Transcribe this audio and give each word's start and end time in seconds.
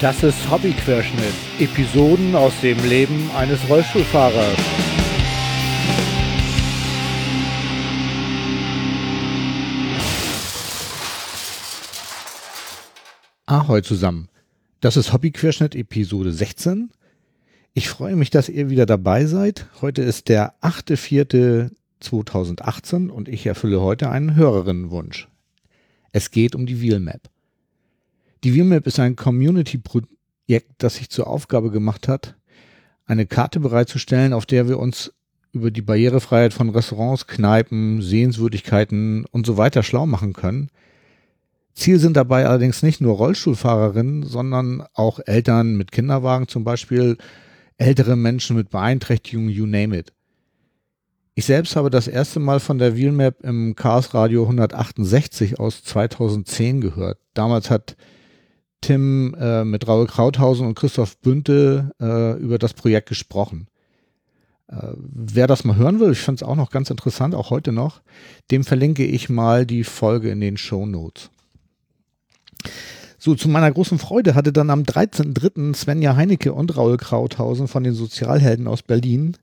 Das 0.00 0.22
ist 0.22 0.48
Hobbyquerschnitt. 0.48 1.34
Episoden 1.58 2.36
aus 2.36 2.52
dem 2.60 2.78
Leben 2.88 3.28
eines 3.36 3.68
Rollstuhlfahrers. 3.68 4.56
Ahoi 13.46 13.82
zusammen. 13.82 14.28
Das 14.80 14.96
ist 14.96 15.12
Hobbyquerschnitt 15.12 15.74
Episode 15.74 16.32
16. 16.32 16.92
Ich 17.74 17.88
freue 17.88 18.14
mich, 18.14 18.30
dass 18.30 18.48
ihr 18.48 18.70
wieder 18.70 18.86
dabei 18.86 19.26
seid. 19.26 19.66
Heute 19.80 20.02
ist 20.02 20.28
der 20.28 20.54
8.4.2018 20.60 23.08
und 23.08 23.28
ich 23.28 23.46
erfülle 23.46 23.80
heute 23.80 24.10
einen 24.10 24.36
Hörerinnenwunsch. 24.36 25.26
Es 26.12 26.30
geht 26.30 26.54
um 26.54 26.66
die 26.66 26.80
Wheelmap. 26.80 27.22
Die 28.44 28.54
Wheelmap 28.54 28.86
ist 28.86 29.00
ein 29.00 29.16
Community-Projekt, 29.16 30.72
das 30.78 30.96
sich 30.96 31.10
zur 31.10 31.26
Aufgabe 31.26 31.70
gemacht 31.70 32.06
hat, 32.08 32.36
eine 33.04 33.26
Karte 33.26 33.58
bereitzustellen, 33.58 34.32
auf 34.32 34.46
der 34.46 34.68
wir 34.68 34.78
uns 34.78 35.12
über 35.52 35.70
die 35.70 35.82
Barrierefreiheit 35.82 36.52
von 36.52 36.68
Restaurants, 36.68 37.26
Kneipen, 37.26 38.02
Sehenswürdigkeiten 38.02 39.24
und 39.26 39.46
so 39.46 39.56
weiter 39.56 39.82
schlau 39.82 40.06
machen 40.06 40.34
können. 40.34 40.70
Ziel 41.74 41.98
sind 41.98 42.16
dabei 42.16 42.46
allerdings 42.46 42.82
nicht 42.82 43.00
nur 43.00 43.16
Rollstuhlfahrerinnen, 43.16 44.24
sondern 44.24 44.84
auch 44.94 45.20
Eltern 45.24 45.76
mit 45.76 45.90
Kinderwagen 45.90 46.48
zum 46.48 46.64
Beispiel, 46.64 47.16
ältere 47.76 48.16
Menschen 48.16 48.56
mit 48.56 48.70
Beeinträchtigungen, 48.70 49.50
you 49.50 49.66
name 49.66 49.96
it. 49.96 50.12
Ich 51.34 51.44
selbst 51.44 51.76
habe 51.76 51.88
das 51.88 52.08
erste 52.08 52.40
Mal 52.40 52.58
von 52.58 52.78
der 52.78 52.96
Wheelmap 52.96 53.44
im 53.44 53.76
Chaos 53.76 54.12
Radio 54.12 54.42
168 54.42 55.60
aus 55.60 55.84
2010 55.84 56.80
gehört. 56.80 57.18
Damals 57.32 57.70
hat 57.70 57.96
Tim 58.80 59.34
äh, 59.38 59.64
mit 59.64 59.86
Raul 59.86 60.06
Krauthausen 60.06 60.66
und 60.66 60.74
Christoph 60.74 61.18
Bünte 61.18 61.92
äh, 62.00 62.38
über 62.38 62.58
das 62.58 62.74
Projekt 62.74 63.08
gesprochen. 63.08 63.68
Äh, 64.68 64.92
wer 64.96 65.46
das 65.46 65.64
mal 65.64 65.76
hören 65.76 66.00
will, 66.00 66.12
ich 66.12 66.20
finde 66.20 66.42
es 66.42 66.48
auch 66.48 66.56
noch 66.56 66.70
ganz 66.70 66.90
interessant, 66.90 67.34
auch 67.34 67.50
heute 67.50 67.72
noch, 67.72 68.02
dem 68.50 68.64
verlinke 68.64 69.04
ich 69.04 69.28
mal 69.28 69.66
die 69.66 69.84
Folge 69.84 70.30
in 70.30 70.40
den 70.40 70.56
Show 70.56 70.86
Notes. 70.86 71.30
So, 73.18 73.34
zu 73.34 73.48
meiner 73.48 73.70
großen 73.70 73.98
Freude 73.98 74.34
hatte 74.34 74.52
dann 74.52 74.70
am 74.70 74.82
13.03. 74.82 75.74
Svenja 75.74 76.14
Heinecke 76.14 76.52
und 76.52 76.76
Raul 76.76 76.96
Krauthausen 76.96 77.66
von 77.66 77.82
den 77.82 77.94
Sozialhelden 77.94 78.68
aus 78.68 78.82
Berlin 78.82 79.36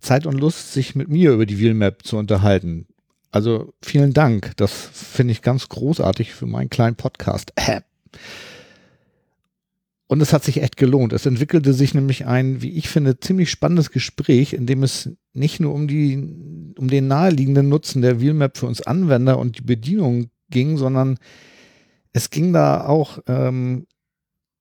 Zeit 0.00 0.26
und 0.26 0.38
Lust, 0.38 0.72
sich 0.72 0.94
mit 0.94 1.08
mir 1.08 1.32
über 1.32 1.46
die 1.46 1.58
Wheelmap 1.58 2.04
zu 2.04 2.16
unterhalten. 2.16 2.86
Also 3.30 3.72
vielen 3.82 4.12
Dank. 4.12 4.52
Das 4.56 4.72
finde 4.72 5.32
ich 5.32 5.42
ganz 5.42 5.68
großartig 5.68 6.32
für 6.32 6.46
meinen 6.46 6.70
kleinen 6.70 6.96
Podcast. 6.96 7.52
Und 10.08 10.22
es 10.22 10.32
hat 10.32 10.42
sich 10.42 10.62
echt 10.62 10.78
gelohnt. 10.78 11.12
Es 11.12 11.26
entwickelte 11.26 11.74
sich 11.74 11.92
nämlich 11.92 12.26
ein, 12.26 12.62
wie 12.62 12.72
ich 12.72 12.88
finde, 12.88 13.20
ziemlich 13.20 13.50
spannendes 13.50 13.90
Gespräch, 13.90 14.54
in 14.54 14.64
dem 14.66 14.82
es 14.82 15.10
nicht 15.34 15.60
nur 15.60 15.74
um 15.74 15.86
die, 15.86 16.16
um 16.78 16.88
den 16.88 17.08
naheliegenden 17.08 17.68
Nutzen 17.68 18.00
der 18.00 18.18
Wheelmap 18.18 18.56
für 18.56 18.66
uns 18.66 18.80
Anwender 18.80 19.38
und 19.38 19.58
die 19.58 19.62
Bedienung 19.62 20.30
ging, 20.48 20.78
sondern 20.78 21.18
es 22.14 22.30
ging 22.30 22.54
da 22.54 22.86
auch 22.86 23.18
ähm, 23.26 23.86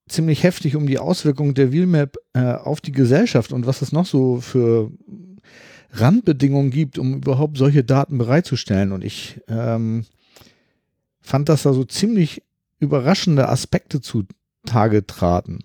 ziemlich 0.10 0.44
heftig 0.44 0.76
um 0.76 0.86
die 0.86 1.00
Auswirkungen 1.00 1.54
der 1.54 1.72
Wheelmap 1.72 2.18
äh, 2.34 2.52
auf 2.52 2.82
die 2.82 2.92
Gesellschaft 2.92 3.54
und 3.54 3.66
was 3.66 3.82
es 3.82 3.94
noch 3.94 4.06
so 4.06 4.42
für 4.42 4.92
Randbedingungen 5.92 6.72
gibt, 6.72 7.00
um 7.00 7.16
überhaupt 7.16 7.58
solche 7.58 7.86
Daten 7.86 8.18
bereitzustellen. 8.18 8.92
Und 8.92 9.04
ich 9.04 9.40
ähm, 9.48 10.06
fand, 11.22 11.48
dass 11.48 11.64
da 11.64 11.72
so 11.72 11.86
ziemlich 11.86 12.44
überraschende 12.80 13.48
Aspekte 13.48 14.02
zutage 14.68 15.06
traten. 15.06 15.60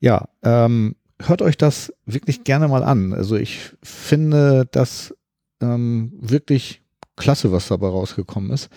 Ja, 0.00 0.28
ähm, 0.42 0.96
hört 1.22 1.42
euch 1.42 1.56
das 1.56 1.92
wirklich 2.06 2.44
gerne 2.44 2.68
mal 2.68 2.82
an. 2.82 3.12
Also 3.12 3.36
ich 3.36 3.72
finde 3.82 4.66
das 4.72 5.14
ähm, 5.60 6.12
wirklich 6.20 6.82
klasse, 7.16 7.52
was 7.52 7.68
dabei 7.68 7.88
rausgekommen 7.88 8.50
ist. 8.50 8.70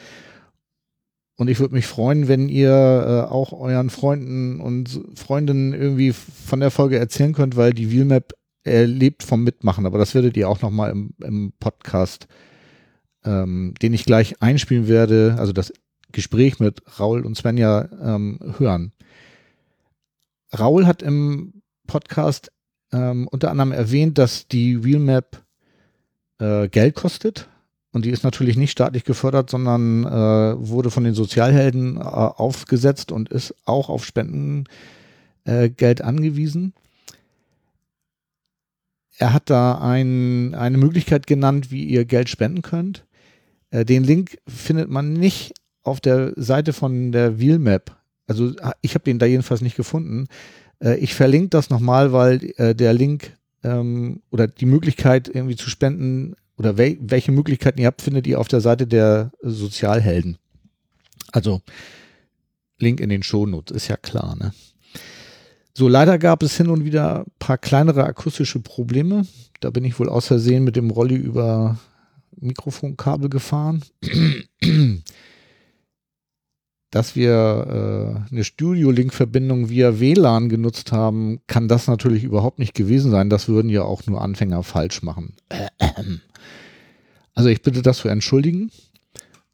Und 1.37 1.47
ich 1.47 1.59
würde 1.59 1.73
mich 1.73 1.87
freuen, 1.87 2.27
wenn 2.27 2.49
ihr 2.49 2.69
äh, 2.69 3.31
auch 3.31 3.53
euren 3.53 3.89
Freunden 3.89 4.59
und 4.59 5.01
Freundinnen 5.15 5.73
irgendwie 5.73 6.13
von 6.13 6.59
der 6.59 6.69
Folge 6.69 6.99
erzählen 6.99 7.33
könnt, 7.33 7.55
weil 7.55 7.73
die 7.73 7.91
Wheelmap 7.91 8.33
äh, 8.65 8.83
lebt 8.83 9.23
vom 9.23 9.43
Mitmachen. 9.43 9.85
Aber 9.85 9.97
das 9.97 10.13
werdet 10.13 10.37
ihr 10.37 10.47
auch 10.47 10.61
nochmal 10.61 10.91
im, 10.91 11.13
im 11.23 11.53
Podcast, 11.59 12.27
ähm, 13.25 13.73
den 13.81 13.93
ich 13.93 14.05
gleich 14.05 14.41
einspielen 14.41 14.87
werde, 14.87 15.35
also 15.39 15.53
das 15.53 15.73
Gespräch 16.13 16.59
mit 16.59 16.81
Raul 16.99 17.25
und 17.25 17.35
Svenja 17.35 17.89
ähm, 18.01 18.39
hören. 18.57 18.93
Raul 20.57 20.85
hat 20.85 21.01
im 21.01 21.61
Podcast 21.87 22.51
ähm, 22.91 23.27
unter 23.27 23.51
anderem 23.51 23.71
erwähnt, 23.71 24.17
dass 24.17 24.47
die 24.47 24.83
Wheelmap 24.83 25.43
äh, 26.39 26.69
Geld 26.69 26.95
kostet. 26.95 27.49
Und 27.91 28.05
die 28.05 28.09
ist 28.09 28.23
natürlich 28.23 28.57
nicht 28.57 28.71
staatlich 28.71 29.03
gefördert, 29.03 29.49
sondern 29.49 30.05
äh, 30.05 30.67
wurde 30.67 30.89
von 30.89 31.03
den 31.03 31.13
Sozialhelden 31.13 31.97
äh, 31.97 31.99
aufgesetzt 31.99 33.11
und 33.11 33.29
ist 33.29 33.53
auch 33.65 33.89
auf 33.89 34.05
Spendengeld 34.05 34.69
äh, 35.45 36.03
angewiesen. 36.03 36.73
Er 39.17 39.31
hat 39.31 39.49
da 39.49 39.77
ein, 39.77 40.55
eine 40.55 40.77
Möglichkeit 40.77 41.27
genannt, 41.27 41.69
wie 41.69 41.83
ihr 41.83 42.05
Geld 42.05 42.29
spenden 42.29 42.63
könnt. 42.63 43.05
Äh, 43.69 43.85
den 43.85 44.03
Link 44.03 44.39
findet 44.47 44.89
man 44.89 45.13
nicht 45.13 45.53
auf 45.83 45.99
der 45.99 46.33
Seite 46.35 46.73
von 46.73 47.11
der 47.11 47.39
Wheelmap, 47.39 47.95
also 48.27 48.53
ich 48.81 48.95
habe 48.95 49.03
den 49.03 49.19
da 49.19 49.25
jedenfalls 49.25 49.61
nicht 49.61 49.75
gefunden. 49.75 50.27
Äh, 50.79 50.97
ich 50.97 51.13
verlinke 51.13 51.49
das 51.49 51.69
nochmal, 51.69 52.13
weil 52.13 52.53
äh, 52.57 52.73
der 52.73 52.93
Link 52.93 53.37
ähm, 53.63 54.21
oder 54.31 54.47
die 54.47 54.65
Möglichkeit 54.65 55.27
irgendwie 55.27 55.55
zu 55.55 55.69
spenden 55.69 56.35
oder 56.57 56.77
wel 56.77 56.97
welche 57.01 57.31
Möglichkeiten 57.31 57.79
ihr 57.79 57.87
habt, 57.87 58.01
findet 58.01 58.27
ihr 58.27 58.39
auf 58.39 58.47
der 58.47 58.61
Seite 58.61 58.87
der 58.87 59.31
Sozialhelden. 59.41 60.37
Also 61.31 61.61
Link 62.79 62.99
in 62.99 63.09
den 63.09 63.23
Shownotes, 63.23 63.75
ist 63.75 63.87
ja 63.87 63.97
klar, 63.97 64.35
ne? 64.35 64.53
So, 65.75 65.87
leider 65.87 66.19
gab 66.19 66.43
es 66.43 66.55
hin 66.55 66.69
und 66.69 66.85
wieder 66.85 67.21
ein 67.21 67.31
paar 67.39 67.57
kleinere 67.57 68.03
akustische 68.03 68.59
Probleme. 68.59 69.25
Da 69.59 69.71
bin 69.71 69.83
ich 69.83 69.97
wohl 69.97 70.07
aus 70.07 70.27
Versehen 70.27 70.63
mit 70.63 70.75
dem 70.75 70.91
Rolli 70.91 71.15
über 71.15 71.79
Mikrofonkabel 72.39 73.27
gefahren 73.29 73.83
dass 76.93 77.15
wir 77.15 78.23
äh, 78.29 78.31
eine 78.31 78.43
Studio-Link-Verbindung 78.43 79.69
via 79.69 79.99
WLAN 79.99 80.47
genutzt 80.47 80.91
haben, 80.91 81.39
kann 81.47 81.67
das 81.67 81.87
natürlich 81.87 82.23
überhaupt 82.23 82.59
nicht 82.59 82.75
gewesen 82.75 83.09
sein. 83.09 83.31
Das 83.31 83.47
würden 83.49 83.69
ja 83.69 83.81
auch 83.81 84.05
nur 84.05 84.21
Anfänger 84.21 84.61
falsch 84.61 85.01
machen. 85.01 85.33
Also 87.33 87.49
ich 87.49 87.63
bitte 87.63 87.81
das 87.81 87.97
zu 87.97 88.09
entschuldigen. 88.09 88.69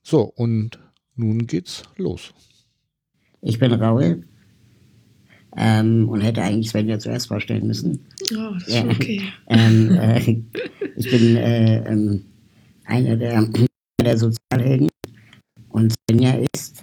So, 0.04 0.24
und 0.24 0.80
nun 1.16 1.48
geht's 1.48 1.84
los. 1.96 2.34
Ich 3.42 3.58
bin 3.58 3.72
Raul 3.72 4.24
ähm, 5.56 6.10
und 6.10 6.20
hätte 6.20 6.42
eigentlich 6.42 6.72
Svenja 6.72 7.00
zuerst 7.00 7.30
vorstellen 7.30 7.68
müssen. 7.68 8.06
Oh, 8.34 8.54
das 8.54 8.68
ist 8.68 8.76
ja, 8.76 8.84
okay. 8.84 9.22
Ähm, 9.48 9.92
äh, 9.92 10.20
ich 10.98 11.10
bin 11.10 11.38
äh, 11.38 11.90
ähm, 11.90 12.26
einer 12.84 13.16
der, 13.16 13.48
der 14.02 14.18
Sozialhelden 14.18 14.90
und 15.70 15.94
Svenja 16.10 16.38
ist 16.54 16.79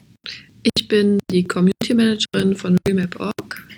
ich 0.75 0.89
bin 0.89 1.19
die 1.31 1.45
Community 1.45 1.95
Managerin 1.95 2.57
von 2.57 2.77
Remap.org 2.87 3.69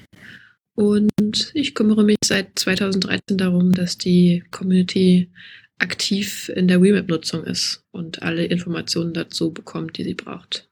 und 0.74 1.50
ich 1.54 1.74
kümmere 1.74 2.04
mich 2.04 2.18
seit 2.24 2.58
2013 2.58 3.36
darum, 3.36 3.72
dass 3.72 3.98
die 3.98 4.44
Community 4.50 5.30
aktiv 5.78 6.48
in 6.48 6.68
der 6.68 6.80
Remap-Nutzung 6.80 7.44
ist 7.44 7.84
und 7.90 8.22
alle 8.22 8.46
Informationen 8.46 9.12
dazu 9.12 9.52
bekommt, 9.52 9.98
die 9.98 10.04
sie 10.04 10.14
braucht. 10.14 10.68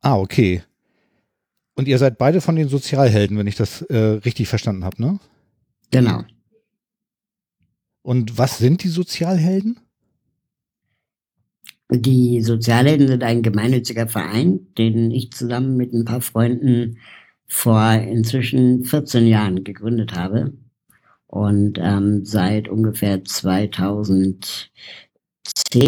Ah, 0.00 0.16
okay. 0.16 0.62
Und 1.74 1.88
ihr 1.88 1.98
seid 1.98 2.18
beide 2.18 2.40
von 2.40 2.56
den 2.56 2.68
Sozialhelden, 2.68 3.38
wenn 3.38 3.46
ich 3.46 3.56
das 3.56 3.82
äh, 3.82 3.96
richtig 3.96 4.48
verstanden 4.48 4.84
habe, 4.84 5.00
ne? 5.02 5.18
Genau. 5.90 6.24
Und 8.02 8.36
was 8.36 8.58
sind 8.58 8.84
die 8.84 8.88
Sozialhelden? 8.88 9.80
Die 11.96 12.40
Sozialhelden 12.40 13.08
sind 13.08 13.22
ein 13.22 13.42
gemeinnütziger 13.42 14.08
Verein, 14.08 14.66
den 14.76 15.10
ich 15.10 15.30
zusammen 15.32 15.76
mit 15.76 15.92
ein 15.92 16.04
paar 16.04 16.20
Freunden 16.20 16.98
vor 17.46 17.92
inzwischen 17.92 18.84
14 18.84 19.26
Jahren 19.26 19.64
gegründet 19.64 20.14
habe. 20.14 20.52
Und 21.26 21.78
ähm, 21.80 22.24
seit 22.24 22.68
ungefähr 22.68 23.24
2010 23.24 24.70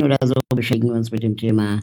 oder 0.03 0.19
so 0.23 0.35
beschäftigen 0.55 0.89
wir 0.89 0.97
uns 0.97 1.11
mit 1.11 1.23
dem 1.23 1.37
Thema 1.37 1.81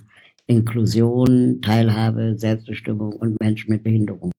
Inklusion, 0.48 1.62
Teilhabe, 1.62 2.36
Selbstbestimmung 2.38 3.14
und 3.14 3.40
Menschen 3.40 3.72
mit 3.72 3.84
Behinderung. 3.84 4.32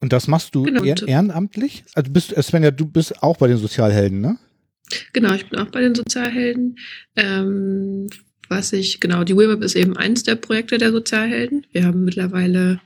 Und 0.00 0.12
das 0.12 0.28
machst 0.28 0.54
du 0.54 0.62
genau. 0.62 0.84
ehrenamtlich? 0.84 1.84
Also 1.94 2.12
bist 2.12 2.30
Svenja, 2.42 2.70
du 2.70 2.86
bist 2.86 3.22
auch 3.22 3.38
bei 3.38 3.48
den 3.48 3.56
Sozialhelden, 3.56 4.20
ne? 4.20 4.38
Genau, 5.12 5.34
ich 5.34 5.48
bin 5.48 5.58
auch 5.58 5.70
bei 5.70 5.80
den 5.80 5.94
Sozialhelden. 5.94 6.78
Ähm, 7.16 8.08
was 8.48 8.72
ich, 8.72 9.00
genau, 9.00 9.24
die 9.24 9.36
Webweb 9.36 9.62
ist 9.62 9.74
eben 9.74 9.96
eins 9.96 10.22
der 10.22 10.36
Projekte 10.36 10.78
der 10.78 10.92
Sozialhelden. 10.92 11.66
Wir 11.72 11.84
haben 11.84 12.04
mittlerweile 12.04 12.80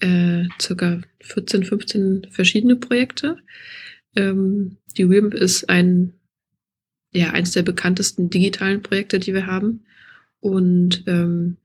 äh, 0.00 0.44
circa 0.60 1.00
14, 1.22 1.64
15 1.64 2.26
verschiedene 2.30 2.76
Projekte. 2.76 3.38
Ähm, 4.14 4.76
die 4.96 5.08
Webweb 5.08 5.34
ist 5.34 5.68
ein, 5.68 6.12
ja, 7.12 7.30
eins 7.30 7.52
der 7.52 7.62
bekanntesten 7.62 8.28
digitalen 8.28 8.82
Projekte, 8.82 9.18
die 9.18 9.32
wir 9.32 9.46
haben. 9.46 9.84
Und 10.40 11.04
ähm, 11.06 11.56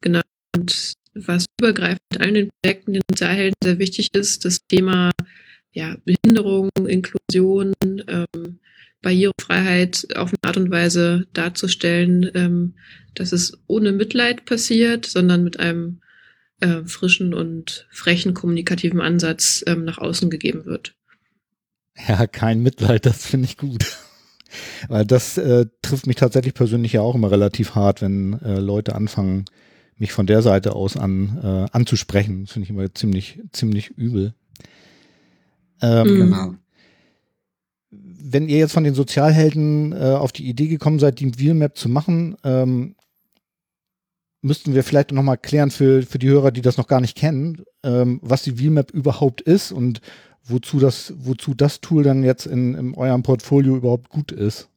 genau, 0.00 0.20
und 0.56 0.94
was 1.14 1.46
übergreifend 1.60 2.00
in 2.14 2.20
allen 2.20 2.34
den 2.34 2.50
Projekten 2.62 2.92
den 2.94 3.02
Sozialhelden 3.10 3.56
sehr 3.62 3.78
wichtig 3.78 4.10
ist, 4.14 4.44
das 4.44 4.66
Thema 4.66 5.10
ja, 5.72 5.96
Behinderung, 6.04 6.70
Inklusion, 6.86 7.74
ähm, 8.08 8.58
Barrierefreiheit 9.02 10.08
auf 10.16 10.30
eine 10.30 10.38
Art 10.42 10.56
und 10.56 10.70
Weise 10.70 11.26
darzustellen, 11.32 12.30
ähm, 12.34 12.74
dass 13.14 13.32
es 13.32 13.58
ohne 13.66 13.92
Mitleid 13.92 14.44
passiert, 14.44 15.06
sondern 15.06 15.44
mit 15.44 15.60
einem 15.60 16.00
äh, 16.60 16.84
frischen 16.84 17.34
und 17.34 17.86
frechen 17.90 18.34
kommunikativen 18.34 19.00
Ansatz 19.00 19.62
ähm, 19.66 19.84
nach 19.84 19.98
außen 19.98 20.30
gegeben 20.30 20.64
wird. 20.64 20.94
Ja, 22.08 22.26
kein 22.26 22.62
Mitleid, 22.62 23.06
das 23.06 23.26
finde 23.26 23.46
ich 23.46 23.56
gut. 23.56 23.98
Weil 24.88 25.04
das 25.04 25.36
äh, 25.36 25.66
trifft 25.82 26.06
mich 26.06 26.16
tatsächlich 26.16 26.54
persönlich 26.54 26.92
ja 26.94 27.00
auch 27.00 27.14
immer 27.14 27.30
relativ 27.30 27.74
hart, 27.74 28.02
wenn 28.02 28.40
äh, 28.40 28.58
Leute 28.58 28.94
anfangen, 28.94 29.44
mich 29.96 30.12
von 30.12 30.26
der 30.26 30.42
Seite 30.42 30.74
aus 30.74 30.96
an 30.96 31.38
äh, 31.42 31.76
anzusprechen. 31.76 32.44
Das 32.44 32.52
finde 32.52 32.64
ich 32.64 32.70
immer 32.70 32.94
ziemlich, 32.94 33.40
ziemlich 33.52 33.90
übel. 33.90 34.34
Ähm, 35.82 36.06
genau. 36.06 36.54
Wenn 38.20 38.48
ihr 38.48 38.58
jetzt 38.58 38.72
von 38.72 38.84
den 38.84 38.94
Sozialhelden 38.94 39.92
äh, 39.92 40.14
auf 40.14 40.32
die 40.32 40.48
Idee 40.48 40.68
gekommen 40.68 40.98
seid, 40.98 41.20
die 41.20 41.38
Wheelmap 41.38 41.76
zu 41.76 41.88
machen, 41.88 42.36
ähm, 42.44 42.96
müssten 44.42 44.74
wir 44.74 44.84
vielleicht 44.84 45.12
noch 45.12 45.22
mal 45.22 45.36
klären 45.36 45.70
für, 45.70 46.02
für 46.02 46.18
die 46.18 46.28
Hörer, 46.28 46.50
die 46.50 46.62
das 46.62 46.76
noch 46.76 46.86
gar 46.86 47.00
nicht 47.00 47.16
kennen, 47.16 47.64
ähm, 47.82 48.18
was 48.22 48.42
die 48.42 48.58
Wheelmap 48.58 48.90
überhaupt 48.90 49.40
ist 49.40 49.72
und 49.72 50.00
wozu 50.44 50.78
das, 50.78 51.14
wozu 51.18 51.54
das 51.54 51.80
Tool 51.80 52.02
dann 52.02 52.24
jetzt 52.24 52.46
in, 52.46 52.74
in 52.74 52.94
eurem 52.94 53.22
Portfolio 53.22 53.76
überhaupt 53.76 54.08
gut 54.08 54.32
ist. 54.32 54.68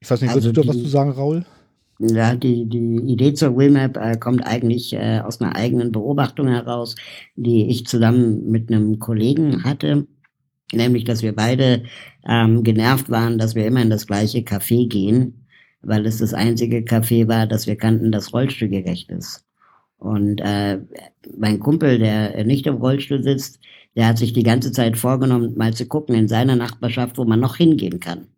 Ich 0.00 0.10
weiß 0.10 0.20
nicht, 0.20 0.30
also 0.30 0.48
würdest 0.48 0.56
du 0.56 0.62
da 0.62 0.68
was 0.68 0.82
zu 0.82 0.88
sagen, 0.88 1.10
Raul? 1.10 1.44
Ja, 1.98 2.36
die, 2.36 2.66
die 2.66 3.12
Idee 3.12 3.34
zur 3.34 3.56
Willmap 3.56 3.96
äh, 3.96 4.16
kommt 4.16 4.46
eigentlich 4.46 4.92
äh, 4.92 5.18
aus 5.18 5.40
einer 5.40 5.56
eigenen 5.56 5.90
Beobachtung 5.90 6.46
heraus, 6.46 6.94
die 7.34 7.68
ich 7.68 7.86
zusammen 7.86 8.48
mit 8.48 8.70
einem 8.70 9.00
Kollegen 9.00 9.64
hatte. 9.64 10.06
Nämlich, 10.72 11.04
dass 11.04 11.22
wir 11.22 11.34
beide 11.34 11.84
ähm, 12.28 12.62
genervt 12.62 13.08
waren, 13.10 13.38
dass 13.38 13.54
wir 13.54 13.66
immer 13.66 13.82
in 13.82 13.90
das 13.90 14.06
gleiche 14.06 14.40
Café 14.40 14.88
gehen, 14.88 15.46
weil 15.80 16.04
es 16.06 16.18
das 16.18 16.34
einzige 16.34 16.78
Café 16.78 17.26
war, 17.28 17.46
das 17.46 17.66
wir 17.66 17.76
kannten, 17.76 18.12
das 18.12 18.32
rollstuhlgerecht 18.32 19.10
ist. 19.10 19.44
Und 19.96 20.40
äh, 20.40 20.78
mein 21.36 21.58
Kumpel, 21.58 21.98
der 21.98 22.44
nicht 22.44 22.66
im 22.66 22.76
Rollstuhl 22.76 23.22
sitzt, 23.22 23.60
der 23.96 24.06
hat 24.06 24.18
sich 24.18 24.32
die 24.32 24.42
ganze 24.44 24.70
Zeit 24.70 24.96
vorgenommen, 24.96 25.56
mal 25.56 25.74
zu 25.74 25.86
gucken 25.86 26.14
in 26.14 26.28
seiner 26.28 26.54
Nachbarschaft, 26.54 27.18
wo 27.18 27.24
man 27.24 27.40
noch 27.40 27.56
hingehen 27.56 27.98
kann. 27.98 28.28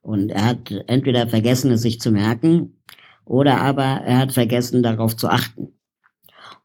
Und 0.00 0.30
er 0.30 0.46
hat 0.46 0.72
entweder 0.88 1.28
vergessen, 1.28 1.70
es 1.70 1.82
sich 1.82 2.00
zu 2.00 2.10
merken, 2.10 2.76
oder 3.24 3.60
aber 3.60 3.84
er 3.84 4.18
hat 4.18 4.32
vergessen, 4.32 4.82
darauf 4.82 5.16
zu 5.16 5.28
achten. 5.28 5.75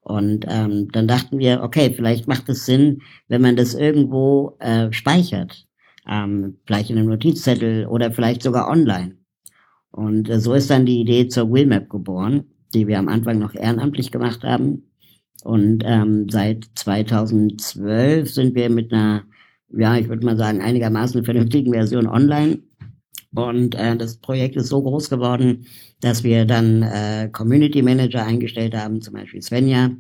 Und 0.02 0.46
ähm, 0.50 0.90
dann 0.92 1.08
dachten 1.08 1.38
wir, 1.38 1.62
okay, 1.62 1.94
vielleicht 1.96 2.28
macht 2.28 2.50
es 2.50 2.66
Sinn, 2.66 3.02
wenn 3.28 3.42
man 3.42 3.56
das 3.56 3.76
irgendwo 3.76 4.58
äh, 4.60 4.92
speichert. 4.92 5.68
Ähm, 6.10 6.58
vielleicht 6.66 6.90
in 6.90 6.98
einem 6.98 7.10
Notizzettel 7.10 7.86
oder 7.86 8.12
vielleicht 8.12 8.42
sogar 8.42 8.68
online. 8.68 9.18
Und 9.92 10.30
äh, 10.30 10.40
so 10.40 10.54
ist 10.54 10.70
dann 10.70 10.86
die 10.86 11.02
Idee 11.02 11.28
zur 11.28 11.52
Willmap 11.52 11.90
geboren, 11.90 12.46
die 12.74 12.88
wir 12.88 12.98
am 12.98 13.10
Anfang 13.10 13.38
noch 13.38 13.54
ehrenamtlich 13.54 14.12
gemacht 14.12 14.44
haben. 14.44 14.92
Und 15.44 15.84
ähm, 15.86 16.28
seit 16.30 16.66
2012 16.76 18.32
sind 18.32 18.56
wir 18.56 18.70
mit 18.70 18.92
einer, 18.92 19.24
ja, 19.70 19.98
ich 19.98 20.08
würde 20.08 20.26
mal 20.26 20.38
sagen, 20.38 20.62
einigermaßen 20.62 21.24
vernünftigen 21.24 21.74
Version 21.74 22.08
online. 22.08 22.60
Und 23.34 23.76
äh, 23.76 23.96
das 23.96 24.18
Projekt 24.18 24.56
ist 24.56 24.68
so 24.68 24.82
groß 24.84 25.10
geworden, 25.10 25.66
dass 26.02 26.24
wir 26.24 26.46
dann 26.46 26.84
äh, 26.84 27.30
Community 27.32 27.82
Manager 27.82 28.26
eingestellt 28.26 28.76
haben, 28.76 29.02
zum 29.02 29.14
Beispiel 29.14 29.42
Svenja. 29.42 29.92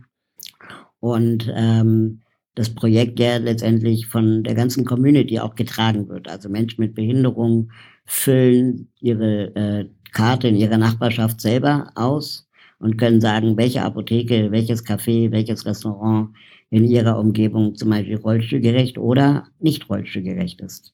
Und 0.99 1.51
ähm, 1.55 2.21
das 2.55 2.73
Projekt 2.73 3.19
ja 3.19 3.37
letztendlich 3.37 4.07
von 4.07 4.43
der 4.43 4.55
ganzen 4.55 4.85
Community 4.85 5.39
auch 5.39 5.55
getragen 5.55 6.09
wird. 6.09 6.27
Also 6.27 6.49
Menschen 6.49 6.81
mit 6.81 6.95
Behinderung 6.95 7.71
füllen 8.05 8.89
ihre 8.99 9.55
äh, 9.55 9.89
Karte 10.11 10.49
in 10.49 10.57
ihrer 10.57 10.77
Nachbarschaft 10.77 11.39
selber 11.39 11.91
aus 11.95 12.49
und 12.79 12.97
können 12.97 13.21
sagen, 13.21 13.55
welche 13.57 13.83
Apotheke, 13.83 14.51
welches 14.51 14.85
Café, 14.85 15.31
welches 15.31 15.65
Restaurant 15.65 16.35
in 16.69 16.83
ihrer 16.83 17.17
Umgebung 17.17 17.75
zum 17.75 17.89
Beispiel 17.89 18.17
rollstuhlgerecht 18.17 18.97
oder 18.97 19.47
nicht 19.59 19.89
rollstuhlgerecht 19.89 20.59
ist. 20.61 20.93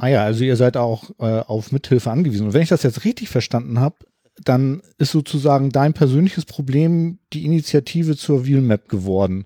Ah 0.00 0.08
ja, 0.08 0.24
also 0.24 0.44
ihr 0.44 0.56
seid 0.56 0.78
auch 0.78 1.10
äh, 1.18 1.40
auf 1.40 1.72
Mithilfe 1.72 2.10
angewiesen. 2.10 2.46
Und 2.46 2.54
wenn 2.54 2.62
ich 2.62 2.70
das 2.70 2.82
jetzt 2.84 3.04
richtig 3.04 3.28
verstanden 3.28 3.80
habe, 3.80 3.96
dann 4.42 4.80
ist 4.96 5.12
sozusagen 5.12 5.68
dein 5.68 5.92
persönliches 5.92 6.46
Problem 6.46 7.18
die 7.34 7.44
Initiative 7.44 8.16
zur 8.16 8.46
Wheelmap 8.46 8.88
geworden. 8.88 9.44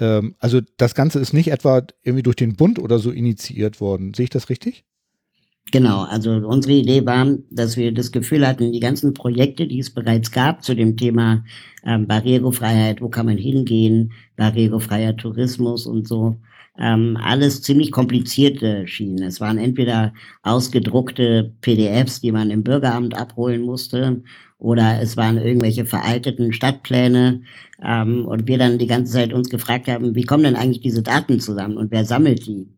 Ähm, 0.00 0.34
also 0.40 0.60
das 0.76 0.96
Ganze 0.96 1.20
ist 1.20 1.32
nicht 1.32 1.52
etwa 1.52 1.82
irgendwie 2.02 2.24
durch 2.24 2.34
den 2.34 2.56
Bund 2.56 2.80
oder 2.80 2.98
so 2.98 3.12
initiiert 3.12 3.80
worden. 3.80 4.12
Sehe 4.12 4.24
ich 4.24 4.30
das 4.30 4.48
richtig? 4.48 4.84
Genau, 5.70 6.02
also 6.02 6.32
unsere 6.32 6.74
Idee 6.74 7.06
war, 7.06 7.28
dass 7.52 7.76
wir 7.76 7.94
das 7.94 8.10
Gefühl 8.10 8.48
hatten, 8.48 8.72
die 8.72 8.80
ganzen 8.80 9.14
Projekte, 9.14 9.68
die 9.68 9.78
es 9.78 9.90
bereits 9.90 10.32
gab 10.32 10.64
zu 10.64 10.74
dem 10.74 10.96
Thema 10.96 11.44
ähm, 11.84 12.08
Barrierefreiheit, 12.08 13.00
wo 13.00 13.08
kann 13.08 13.26
man 13.26 13.38
hingehen, 13.38 14.12
barrierefreier 14.36 15.16
Tourismus 15.16 15.86
und 15.86 16.08
so, 16.08 16.34
ähm, 16.80 17.18
alles 17.22 17.62
ziemlich 17.62 17.92
komplizierte 17.92 18.86
schienen. 18.86 19.22
Es 19.22 19.40
waren 19.40 19.58
entweder 19.58 20.14
ausgedruckte 20.42 21.54
PDFs, 21.60 22.20
die 22.20 22.32
man 22.32 22.50
im 22.50 22.64
Bürgeramt 22.64 23.14
abholen 23.14 23.62
musste, 23.62 24.22
oder 24.58 25.00
es 25.00 25.16
waren 25.16 25.38
irgendwelche 25.38 25.86
veralteten 25.86 26.52
Stadtpläne 26.52 27.42
ähm, 27.82 28.26
und 28.26 28.46
wir 28.46 28.58
dann 28.58 28.78
die 28.78 28.86
ganze 28.86 29.12
Zeit 29.12 29.32
uns 29.32 29.48
gefragt 29.48 29.88
haben, 29.88 30.14
wie 30.14 30.24
kommen 30.24 30.44
denn 30.44 30.56
eigentlich 30.56 30.82
diese 30.82 31.02
Daten 31.02 31.40
zusammen 31.40 31.76
und 31.76 31.90
wer 31.90 32.04
sammelt 32.04 32.46
die? 32.46 32.68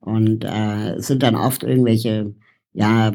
Und 0.00 0.44
äh, 0.44 0.94
es 0.94 1.08
sind 1.08 1.22
dann 1.22 1.34
oft 1.34 1.64
irgendwelche 1.64 2.34
ja, 2.72 3.10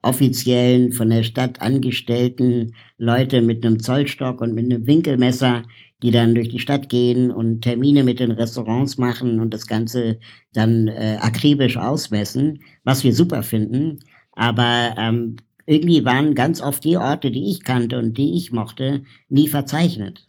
offiziellen, 0.00 0.92
von 0.92 1.10
der 1.10 1.22
Stadt 1.22 1.60
angestellten 1.60 2.74
Leute 2.96 3.42
mit 3.42 3.64
einem 3.64 3.80
Zollstock 3.80 4.40
und 4.40 4.54
mit 4.54 4.64
einem 4.64 4.86
Winkelmesser, 4.86 5.62
die 6.02 6.10
dann 6.10 6.34
durch 6.34 6.48
die 6.48 6.60
Stadt 6.60 6.88
gehen 6.88 7.30
und 7.30 7.62
Termine 7.62 8.04
mit 8.04 8.20
den 8.20 8.30
Restaurants 8.30 8.98
machen 8.98 9.40
und 9.40 9.52
das 9.52 9.66
Ganze 9.66 10.18
dann 10.52 10.88
äh, 10.88 11.18
akribisch 11.20 11.76
ausmessen, 11.76 12.60
was 12.84 13.02
wir 13.02 13.12
super 13.12 13.42
finden. 13.42 13.98
Aber 14.32 14.94
ähm, 14.96 15.36
irgendwie 15.66 16.04
waren 16.04 16.34
ganz 16.34 16.60
oft 16.60 16.84
die 16.84 16.96
Orte, 16.96 17.30
die 17.30 17.50
ich 17.50 17.64
kannte 17.64 17.98
und 17.98 18.16
die 18.16 18.36
ich 18.36 18.52
mochte, 18.52 19.02
nie 19.28 19.48
verzeichnet. 19.48 20.26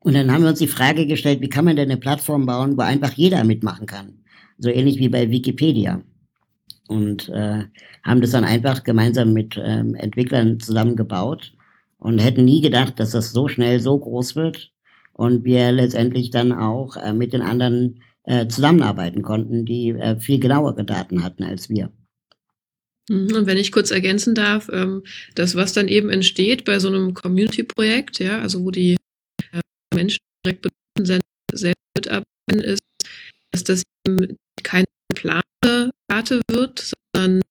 Und 0.00 0.14
dann 0.14 0.30
haben 0.30 0.42
wir 0.42 0.50
uns 0.50 0.58
die 0.58 0.66
Frage 0.66 1.06
gestellt, 1.06 1.40
wie 1.40 1.48
kann 1.48 1.64
man 1.64 1.76
denn 1.76 1.90
eine 1.90 1.98
Plattform 1.98 2.44
bauen, 2.44 2.76
wo 2.76 2.82
einfach 2.82 3.12
jeder 3.12 3.42
mitmachen 3.44 3.86
kann? 3.86 4.24
So 4.58 4.68
ähnlich 4.68 4.98
wie 4.98 5.08
bei 5.08 5.30
Wikipedia. 5.30 6.02
Und 6.88 7.30
äh, 7.30 7.64
haben 8.02 8.20
das 8.20 8.32
dann 8.32 8.44
einfach 8.44 8.84
gemeinsam 8.84 9.32
mit 9.32 9.58
ähm, 9.62 9.94
Entwicklern 9.94 10.60
zusammengebaut 10.60 11.54
und 11.98 12.18
hätten 12.18 12.44
nie 12.44 12.60
gedacht, 12.60 12.98
dass 13.00 13.10
das 13.10 13.32
so 13.32 13.48
schnell 13.48 13.80
so 13.80 13.98
groß 13.98 14.36
wird 14.36 14.72
und 15.12 15.44
wir 15.44 15.72
letztendlich 15.72 16.30
dann 16.30 16.52
auch 16.52 16.96
äh, 16.96 17.12
mit 17.12 17.32
den 17.32 17.42
anderen 17.42 18.02
äh, 18.24 18.46
zusammenarbeiten 18.48 19.22
konnten, 19.22 19.64
die 19.64 19.90
äh, 19.90 20.18
viel 20.18 20.40
genauere 20.40 20.84
Daten 20.84 21.22
hatten 21.22 21.44
als 21.44 21.68
wir. 21.68 21.90
Mhm, 23.08 23.34
und 23.34 23.46
wenn 23.46 23.58
ich 23.58 23.72
kurz 23.72 23.90
ergänzen 23.90 24.34
darf, 24.34 24.68
ähm, 24.72 25.02
das, 25.34 25.54
was 25.54 25.72
dann 25.72 25.88
eben 25.88 26.10
entsteht 26.10 26.64
bei 26.64 26.78
so 26.78 26.88
einem 26.88 27.14
Community-Projekt, 27.14 28.18
ja, 28.18 28.40
also 28.40 28.64
wo 28.64 28.70
die 28.70 28.96
äh, 29.52 29.60
Menschen 29.94 30.20
direkt 30.44 30.62
betroffen 30.62 31.22
selbst 31.52 31.78
mitarbeiten, 31.96 32.60
ist, 32.60 32.82
dass 33.52 33.64
das 33.64 33.82
eben 34.06 34.36
keine 34.62 34.86
geplante 35.08 35.90
Karte 36.08 36.40
wird, 36.50 36.94
sondern 37.12 37.42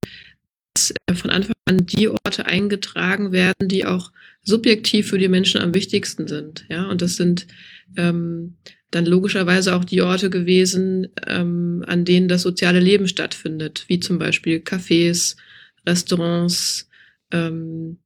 dass 0.74 0.94
äh, 1.08 1.14
von 1.14 1.30
Anfang 1.30 1.56
an 1.66 1.86
die 1.86 2.10
Orte 2.10 2.46
eingetragen 2.46 3.32
werden, 3.32 3.68
die 3.68 3.86
auch 3.86 4.12
subjektiv 4.44 5.10
für 5.10 5.18
die 5.18 5.30
Menschen 5.30 5.62
am 5.62 5.74
wichtigsten 5.74 6.28
sind. 6.28 6.66
Ja, 6.70 6.90
und 6.90 7.02
das 7.02 7.16
sind 7.16 7.48
ähm, 7.98 8.58
dann 8.92 9.06
logischerweise 9.06 9.76
auch 9.76 9.86
die 9.86 10.02
Orte 10.02 10.30
gewesen, 10.30 11.08
ähm, 11.26 11.84
an 11.88 12.06
denen 12.06 12.28
das 12.28 12.44
soziale 12.44 12.80
Leben 12.80 13.08
stattfindet, 13.08 13.86
wie 13.88 14.00
zum 14.00 14.20
Beispiel 14.20 14.58
Cafés, 14.58 15.36
Restaurants, 15.88 16.90
ähm, 17.32 17.98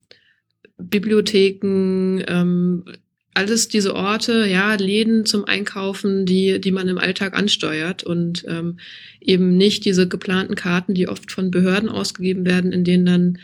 Bibliotheken, 0.78 2.24
ähm, 2.28 2.86
alles 3.34 3.68
diese 3.68 3.96
Orte, 3.96 4.48
ja, 4.48 4.74
Läden 4.76 5.26
zum 5.26 5.46
Einkaufen, 5.46 6.26
die, 6.26 6.60
die 6.60 6.72
man 6.72 6.88
im 6.88 6.98
Alltag 6.98 7.38
ansteuert 7.38 8.04
und 8.04 8.46
ähm, 8.48 8.80
eben 9.22 9.58
nicht 9.58 9.86
diese 9.86 10.08
geplanten 10.08 10.56
Karten, 10.56 10.96
die 10.96 11.08
oft 11.08 11.32
von 11.32 11.52
Behörden 11.52 11.90
ausgegeben 11.90 12.46
werden, 12.46 12.72
in 12.72 12.84
denen 12.84 13.06
dann 13.06 13.38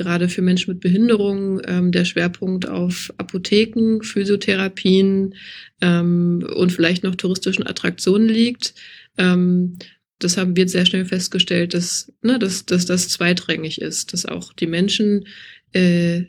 gerade 0.00 0.30
für 0.30 0.40
Menschen 0.40 0.72
mit 0.72 0.80
Behinderung 0.80 1.60
ähm, 1.66 1.92
der 1.92 2.06
Schwerpunkt 2.06 2.66
auf 2.66 3.12
Apotheken, 3.18 4.00
Physiotherapien 4.02 5.34
ähm, 5.82 6.42
und 6.56 6.72
vielleicht 6.72 7.04
noch 7.04 7.16
touristischen 7.16 7.66
Attraktionen 7.66 8.26
liegt. 8.26 8.74
Ähm, 9.18 9.76
das 10.18 10.38
haben 10.38 10.56
wir 10.56 10.66
sehr 10.68 10.86
schnell 10.86 11.04
festgestellt, 11.04 11.74
dass, 11.74 12.10
ne, 12.22 12.38
dass, 12.38 12.64
dass 12.64 12.86
das 12.86 13.10
zweitrangig 13.10 13.82
ist, 13.82 14.14
dass 14.14 14.24
auch 14.24 14.54
die 14.54 14.66
Menschen 14.66 15.26
äh, 15.72 16.24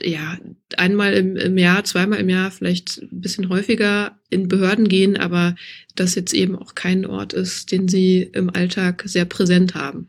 ja 0.00 0.38
einmal 0.76 1.14
im, 1.14 1.36
im 1.36 1.58
Jahr, 1.58 1.82
zweimal 1.82 2.20
im 2.20 2.28
Jahr, 2.28 2.52
vielleicht 2.52 3.02
ein 3.02 3.20
bisschen 3.20 3.48
häufiger 3.48 4.20
in 4.30 4.46
Behörden 4.46 4.86
gehen, 4.86 5.16
aber 5.16 5.56
das 5.96 6.14
jetzt 6.14 6.32
eben 6.32 6.54
auch 6.54 6.76
kein 6.76 7.04
Ort 7.04 7.32
ist, 7.32 7.72
den 7.72 7.88
sie 7.88 8.22
im 8.22 8.50
Alltag 8.50 9.02
sehr 9.06 9.24
präsent 9.24 9.74
haben. 9.74 10.08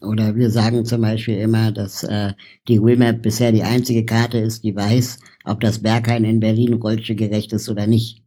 Oder 0.00 0.34
wir 0.34 0.50
sagen 0.50 0.84
zum 0.84 1.02
Beispiel 1.02 1.38
immer, 1.38 1.72
dass 1.72 2.04
äh, 2.04 2.32
die 2.68 2.82
WIMAP 2.82 3.22
bisher 3.22 3.52
die 3.52 3.62
einzige 3.62 4.04
Karte 4.04 4.38
ist, 4.38 4.64
die 4.64 4.74
weiß, 4.74 5.18
ob 5.44 5.60
das 5.60 5.80
Berghain 5.80 6.24
in 6.24 6.40
Berlin 6.40 6.74
rollstuhlgerecht 6.74 7.52
ist 7.52 7.68
oder 7.68 7.86
nicht. 7.86 8.22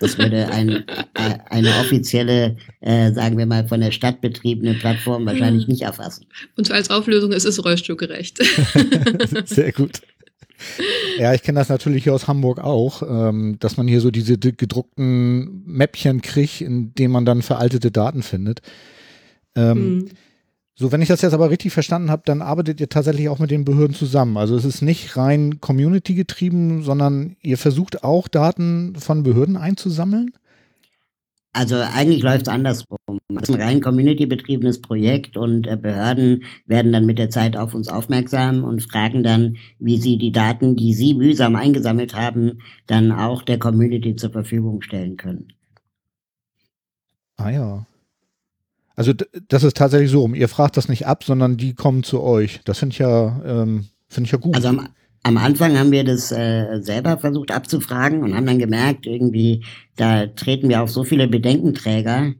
Das 0.00 0.16
würde 0.16 0.48
ein, 0.48 0.84
äh, 1.14 1.38
eine 1.50 1.68
offizielle, 1.80 2.56
äh, 2.80 3.12
sagen 3.12 3.36
wir 3.36 3.44
mal, 3.44 3.68
von 3.68 3.80
der 3.80 3.90
Stadt 3.90 4.22
betriebene 4.22 4.74
Plattform 4.74 5.26
wahrscheinlich 5.26 5.68
nicht 5.68 5.82
erfassen. 5.82 6.26
Und 6.56 6.70
als 6.70 6.88
Auflösung 6.88 7.32
ist 7.32 7.44
es 7.44 7.62
rollstuhlgerecht. 7.62 8.38
Sehr 9.44 9.72
gut. 9.72 10.00
Ja, 11.18 11.34
ich 11.34 11.42
kenne 11.42 11.58
das 11.58 11.68
natürlich 11.68 12.10
aus 12.10 12.26
Hamburg 12.26 12.58
auch, 12.58 13.02
ähm, 13.02 13.56
dass 13.60 13.76
man 13.76 13.86
hier 13.86 14.00
so 14.00 14.10
diese 14.10 14.38
gedruckten 14.38 15.62
Mäppchen 15.66 16.22
kriegt, 16.22 16.60
in 16.60 16.94
denen 16.94 17.12
man 17.12 17.24
dann 17.24 17.42
veraltete 17.42 17.90
Daten 17.90 18.22
findet. 18.22 18.62
Ähm, 19.54 19.96
mhm. 19.96 20.08
So, 20.80 20.92
wenn 20.92 21.02
ich 21.02 21.08
das 21.08 21.22
jetzt 21.22 21.34
aber 21.34 21.50
richtig 21.50 21.72
verstanden 21.72 22.08
habe, 22.08 22.22
dann 22.24 22.40
arbeitet 22.40 22.80
ihr 22.80 22.88
tatsächlich 22.88 23.28
auch 23.28 23.40
mit 23.40 23.50
den 23.50 23.64
Behörden 23.64 23.96
zusammen. 23.96 24.36
Also 24.36 24.54
es 24.54 24.64
ist 24.64 24.80
nicht 24.80 25.16
rein 25.16 25.60
Community 25.60 26.14
getrieben, 26.14 26.84
sondern 26.84 27.34
ihr 27.42 27.58
versucht 27.58 28.04
auch 28.04 28.28
Daten 28.28 28.94
von 28.94 29.24
Behörden 29.24 29.56
einzusammeln? 29.56 30.30
Also 31.52 31.74
eigentlich 31.78 32.22
läuft 32.22 32.42
es 32.42 32.48
andersrum. 32.48 32.98
Es 33.08 33.48
ist 33.48 33.56
ein 33.56 33.60
rein 33.60 33.80
community-betriebenes 33.80 34.80
Projekt 34.80 35.36
und 35.36 35.66
äh, 35.66 35.76
Behörden 35.76 36.44
werden 36.66 36.92
dann 36.92 37.06
mit 37.06 37.18
der 37.18 37.30
Zeit 37.30 37.56
auf 37.56 37.74
uns 37.74 37.88
aufmerksam 37.88 38.62
und 38.62 38.80
fragen 38.80 39.24
dann, 39.24 39.56
wie 39.80 39.98
sie 39.98 40.16
die 40.16 40.30
Daten, 40.30 40.76
die 40.76 40.94
sie 40.94 41.14
mühsam 41.14 41.56
eingesammelt 41.56 42.14
haben, 42.14 42.60
dann 42.86 43.10
auch 43.10 43.42
der 43.42 43.58
Community 43.58 44.14
zur 44.14 44.30
Verfügung 44.30 44.80
stellen 44.82 45.16
können. 45.16 45.48
Ah 47.36 47.50
ja. 47.50 47.86
Also 48.98 49.12
das 49.12 49.62
ist 49.62 49.76
tatsächlich 49.76 50.10
so, 50.10 50.26
ihr 50.34 50.48
fragt 50.48 50.76
das 50.76 50.88
nicht 50.88 51.06
ab, 51.06 51.22
sondern 51.22 51.56
die 51.56 51.72
kommen 51.72 52.02
zu 52.02 52.20
euch. 52.20 52.60
Das 52.64 52.80
finde 52.80 52.94
ich 52.94 52.98
ja, 52.98 53.40
ähm, 53.46 53.86
finde 54.08 54.26
ich 54.26 54.32
ja 54.32 54.38
gut. 54.38 54.56
Also 54.56 54.66
am, 54.70 54.88
am 55.22 55.36
Anfang 55.36 55.78
haben 55.78 55.92
wir 55.92 56.02
das 56.02 56.32
äh, 56.32 56.80
selber 56.80 57.16
versucht 57.16 57.52
abzufragen 57.52 58.24
und 58.24 58.34
haben 58.34 58.46
dann 58.46 58.58
gemerkt, 58.58 59.06
irgendwie, 59.06 59.64
da 59.94 60.26
treten 60.26 60.68
wir 60.68 60.82
auf 60.82 60.90
so 60.90 61.04
viele 61.04 61.28
Bedenkenträger, 61.28 62.32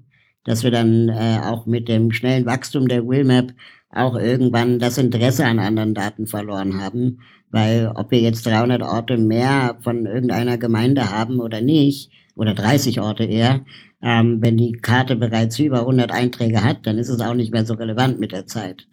dass 0.43 0.65
wir 0.65 0.73
dann 0.73 1.09
äh, 1.09 1.39
auch 1.45 1.67
mit 1.67 1.87
dem 1.87 2.11
schnellen 2.11 2.45
Wachstum 2.45 2.89
der 2.89 3.07
Willmap 3.07 3.53
auch 3.91 4.17
irgendwann 4.17 4.81
das 4.81 4.99
Interesse 4.99 5.47
an 5.47 5.61
anderen 5.61 5.95
Daten 5.95 6.27
verloren 6.27 6.81
haben, 6.83 7.21
weil 7.53 7.93
ob 7.95 8.11
wir 8.11 8.19
jetzt 8.19 8.45
300 8.45 8.83
Orte 8.83 9.17
mehr 9.17 9.79
von 9.83 10.07
irgendeiner 10.07 10.59
Gemeinde 10.59 11.13
haben 11.13 11.39
oder 11.39 11.61
nicht, 11.61 12.11
oder 12.39 12.55
30 12.55 13.01
Orte 13.01 13.25
eher, 13.25 13.65
ähm, 14.03 14.39
wenn 14.41 14.57
die 14.57 14.73
Karte 14.73 15.17
bereits 15.17 15.59
über 15.59 15.81
100 15.81 16.13
Einträge 16.13 16.63
hat, 16.63 16.87
dann 16.87 16.99
ist 16.99 17.09
es 17.09 17.21
auch 17.21 17.35
nicht 17.35 17.53
mehr 17.53 17.67
so 17.67 17.75
relevant 17.75 18.21
mit 18.21 18.33
der 18.33 18.47
Zeit. 18.47 18.87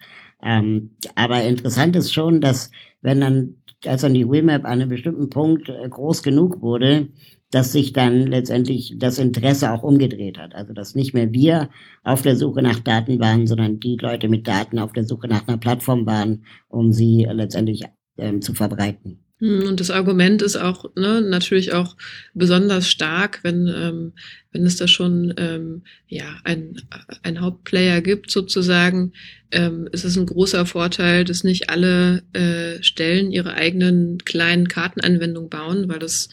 Ähm, 0.44 0.96
aber 1.16 1.44
interessant 1.44 1.96
ist 1.96 2.14
schon, 2.14 2.42
dass 2.42 2.72
wenn 3.02 3.22
dann, 3.22 3.56
als 3.86 4.02
dann 4.02 4.14
die 4.14 4.30
Wimap 4.30 4.66
an 4.66 4.82
einem 4.82 4.90
bestimmten 4.90 5.30
Punkt 5.30 5.70
äh, 5.70 5.88
groß 5.88 6.24
genug 6.24 6.62
wurde, 6.62 7.10
dass 7.52 7.72
sich 7.72 7.94
dann 7.94 8.28
letztendlich 8.28 8.96
das 8.98 9.20
Interesse 9.20 9.72
auch 9.72 9.84
umgedreht 9.84 10.38
hat. 10.38 10.56
Also 10.56 10.74
dass 10.74 10.96
nicht 10.96 11.14
mehr 11.14 11.32
wir 11.32 11.70
auf 12.04 12.22
der 12.22 12.36
Suche 12.36 12.62
nach 12.62 12.80
Daten 12.80 13.20
waren, 13.20 13.48
sondern 13.48 13.80
die 13.80 13.98
Leute 13.98 14.28
mit 14.28 14.48
Daten 14.48 14.80
auf 14.80 14.94
der 14.94 15.06
Suche 15.06 15.28
nach 15.28 15.48
einer 15.48 15.58
Plattform 15.58 16.06
waren, 16.06 16.46
um 16.68 16.92
sie 16.92 17.28
letztendlich 17.32 17.84
ähm, 18.18 18.42
zu 18.42 18.54
verbreiten. 18.54 19.25
Hm, 19.40 19.68
und 19.68 19.80
das 19.82 19.92
Argument 19.92 20.42
ist 20.42 20.56
auch 20.56 20.96
ne, 20.96 21.22
natürlich 21.22 21.74
auch 21.74 21.98
besonders 22.34 22.90
stark, 22.90 23.40
wenn, 23.44 23.68
ähm, 23.68 24.14
wenn 24.52 24.66
es 24.66 24.78
da 24.78 24.88
schon 24.88 25.34
ähm, 25.38 25.84
ja, 26.08 26.40
ein, 26.46 26.82
ein 27.24 27.42
Hauptplayer 27.42 28.02
gibt, 28.02 28.32
sozusagen, 28.32 29.12
ähm, 29.52 29.90
ist 29.92 30.06
es 30.06 30.16
ein 30.18 30.26
großer 30.26 30.66
Vorteil, 30.66 31.26
dass 31.26 31.44
nicht 31.44 31.70
alle 31.70 32.24
äh, 32.34 32.82
Stellen 32.82 33.32
ihre 33.32 33.56
eigenen 33.56 34.20
kleinen 34.20 34.70
Kartenanwendungen 34.70 35.50
bauen, 35.50 35.90
weil 35.90 36.00
das 36.00 36.30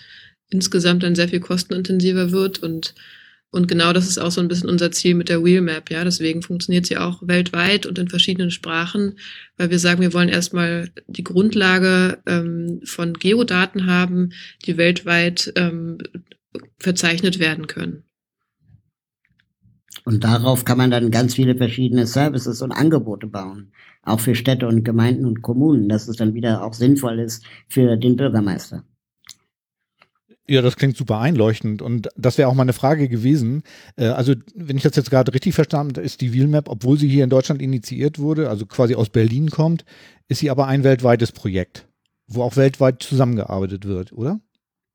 insgesamt 0.49 1.03
dann 1.03 1.17
sehr 1.17 1.29
viel 1.29 1.41
kostenintensiver 1.41 2.31
wird 2.31 2.63
und 2.63 2.95
und 3.53 3.69
genau 3.69 3.93
das 3.93 4.09
ist 4.09 4.17
auch 4.17 4.31
so 4.31 4.41
ein 4.41 4.49
bisschen 4.49 4.71
unser 4.71 4.91
Ziel 4.93 5.15
mit 5.15 5.29
der 5.29 5.45
Wheelmap, 5.45 5.91
ja. 5.91 6.05
Deswegen 6.05 6.41
funktioniert 6.41 6.87
sie 6.87 6.97
auch 6.97 7.21
weltweit 7.21 7.85
und 7.85 7.99
in 7.99 8.09
verschiedenen 8.09 8.51
Sprachen, 8.51 9.19
weil 9.59 9.69
wir 9.69 9.79
sagen, 9.79 10.01
wir 10.01 10.15
wollen 10.15 10.31
erstmal 10.31 10.89
die 11.07 11.23
Grundlage 11.23 12.19
ähm, 12.25 12.81
von 12.85 13.13
Geodaten 13.13 13.85
haben, 13.87 14.31
die 14.65 14.79
weltweit 14.79 15.53
ähm, 15.57 15.99
verzeichnet 16.79 17.39
werden 17.41 17.67
können. 17.67 18.05
Und 20.07 20.25
darauf 20.25 20.65
kann 20.65 20.79
man 20.79 20.91
dann 20.91 21.11
ganz 21.11 21.35
viele 21.35 21.55
verschiedene 21.55 22.07
Services 22.07 22.63
und 22.63 22.73
Angebote 22.73 23.27
bauen. 23.27 23.73
Auch 24.03 24.21
für 24.21 24.35
Städte 24.35 24.67
und 24.67 24.83
Gemeinden 24.83 25.27
und 25.27 25.43
Kommunen, 25.43 25.91
dass 25.91 26.09
es 26.09 26.17
dann 26.17 26.33
wieder 26.33 26.65
auch 26.65 26.73
sinnvoll 26.73 27.21
ist 27.21 27.45
für 27.69 27.99
den 27.99 28.17
Bürgermeister. 28.17 28.83
Ja, 30.49 30.61
das 30.61 30.77
klingt 30.77 30.97
super 30.97 31.21
einleuchtend 31.21 31.83
und 31.83 32.09
das 32.17 32.37
wäre 32.37 32.49
auch 32.49 32.55
meine 32.55 32.73
Frage 32.73 33.09
gewesen. 33.09 33.63
Äh, 33.97 34.07
also, 34.07 34.35
wenn 34.55 34.77
ich 34.77 34.83
das 34.83 34.97
jetzt 34.97 35.11
gerade 35.11 35.33
richtig 35.33 35.55
verstanden 35.55 35.95
habe, 35.97 36.05
ist 36.05 36.21
die 36.21 36.33
Wheelmap, 36.33 36.69
obwohl 36.69 36.99
sie 36.99 37.09
hier 37.09 37.25
in 37.25 37.31
Deutschland 37.31 37.63
initiiert 37.63 38.19
wurde, 38.19 38.49
also 38.49 38.67
quasi 38.67 38.95
aus 38.95 39.09
Berlin 39.09 39.51
kommt, 39.51 39.85
ist 40.29 40.41
sie 40.41 40.51
aber 40.51 40.67
ein 40.67 40.83
weltweites 40.83 41.31
Projekt, 41.31 41.87
wo 42.27 42.43
auch 42.43 42.57
weltweit 42.57 43.03
zusammengearbeitet 43.03 43.87
wird, 43.87 44.13
oder? 44.13 44.41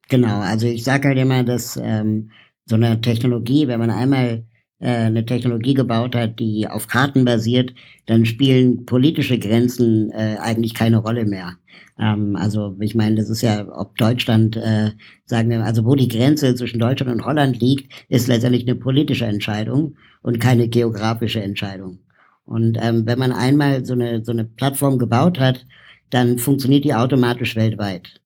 Genau, 0.09 0.39
also 0.39 0.67
ich 0.67 0.83
sage 0.83 1.09
halt 1.09 1.17
immer, 1.17 1.43
dass 1.43 1.77
ähm, 1.81 2.31
so 2.65 2.75
eine 2.75 2.99
Technologie, 3.01 3.67
wenn 3.67 3.79
man 3.79 3.89
einmal 3.89 4.45
eine 4.85 5.25
Technologie 5.25 5.73
gebaut 5.73 6.15
hat, 6.15 6.39
die 6.39 6.67
auf 6.67 6.87
Karten 6.87 7.25
basiert, 7.25 7.73
dann 8.05 8.25
spielen 8.25 8.85
politische 8.85 9.39
Grenzen 9.39 10.11
äh, 10.11 10.37
eigentlich 10.39 10.73
keine 10.73 10.97
Rolle 10.97 11.25
mehr. 11.25 11.57
Ähm, 11.99 12.35
also 12.35 12.75
ich 12.79 12.95
meine, 12.95 13.15
das 13.15 13.29
ist 13.29 13.41
ja, 13.41 13.67
ob 13.69 13.97
Deutschland, 13.97 14.55
äh, 14.55 14.91
sagen 15.25 15.49
wir, 15.49 15.63
also 15.63 15.85
wo 15.85 15.95
die 15.95 16.07
Grenze 16.07 16.53
zwischen 16.55 16.79
Deutschland 16.79 17.11
und 17.11 17.25
Holland 17.25 17.59
liegt, 17.59 17.91
ist 18.09 18.27
letztendlich 18.27 18.67
eine 18.67 18.75
politische 18.75 19.25
Entscheidung 19.25 19.95
und 20.21 20.39
keine 20.39 20.67
geografische 20.67 21.41
Entscheidung. 21.41 21.99
Und 22.45 22.77
ähm, 22.81 23.05
wenn 23.05 23.19
man 23.19 23.31
einmal 23.31 23.83
so 23.85 23.93
eine, 23.93 24.23
so 24.23 24.31
eine 24.31 24.45
Plattform 24.45 24.97
gebaut 24.99 25.39
hat, 25.39 25.65
dann 26.09 26.37
funktioniert 26.37 26.85
die 26.85 26.93
automatisch 26.93 27.55
weltweit. 27.55 28.21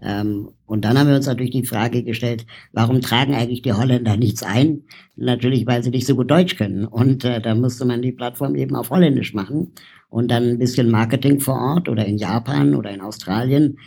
Ähm, 0.00 0.50
und 0.66 0.84
dann 0.84 0.98
haben 0.98 1.08
wir 1.08 1.16
uns 1.16 1.26
natürlich 1.26 1.50
die 1.50 1.66
Frage 1.66 2.02
gestellt, 2.04 2.46
warum 2.72 3.00
tragen 3.00 3.34
eigentlich 3.34 3.62
die 3.62 3.72
Holländer 3.72 4.16
nichts 4.16 4.42
ein? 4.42 4.84
Natürlich, 5.16 5.66
weil 5.66 5.82
sie 5.82 5.90
nicht 5.90 6.06
so 6.06 6.14
gut 6.14 6.30
Deutsch 6.30 6.56
können. 6.56 6.84
Und 6.84 7.24
äh, 7.24 7.40
da 7.40 7.54
musste 7.54 7.84
man 7.84 8.02
die 8.02 8.12
Plattform 8.12 8.54
eben 8.54 8.76
auf 8.76 8.90
Holländisch 8.90 9.34
machen 9.34 9.72
und 10.08 10.30
dann 10.30 10.44
ein 10.44 10.58
bisschen 10.58 10.90
Marketing 10.90 11.40
vor 11.40 11.58
Ort 11.58 11.88
oder 11.88 12.06
in 12.06 12.18
Japan 12.18 12.74
oder 12.74 12.90
in 12.90 13.00
Australien, 13.00 13.78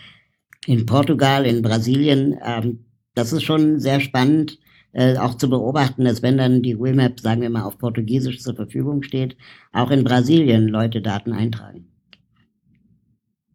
in 0.66 0.86
Portugal, 0.86 1.46
in 1.46 1.62
Brasilien. 1.62 2.38
Ähm, 2.46 2.86
das 3.16 3.34
ist 3.34 3.44
schon 3.44 3.80
sehr 3.80 4.00
spannend, 4.00 4.60
äh, 4.94 5.18
auch 5.18 5.36
zu 5.36 5.50
beobachten, 5.50 6.04
dass 6.04 6.22
wenn 6.22 6.38
dann 6.38 6.62
die 6.62 6.78
Wimap, 6.78 7.20
sagen 7.20 7.42
wir 7.42 7.50
mal, 7.50 7.64
auf 7.64 7.78
Portugiesisch 7.78 8.42
zur 8.42 8.56
Verfügung 8.56 9.04
steht, 9.04 9.38
auch 9.72 9.92
in 9.92 10.04
Brasilien 10.04 10.68
Leute 10.68 11.02
Daten 11.02 11.32
eintragen. 11.32 11.91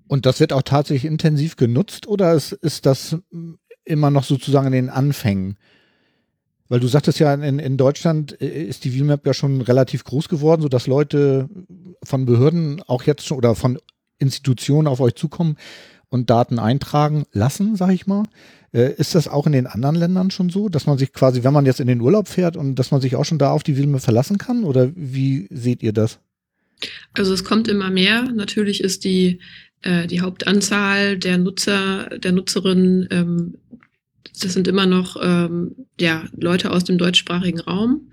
Und 0.08 0.26
das 0.26 0.40
wird 0.40 0.52
auch 0.52 0.62
tatsächlich 0.62 1.10
intensiv 1.10 1.56
genutzt 1.56 2.06
oder 2.06 2.34
ist, 2.34 2.52
ist 2.52 2.86
das 2.86 3.16
immer 3.84 4.10
noch 4.10 4.24
sozusagen 4.24 4.68
in 4.68 4.72
den 4.72 4.90
Anfängen? 4.90 5.56
Weil 6.68 6.80
du 6.80 6.88
sagtest 6.88 7.18
ja, 7.18 7.32
in, 7.32 7.58
in 7.58 7.76
Deutschland 7.76 8.40
äh, 8.40 8.64
ist 8.64 8.84
die 8.84 8.90
VMAP 8.90 9.26
ja 9.26 9.34
schon 9.34 9.60
relativ 9.60 10.04
groß 10.04 10.28
geworden, 10.28 10.62
sodass 10.62 10.86
Leute 10.86 11.48
von 12.02 12.26
Behörden 12.26 12.82
auch 12.82 13.04
jetzt 13.04 13.26
schon 13.26 13.38
oder 13.38 13.54
von 13.54 13.78
Institutionen 14.18 14.88
auf 14.88 15.00
euch 15.00 15.14
zukommen 15.14 15.56
und 16.08 16.30
Daten 16.30 16.58
eintragen 16.58 17.24
lassen, 17.32 17.76
sag 17.76 17.90
ich 17.90 18.06
mal. 18.06 18.24
Äh, 18.72 18.94
ist 18.94 19.14
das 19.14 19.28
auch 19.28 19.46
in 19.46 19.52
den 19.52 19.66
anderen 19.66 19.96
Ländern 19.96 20.30
schon 20.30 20.50
so, 20.50 20.68
dass 20.68 20.86
man 20.86 20.98
sich 20.98 21.12
quasi, 21.12 21.44
wenn 21.44 21.52
man 21.52 21.66
jetzt 21.66 21.80
in 21.80 21.86
den 21.86 22.00
Urlaub 22.00 22.28
fährt 22.28 22.56
und 22.56 22.76
dass 22.76 22.90
man 22.90 23.00
sich 23.00 23.16
auch 23.16 23.24
schon 23.24 23.38
da 23.38 23.50
auf 23.50 23.62
die 23.62 23.74
VMAP 23.74 24.00
verlassen 24.00 24.38
kann? 24.38 24.64
Oder 24.64 24.90
wie 24.94 25.48
seht 25.50 25.82
ihr 25.82 25.92
das? 25.92 26.18
Also 27.12 27.32
es 27.32 27.44
kommt 27.44 27.68
immer 27.68 27.90
mehr. 27.90 28.22
Natürlich 28.32 28.82
ist 28.82 29.04
die, 29.04 29.40
äh, 29.86 30.06
die 30.06 30.20
Hauptanzahl 30.20 31.16
der 31.18 31.38
Nutzer, 31.38 32.10
der 32.18 32.32
Nutzerinnen 32.32 33.08
ähm, 33.10 33.54
das 34.42 34.52
sind 34.52 34.68
immer 34.68 34.86
noch 34.86 35.16
ähm, 35.22 35.74
ja, 35.98 36.24
Leute 36.36 36.70
aus 36.70 36.84
dem 36.84 36.98
deutschsprachigen 36.98 37.60
Raum. 37.60 38.10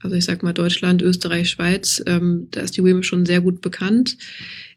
Also 0.00 0.16
ich 0.16 0.24
sag 0.24 0.42
mal 0.42 0.52
Deutschland, 0.52 1.02
Österreich, 1.02 1.50
Schweiz, 1.50 2.02
ähm, 2.06 2.48
da 2.50 2.60
ist 2.60 2.76
die 2.76 2.82
WIMAP 2.82 3.04
schon 3.04 3.26
sehr 3.26 3.40
gut 3.40 3.60
bekannt. 3.60 4.16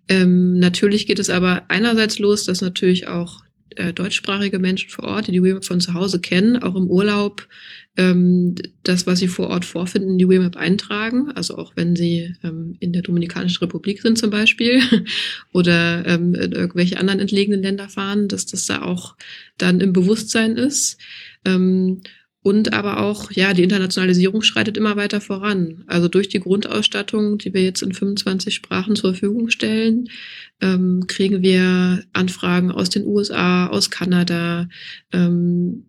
Ähm, 0.07 0.59
natürlich 0.59 1.07
geht 1.07 1.19
es 1.19 1.29
aber 1.29 1.63
einerseits 1.69 2.19
los, 2.19 2.43
dass 2.43 2.61
natürlich 2.61 3.07
auch 3.07 3.41
äh, 3.77 3.93
deutschsprachige 3.93 4.59
Menschen 4.59 4.89
vor 4.89 5.05
Ort, 5.05 5.27
die 5.27 5.31
die 5.31 5.43
WIMAP 5.43 5.65
von 5.65 5.79
zu 5.79 5.93
Hause 5.93 6.19
kennen, 6.19 6.57
auch 6.57 6.75
im 6.75 6.89
Urlaub 6.89 7.47
ähm, 7.95 8.55
das, 8.83 9.05
was 9.05 9.19
sie 9.19 9.27
vor 9.27 9.49
Ort 9.49 9.65
vorfinden, 9.65 10.11
in 10.11 10.17
die 10.17 10.27
WMAP 10.27 10.55
eintragen. 10.55 11.31
Also 11.31 11.57
auch 11.57 11.73
wenn 11.75 11.95
sie 11.95 12.35
ähm, 12.43 12.75
in 12.79 12.91
der 12.91 13.03
Dominikanischen 13.03 13.59
Republik 13.59 14.01
sind 14.01 14.17
zum 14.17 14.31
Beispiel 14.31 14.81
oder 15.53 16.05
ähm, 16.07 16.33
in 16.33 16.51
irgendwelche 16.53 16.99
anderen 16.99 17.19
entlegenen 17.19 17.61
Länder 17.61 17.89
fahren, 17.89 18.27
dass 18.27 18.45
das 18.45 18.65
da 18.65 18.81
auch 18.81 19.15
dann 19.57 19.79
im 19.79 19.93
Bewusstsein 19.93 20.57
ist. 20.57 20.97
Ähm, 21.45 22.01
und 22.43 22.73
aber 22.73 22.99
auch, 22.99 23.31
ja, 23.31 23.53
die 23.53 23.63
Internationalisierung 23.63 24.41
schreitet 24.41 24.77
immer 24.77 24.97
weiter 24.97 25.21
voran. 25.21 25.85
Also 25.87 26.09
durch 26.09 26.27
die 26.27 26.41
Grundausstattung, 26.41 27.37
die 27.37 27.53
wir 27.53 27.63
jetzt 27.63 27.81
in 27.81 27.93
25 27.93 28.53
Sprachen 28.53 28.97
zur 28.97 29.13
Verfügung 29.13 29.49
stellen, 29.49 30.09
ähm, 30.61 31.05
kriegen 31.07 31.41
wir 31.41 32.03
Anfragen 32.11 32.69
aus 32.69 32.89
den 32.89 33.05
USA, 33.05 33.67
aus 33.67 33.89
Kanada, 33.89 34.67
ähm, 35.13 35.85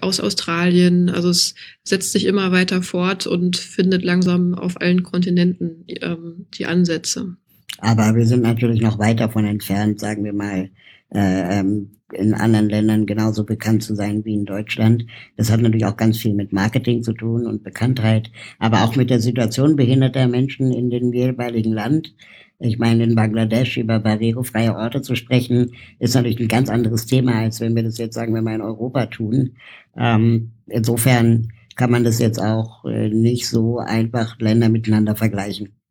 aus 0.00 0.18
Australien. 0.18 1.08
Also 1.08 1.30
es 1.30 1.54
setzt 1.84 2.10
sich 2.10 2.26
immer 2.26 2.50
weiter 2.50 2.82
fort 2.82 3.28
und 3.28 3.56
findet 3.56 4.02
langsam 4.02 4.54
auf 4.54 4.80
allen 4.80 5.04
Kontinenten 5.04 5.84
ähm, 6.00 6.46
die 6.54 6.66
Ansätze. 6.66 7.36
Aber 7.78 8.14
wir 8.16 8.26
sind 8.26 8.42
natürlich 8.42 8.80
noch 8.80 8.98
weit 8.98 9.20
davon 9.20 9.44
entfernt, 9.44 10.00
sagen 10.00 10.24
wir 10.24 10.32
mal, 10.32 10.70
äh, 11.14 11.60
ähm, 11.60 11.90
in 12.12 12.34
anderen 12.34 12.68
Ländern 12.68 13.06
genauso 13.06 13.44
bekannt 13.44 13.82
zu 13.82 13.94
sein 13.94 14.24
wie 14.24 14.34
in 14.34 14.44
Deutschland. 14.44 15.06
Das 15.36 15.50
hat 15.50 15.60
natürlich 15.60 15.86
auch 15.86 15.96
ganz 15.96 16.18
viel 16.18 16.34
mit 16.34 16.52
Marketing 16.52 17.02
zu 17.02 17.12
tun 17.12 17.46
und 17.46 17.64
Bekanntheit, 17.64 18.30
aber 18.58 18.84
auch 18.84 18.96
mit 18.96 19.10
der 19.10 19.20
Situation 19.20 19.76
behinderter 19.76 20.28
Menschen 20.28 20.72
in 20.72 20.90
dem 20.90 21.12
jeweiligen 21.12 21.72
Land. 21.72 22.14
Ich 22.58 22.78
meine, 22.78 23.04
in 23.04 23.14
Bangladesch 23.14 23.76
über 23.76 23.98
barrierefreie 23.98 24.76
Orte 24.76 25.02
zu 25.02 25.16
sprechen, 25.16 25.72
ist 25.98 26.14
natürlich 26.14 26.38
ein 26.38 26.48
ganz 26.48 26.68
anderes 26.68 27.06
Thema, 27.06 27.34
als 27.34 27.60
wenn 27.60 27.74
wir 27.74 27.82
das 27.82 27.98
jetzt, 27.98 28.14
sagen 28.14 28.34
wir 28.34 28.42
mal, 28.42 28.54
in 28.54 28.60
Europa 28.60 29.06
tun. 29.06 29.56
Ähm, 29.96 30.52
insofern 30.66 31.48
kann 31.74 31.90
man 31.90 32.04
das 32.04 32.18
jetzt 32.20 32.38
auch 32.38 32.84
äh, 32.84 33.08
nicht 33.08 33.48
so 33.48 33.78
einfach 33.78 34.38
Länder 34.38 34.68
miteinander 34.68 35.16
vergleichen. 35.16 35.81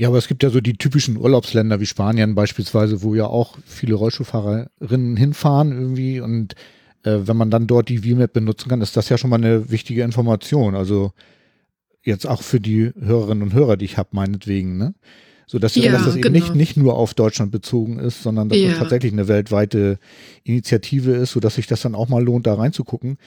Ja, 0.00 0.08
aber 0.08 0.16
es 0.16 0.28
gibt 0.28 0.42
ja 0.42 0.48
so 0.48 0.62
die 0.62 0.78
typischen 0.78 1.18
Urlaubsländer 1.18 1.78
wie 1.78 1.84
Spanien 1.84 2.34
beispielsweise, 2.34 3.02
wo 3.02 3.14
ja 3.14 3.26
auch 3.26 3.58
viele 3.66 3.96
Rollstuhlfahrerinnen 3.96 5.18
hinfahren 5.18 5.72
irgendwie 5.72 6.20
und 6.20 6.54
äh, 7.02 7.18
wenn 7.24 7.36
man 7.36 7.50
dann 7.50 7.66
dort 7.66 7.90
die 7.90 7.98
VMAP 7.98 8.32
benutzen 8.32 8.70
kann, 8.70 8.80
ist 8.80 8.96
das 8.96 9.10
ja 9.10 9.18
schon 9.18 9.28
mal 9.28 9.36
eine 9.36 9.70
wichtige 9.70 10.02
Information. 10.02 10.74
Also 10.74 11.12
jetzt 12.02 12.26
auch 12.26 12.40
für 12.40 12.60
die 12.60 12.92
Hörerinnen 12.98 13.42
und 13.42 13.52
Hörer, 13.52 13.76
die 13.76 13.84
ich 13.84 13.98
habe, 13.98 14.08
meinetwegen, 14.12 14.78
ne? 14.78 14.94
So 15.46 15.58
dass, 15.58 15.74
ja, 15.74 15.92
dass 15.92 16.06
das 16.06 16.14
genau. 16.14 16.28
eben 16.28 16.32
nicht, 16.32 16.54
nicht 16.54 16.76
nur 16.78 16.96
auf 16.96 17.12
Deutschland 17.12 17.52
bezogen 17.52 17.98
ist, 17.98 18.22
sondern 18.22 18.48
dass 18.48 18.56
ja. 18.56 18.70
das 18.70 18.78
tatsächlich 18.78 19.12
eine 19.12 19.28
weltweite 19.28 19.98
Initiative 20.44 21.12
ist, 21.12 21.32
so 21.32 21.40
dass 21.40 21.56
sich 21.56 21.66
das 21.66 21.82
dann 21.82 21.94
auch 21.94 22.08
mal 22.08 22.24
lohnt, 22.24 22.46
da 22.46 22.54
reinzugucken. 22.54 23.18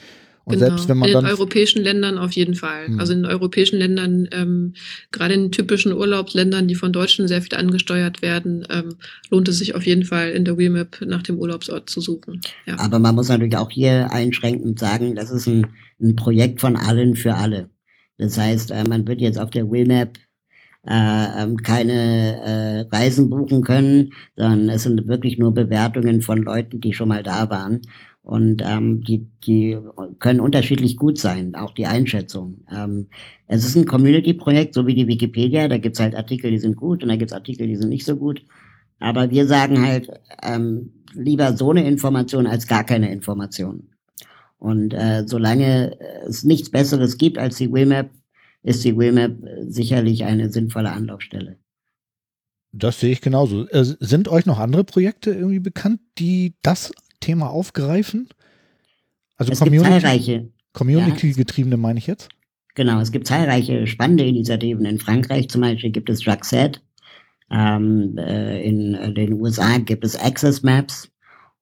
Und 0.44 0.54
genau. 0.54 0.66
selbst 0.66 0.88
wenn 0.88 0.98
man 0.98 1.08
in 1.08 1.14
dann 1.14 1.24
den 1.24 1.32
europäischen 1.32 1.82
Ländern 1.82 2.18
auf 2.18 2.32
jeden 2.32 2.54
Fall. 2.54 2.86
Hm. 2.86 3.00
Also 3.00 3.14
in 3.14 3.24
europäischen 3.24 3.78
Ländern, 3.78 4.28
ähm, 4.32 4.74
gerade 5.10 5.34
in 5.34 5.50
typischen 5.50 5.92
Urlaubsländern, 5.92 6.68
die 6.68 6.74
von 6.74 6.92
Deutschen 6.92 7.28
sehr 7.28 7.40
viel 7.40 7.56
angesteuert 7.56 8.20
werden, 8.20 8.66
ähm, 8.70 8.96
lohnt 9.30 9.48
es 9.48 9.58
sich 9.58 9.74
auf 9.74 9.86
jeden 9.86 10.04
Fall 10.04 10.30
in 10.30 10.44
der 10.44 10.58
WeMap 10.58 11.00
nach 11.06 11.22
dem 11.22 11.38
Urlaubsort 11.38 11.88
zu 11.88 12.00
suchen. 12.00 12.42
Ja. 12.66 12.78
Aber 12.78 12.98
man 12.98 13.14
muss 13.14 13.28
natürlich 13.28 13.56
auch 13.56 13.70
hier 13.70 14.12
einschränkend 14.12 14.78
sagen, 14.78 15.14
das 15.14 15.30
ist 15.30 15.46
ein, 15.46 15.66
ein 16.00 16.14
Projekt 16.14 16.60
von 16.60 16.76
allen 16.76 17.16
für 17.16 17.34
alle. 17.34 17.70
Das 18.18 18.36
heißt, 18.38 18.70
äh, 18.70 18.84
man 18.84 19.06
wird 19.08 19.20
jetzt 19.20 19.38
auf 19.38 19.50
der 19.50 19.70
WillMap 19.70 20.18
äh, 20.86 21.42
ähm, 21.42 21.56
keine 21.56 22.40
äh, 22.42 22.80
Reisen 22.94 23.30
buchen 23.30 23.62
können, 23.62 24.12
sondern 24.36 24.68
es 24.68 24.82
sind 24.82 25.08
wirklich 25.08 25.38
nur 25.38 25.54
Bewertungen 25.54 26.20
von 26.20 26.42
Leuten, 26.42 26.80
die 26.80 26.92
schon 26.92 27.08
mal 27.08 27.22
da 27.22 27.48
waren. 27.48 27.80
Und 28.24 28.62
ähm, 28.64 29.02
die, 29.02 29.26
die 29.46 29.78
können 30.18 30.40
unterschiedlich 30.40 30.96
gut 30.96 31.18
sein, 31.18 31.54
auch 31.54 31.72
die 31.72 31.84
Einschätzung. 31.84 32.64
Ähm, 32.74 33.08
es 33.46 33.66
ist 33.66 33.76
ein 33.76 33.84
Community-Projekt, 33.84 34.72
so 34.72 34.86
wie 34.86 34.94
die 34.94 35.06
Wikipedia. 35.06 35.68
Da 35.68 35.76
gibt's 35.76 36.00
halt 36.00 36.14
Artikel, 36.14 36.50
die 36.50 36.58
sind 36.58 36.74
gut 36.74 37.02
und 37.02 37.10
da 37.10 37.16
gibt's 37.16 37.34
Artikel, 37.34 37.66
die 37.66 37.76
sind 37.76 37.90
nicht 37.90 38.06
so 38.06 38.16
gut. 38.16 38.42
Aber 38.98 39.30
wir 39.30 39.46
sagen 39.46 39.86
halt 39.86 40.08
ähm, 40.42 41.04
lieber 41.12 41.54
so 41.54 41.70
eine 41.70 41.86
Information 41.86 42.46
als 42.46 42.66
gar 42.66 42.84
keine 42.84 43.12
Information. 43.12 43.90
Und 44.56 44.94
äh, 44.94 45.24
solange 45.26 45.98
es 46.26 46.44
nichts 46.44 46.70
Besseres 46.70 47.18
gibt 47.18 47.36
als 47.36 47.56
die 47.56 47.70
WMAP, 47.70 48.10
ist 48.62 48.82
die 48.84 48.96
WMAP 48.96 49.36
sicherlich 49.68 50.24
eine 50.24 50.50
sinnvolle 50.50 50.92
Anlaufstelle. 50.92 51.58
Das 52.72 52.98
sehe 52.98 53.12
ich 53.12 53.20
genauso. 53.20 53.68
Äh, 53.68 53.84
sind 53.84 54.28
euch 54.28 54.46
noch 54.46 54.58
andere 54.58 54.84
Projekte 54.84 55.32
irgendwie 55.32 55.60
bekannt, 55.60 56.00
die 56.18 56.54
das 56.62 56.90
Thema 57.24 57.50
aufgreifen? 57.50 58.28
Also 59.36 59.52
es 59.52 59.58
Community, 59.58 59.90
gibt 59.90 60.02
zahlreiche. 60.02 60.48
Community-getriebene 60.72 61.76
meine 61.76 61.98
ich 61.98 62.06
jetzt? 62.06 62.28
Genau, 62.74 63.00
es 63.00 63.12
gibt 63.12 63.26
zahlreiche 63.26 63.86
spannende 63.86 64.24
Initiativen. 64.24 64.84
In 64.84 64.98
Frankreich 64.98 65.48
zum 65.48 65.60
Beispiel 65.60 65.90
gibt 65.90 66.10
es 66.10 66.24
Jackset. 66.24 66.82
Ähm, 67.50 68.18
äh, 68.18 68.62
in 68.62 68.94
äh, 68.94 69.12
den 69.12 69.34
USA 69.34 69.78
gibt 69.78 70.04
es 70.04 70.16
Access 70.16 70.62
Maps. 70.62 71.10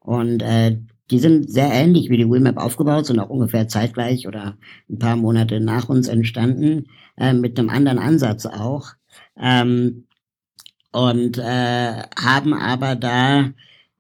Und 0.01 0.43
äh, 0.43 0.79
die 1.11 1.19
sind 1.19 1.51
sehr 1.51 1.71
ähnlich 1.71 2.09
wie 2.09 2.17
die 2.17 2.29
Wimap 2.29 2.57
aufgebaut, 2.57 3.07
sind 3.07 3.21
auch 3.21 3.29
ungefähr 3.29 3.69
zeitgleich 3.69 4.27
oder 4.27 4.57
ein 4.89 4.99
paar 4.99 5.17
Monate 5.17 5.61
nach 5.61 5.89
uns 5.89 6.09
entstanden, 6.09 6.87
äh, 7.19 7.35
mit 7.35 7.59
einem 7.59 7.69
anderen 7.69 7.99
Ansatz 7.99 8.47
auch. 8.47 8.93
Ähm, 9.39 10.07
und 10.93 11.39
äh, 11.39 12.03
haben 12.17 12.55
aber 12.55 12.97
da, 12.97 13.51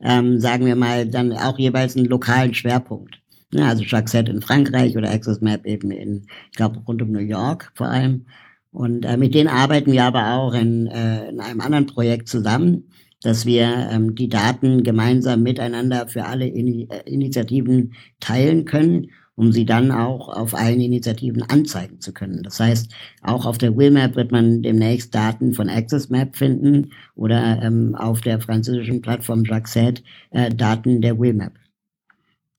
ähm, 0.03 0.41
sagen 0.41 0.67
wir 0.67 0.77
mal, 0.77 1.07
dann 1.07 1.33
auch 1.33 1.59
jeweils 1.59 1.97
einen 1.97 2.07
lokalen 2.07 2.55
Schwerpunkt. 2.55 3.21
Ja, 3.53 3.69
also 3.69 3.85
Jackset 3.85 4.29
in 4.29 4.41
Frankreich 4.41 4.97
oder 4.97 5.11
Access 5.11 5.41
Map 5.41 5.67
eben 5.67 5.91
in, 5.91 6.27
ich 6.51 6.57
glaube, 6.57 6.81
rund 6.87 7.03
um 7.03 7.13
New 7.13 7.19
York 7.19 7.71
vor 7.75 7.89
allem. 7.89 8.27
Und 8.71 9.05
äh, 9.05 9.17
mit 9.17 9.35
denen 9.35 9.49
arbeiten 9.49 9.93
wir 9.93 10.05
aber 10.05 10.35
auch 10.35 10.55
in, 10.55 10.87
äh, 10.87 11.29
in 11.29 11.41
einem 11.41 11.61
anderen 11.61 11.87
Projekt 11.87 12.29
zusammen 12.29 12.85
dass 13.23 13.47
wir 13.47 13.89
ähm, 13.91 14.15
die 14.15 14.29
Daten 14.29 14.83
gemeinsam 14.83 15.43
miteinander 15.43 16.09
für 16.09 16.25
alle 16.25 16.47
In 16.47 16.91
äh, 16.91 17.03
Initiativen 17.07 17.95
teilen 18.21 18.65
können, 18.65 19.11
um 19.35 19.53
sie 19.53 19.65
dann 19.65 19.91
auch 19.91 20.29
auf 20.29 20.55
allen 20.55 20.81
Initiativen 20.81 21.43
anzeigen 21.43 22.01
zu 22.01 22.13
können. 22.13 22.43
Das 22.43 22.61
heißt, 22.61 22.93
auch 23.23 23.47
auf 23.47 23.59
der 23.59 23.77
WillMap 23.77 24.17
wird 24.17 24.31
man 24.31 24.63
demnächst 24.63 25.15
Daten 25.15 25.55
von 25.55 25.69
AccessMap 25.69 26.37
finden 26.37 26.93
oder 27.15 27.63
ähm, 27.63 27.95
auf 27.95 28.21
der 28.21 28.41
französischen 28.41 29.01
Plattform 29.01 29.45
Jackset 29.45 30.03
äh, 30.31 30.51
Daten 30.51 31.01
der 31.01 31.19
WillMap. 31.19 31.53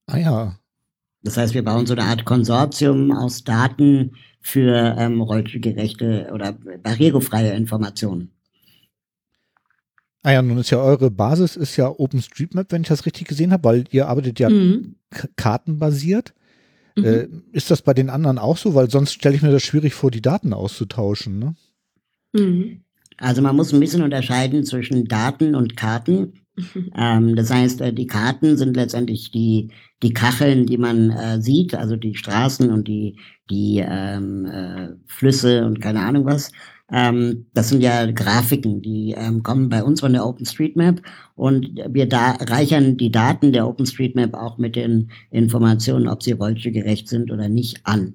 Ah 0.07 0.17
ja. 0.17 0.59
Das 1.21 1.37
heißt, 1.37 1.53
wir 1.53 1.63
bauen 1.63 1.85
so 1.85 1.93
eine 1.93 2.03
Art 2.03 2.25
Konsortium 2.25 3.11
aus 3.11 3.43
Daten 3.43 4.15
für 4.41 4.95
ähm, 4.97 5.21
rollstuhlgerechte 5.21 6.29
oder 6.33 6.51
barrierefreie 6.51 7.53
Informationen. 7.53 8.31
Ah 10.21 10.31
ja, 10.31 10.41
nun 10.41 10.57
ist 10.57 10.69
ja 10.69 10.79
eure 10.79 11.11
Basis 11.11 11.55
ist 11.55 11.75
ja 11.75 11.89
OpenStreetMap, 11.89 12.71
wenn 12.71 12.83
ich 12.83 12.87
das 12.87 13.05
richtig 13.05 13.27
gesehen 13.27 13.51
habe, 13.51 13.63
weil 13.65 13.83
ihr 13.91 14.07
arbeitet 14.07 14.39
ja 14.39 14.49
mhm. 14.49 14.95
kartenbasiert. 15.35 16.33
Mhm. 16.95 17.05
Äh, 17.05 17.27
ist 17.51 17.71
das 17.71 17.81
bei 17.81 17.93
den 17.93 18.09
anderen 18.09 18.37
auch 18.37 18.57
so? 18.57 18.75
Weil 18.75 18.89
sonst 18.89 19.13
stelle 19.13 19.35
ich 19.35 19.41
mir 19.41 19.51
das 19.51 19.63
schwierig 19.63 19.93
vor, 19.93 20.11
die 20.11 20.21
Daten 20.21 20.53
auszutauschen. 20.53 21.39
Ne? 21.39 21.55
Mhm. 22.33 22.81
Also 23.17 23.41
man 23.41 23.55
muss 23.55 23.73
ein 23.73 23.79
bisschen 23.79 24.03
unterscheiden 24.03 24.63
zwischen 24.63 25.05
Daten 25.05 25.55
und 25.55 25.75
Karten. 25.75 26.33
Ähm, 26.95 27.35
das 27.35 27.49
heißt, 27.49 27.81
äh, 27.81 27.93
die 27.93 28.05
Karten 28.05 28.57
sind 28.57 28.75
letztendlich 28.75 29.31
die, 29.31 29.71
die 30.03 30.13
Kacheln, 30.13 30.67
die 30.67 30.77
man 30.77 31.09
äh, 31.09 31.41
sieht, 31.41 31.73
also 31.73 31.95
die 31.95 32.13
Straßen 32.13 32.69
und 32.71 32.87
die, 32.87 33.17
die 33.49 33.83
ähm, 33.83 34.45
äh, 34.45 34.89
Flüsse 35.07 35.65
und 35.65 35.81
keine 35.81 36.01
Ahnung 36.01 36.25
was. 36.25 36.51
Ähm, 36.93 37.47
das 37.53 37.69
sind 37.69 37.81
ja 37.81 38.09
Grafiken, 38.11 38.81
die 38.81 39.15
ähm, 39.17 39.41
kommen 39.41 39.69
bei 39.69 39.83
uns 39.83 40.01
von 40.01 40.13
der 40.13 40.25
OpenStreetMap 40.25 41.01
und 41.35 41.81
wir 41.89 42.07
da 42.07 42.33
reichern 42.39 42.97
die 42.97 43.11
Daten 43.11 43.51
der 43.51 43.67
OpenStreetMap 43.67 44.35
auch 44.35 44.59
mit 44.59 44.75
den 44.75 45.09
Informationen, 45.31 46.07
ob 46.07 46.21
sie 46.21 46.33
rollstuhlgerecht 46.33 47.09
sind 47.09 47.31
oder 47.31 47.49
nicht, 47.49 47.81
an. 47.83 48.13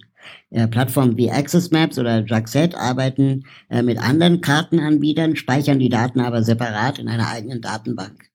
Äh, 0.51 0.69
Plattformen 0.69 1.17
wie 1.17 1.31
Access 1.31 1.73
Maps 1.73 1.99
oder 1.99 2.25
Jackset 2.25 2.77
arbeiten 2.77 3.45
äh, 3.69 3.83
mit 3.83 3.99
anderen 3.99 4.41
Kartenanbietern, 4.41 5.35
speichern 5.35 5.81
die 5.81 5.88
Daten 5.88 6.21
aber 6.21 6.45
separat 6.45 7.01
in 7.01 7.09
einer 7.09 7.29
eigenen 7.29 7.61
Datenbank. 7.61 8.31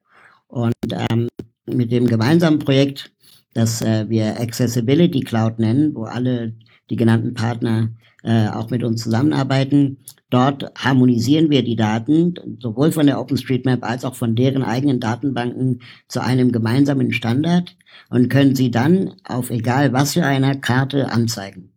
Und 0.47 0.73
ähm, 0.91 1.29
mit 1.65 1.91
dem 1.91 2.06
gemeinsamen 2.08 2.60
Projekt 2.60 3.13
das 3.53 3.82
äh, 3.82 4.10
wir 4.10 4.39
Accessibility 4.39 5.21
Cloud 5.21 5.60
nennen, 5.60 5.95
wo 5.95 6.03
alle 6.03 6.53
die 6.89 6.95
genannten 6.95 7.34
Partner 7.34 7.89
äh, 8.23 8.47
auch 8.47 8.69
mit 8.69 8.83
uns 8.83 9.03
zusammenarbeiten. 9.03 9.97
Dort 10.29 10.71
harmonisieren 10.75 11.49
wir 11.51 11.63
die 11.63 11.75
Daten, 11.75 12.33
sowohl 12.59 12.91
von 12.91 13.05
der 13.05 13.19
OpenStreetMap 13.19 13.83
als 13.83 14.03
auch 14.03 14.15
von 14.15 14.36
deren 14.36 14.63
eigenen 14.63 14.99
Datenbanken 14.99 15.81
zu 16.07 16.21
einem 16.21 16.51
gemeinsamen 16.51 17.13
Standard 17.13 17.75
und 18.09 18.29
können 18.29 18.55
sie 18.55 18.71
dann 18.71 19.13
auf 19.23 19.51
egal 19.51 19.93
was 19.93 20.13
für 20.13 20.25
einer 20.25 20.55
Karte 20.55 21.12
anzeigen. 21.12 21.73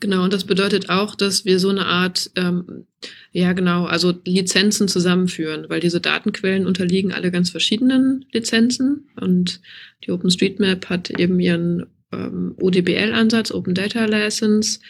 Genau, 0.00 0.24
und 0.24 0.32
das 0.32 0.44
bedeutet 0.44 0.90
auch, 0.90 1.14
dass 1.14 1.44
wir 1.44 1.58
so 1.60 1.68
eine 1.68 1.86
Art, 1.86 2.30
ähm, 2.36 2.86
ja 3.32 3.52
genau, 3.52 3.84
also 3.84 4.12
Lizenzen 4.24 4.88
zusammenführen, 4.88 5.66
weil 5.68 5.80
diese 5.80 6.00
Datenquellen 6.00 6.66
unterliegen 6.66 7.12
alle 7.12 7.30
ganz 7.30 7.50
verschiedenen 7.50 8.24
Lizenzen 8.32 9.08
und 9.20 9.60
die 10.04 10.10
OpenStreetMap 10.10 10.88
hat 10.88 11.10
eben 11.10 11.38
ihren 11.38 11.86
ähm, 12.12 12.54
ODBL-Ansatz, 12.58 13.50
Open 13.50 13.74
Data 13.74 14.04
License. 14.04 14.80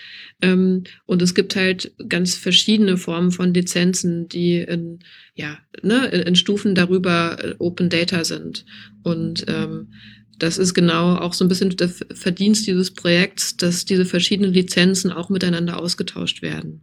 Ähm, 0.40 0.84
und 1.06 1.22
es 1.22 1.34
gibt 1.34 1.56
halt 1.56 1.92
ganz 2.08 2.34
verschiedene 2.34 2.96
Formen 2.96 3.32
von 3.32 3.52
Lizenzen, 3.52 4.28
die 4.28 4.58
in, 4.58 5.00
ja, 5.34 5.58
ne, 5.82 6.06
in 6.06 6.36
Stufen 6.36 6.74
darüber 6.74 7.38
äh, 7.42 7.54
Open 7.58 7.88
Data 7.88 8.24
sind. 8.24 8.64
Und 9.02 9.44
ähm, 9.48 9.92
das 10.38 10.58
ist 10.58 10.74
genau 10.74 11.16
auch 11.16 11.32
so 11.32 11.44
ein 11.44 11.48
bisschen 11.48 11.76
der 11.76 11.88
Verdienst 11.88 12.66
dieses 12.66 12.92
Projekts, 12.92 13.56
dass 13.56 13.84
diese 13.84 14.04
verschiedenen 14.04 14.52
Lizenzen 14.52 15.10
auch 15.10 15.30
miteinander 15.30 15.80
ausgetauscht 15.80 16.42
werden. 16.42 16.82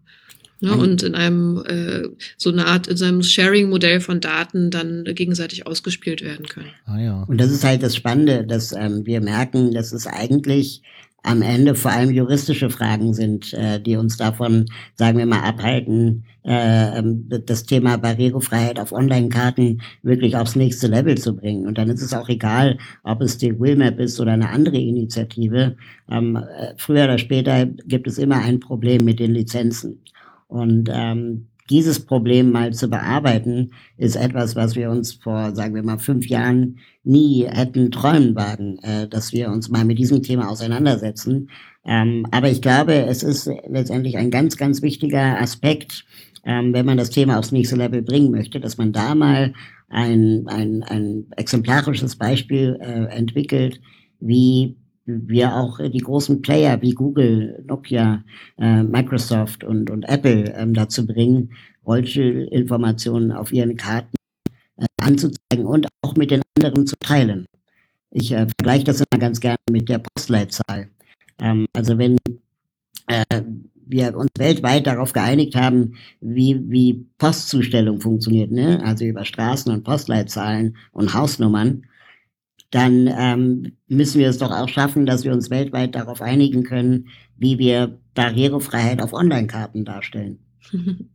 Ne, 0.66 0.72
mhm. 0.72 0.80
und 0.80 1.04
in 1.04 1.14
einem 1.14 1.64
äh, 1.68 2.10
so 2.38 2.50
eine 2.50 2.66
Art 2.66 2.88
in 2.88 2.98
seinem 2.98 3.22
Sharing-Modell 3.22 4.02
von 4.02 4.20
Daten 4.20 4.72
dann 4.72 5.04
gegenseitig 5.04 5.68
ausgespielt 5.68 6.24
werden 6.24 6.48
können. 6.48 6.72
Ah, 6.86 7.00
ja. 7.00 7.24
Und 7.28 7.40
das 7.40 7.52
ist 7.52 7.64
halt 7.64 7.84
das 7.84 7.96
Spannende, 7.96 8.48
dass 8.48 8.72
ähm, 8.72 9.06
wir 9.06 9.22
merken, 9.22 9.76
dass 9.76 9.92
es 9.92 10.08
eigentlich 10.08 10.82
am 11.22 11.44
Ende 11.44 11.76
vor 11.76 11.92
allem 11.92 12.10
juristische 12.10 12.72
Fragen 12.72 13.14
sind, 13.14 13.54
äh, 13.54 13.80
die 13.80 13.96
uns 13.96 14.18
davon, 14.18 14.66
sagen 14.96 15.20
wir 15.20 15.28
mal, 15.28 15.42
abhalten, 15.42 16.24
äh, 16.44 16.98
ähm, 16.98 17.30
das 17.46 17.66
Thema 17.66 17.98
Barrierefreiheit 17.98 18.80
auf 18.80 18.92
Online-Karten 18.92 19.82
wirklich 20.02 20.36
aufs 20.36 20.56
nächste 20.56 20.88
Level 20.88 21.16
zu 21.16 21.36
bringen. 21.36 21.68
Und 21.68 21.78
dann 21.78 21.90
ist 21.90 22.02
es 22.02 22.14
auch 22.14 22.30
egal, 22.30 22.80
ob 23.04 23.22
es 23.22 23.38
die 23.38 23.60
Willmap 23.60 24.00
ist 24.00 24.20
oder 24.20 24.34
eine 24.34 24.50
andere 24.50 24.78
Initiative. 24.78 25.76
Ähm, 26.10 26.38
äh, 26.38 26.74
früher 26.78 27.04
oder 27.04 27.20
später 27.20 27.68
gibt 27.68 28.08
es 28.08 28.18
immer 28.18 28.38
ein 28.38 28.60
Problem 28.60 29.06
mit 29.06 29.20
den 29.20 29.34
Lizenzen. 29.34 30.02
Und 30.48 30.90
ähm, 30.92 31.48
dieses 31.70 32.06
Problem 32.06 32.52
mal 32.52 32.74
zu 32.74 32.88
bearbeiten, 32.90 33.72
ist 33.98 34.16
etwas, 34.16 34.56
was 34.56 34.76
wir 34.76 34.92
uns 34.92 35.14
vor, 35.14 35.56
sagen 35.56 35.74
wir 35.74 35.84
mal, 35.84 35.98
fünf 35.98 36.28
Jahren 36.28 36.80
nie 37.04 37.46
hätten 37.48 37.92
träumen 37.92 38.36
wagen, 38.36 38.78
äh, 38.84 39.08
dass 39.08 39.34
wir 39.34 39.50
uns 39.50 39.70
mal 39.70 39.86
mit 39.86 39.98
diesem 39.98 40.22
Thema 40.22 40.50
auseinandersetzen. 40.50 41.50
Ähm, 41.84 42.26
aber 42.32 42.50
ich 42.50 42.62
glaube, 42.62 42.94
es 43.06 43.24
ist 43.24 43.50
letztendlich 43.68 44.18
ein 44.18 44.32
ganz, 44.32 44.58
ganz 44.58 44.82
wichtiger 44.82 45.42
Aspekt, 45.42 46.06
ähm, 46.44 46.74
wenn 46.74 46.86
man 46.86 46.98
das 46.98 47.10
Thema 47.10 47.40
aufs 47.40 47.52
nächste 47.52 47.76
Level 47.76 48.04
bringen 48.04 48.32
möchte, 48.32 48.60
dass 48.60 48.78
man 48.78 48.94
da 48.94 49.16
mal 49.16 49.54
ein, 49.90 50.48
ein, 50.48 50.84
ein 50.84 51.26
exemplarisches 51.36 52.16
Beispiel 52.16 52.78
äh, 52.80 53.06
entwickelt, 53.16 53.82
wie 54.20 54.76
wir 55.06 55.56
auch 55.56 55.80
die 55.80 56.00
großen 56.00 56.42
Player 56.42 56.82
wie 56.82 56.94
Google, 56.94 57.64
Nokia, 57.68 58.24
äh, 58.58 58.84
Microsoft 58.84 59.64
und, 59.64 59.90
und 59.90 60.04
Apple 60.04 60.54
ähm, 60.56 60.74
dazu 60.74 61.06
bringen, 61.06 61.52
solche 61.86 62.24
Informationen 62.24 63.32
auf 63.32 63.54
ihren 63.54 63.78
Karten 63.78 64.16
äh, 64.78 64.86
anzuzeigen 65.02 65.66
und 65.66 65.88
auch 66.02 66.16
mit 66.16 66.32
den 66.32 66.42
anderen 66.58 66.88
zu 66.88 66.96
teilen. 67.00 67.46
Ich 68.12 68.32
äh, 68.32 68.48
vergleiche 68.48 68.86
das 68.86 69.02
immer 69.02 69.20
ganz 69.20 69.40
gerne 69.40 69.58
mit 69.70 69.90
der 69.90 70.00
Postleitzahl. 70.00 70.90
Ähm, 71.40 71.68
also 71.74 71.98
wenn 71.98 72.18
äh, 73.08 73.42
wir 73.88 74.18
uns 74.18 74.30
weltweit 74.38 74.88
darauf 74.88 75.14
geeinigt 75.14 75.56
haben, 75.56 75.96
wie, 76.22 76.60
wie 76.68 77.06
Postzustellung 77.20 78.02
funktioniert, 78.02 78.52
ne? 78.52 78.82
also 78.84 79.06
über 79.06 79.26
Straßen 79.26 79.72
und 79.72 79.84
Postleitzahlen 79.84 80.76
und 80.92 81.14
Hausnummern, 81.14 81.86
dann 82.76 83.08
ähm, 83.08 83.72
müssen 83.88 84.20
wir 84.20 84.28
es 84.28 84.38
doch 84.38 84.52
auch 84.52 84.68
schaffen, 84.68 85.06
dass 85.06 85.24
wir 85.24 85.32
uns 85.32 85.50
weltweit 85.50 85.96
darauf 85.96 86.22
einigen 86.22 86.64
können, 86.64 87.08
wie 87.38 87.58
wir 87.58 88.00
Barrierefreiheit 88.16 89.02
auf 89.02 89.14
Online-Karten 89.14 89.86
darstellen. 89.86 90.40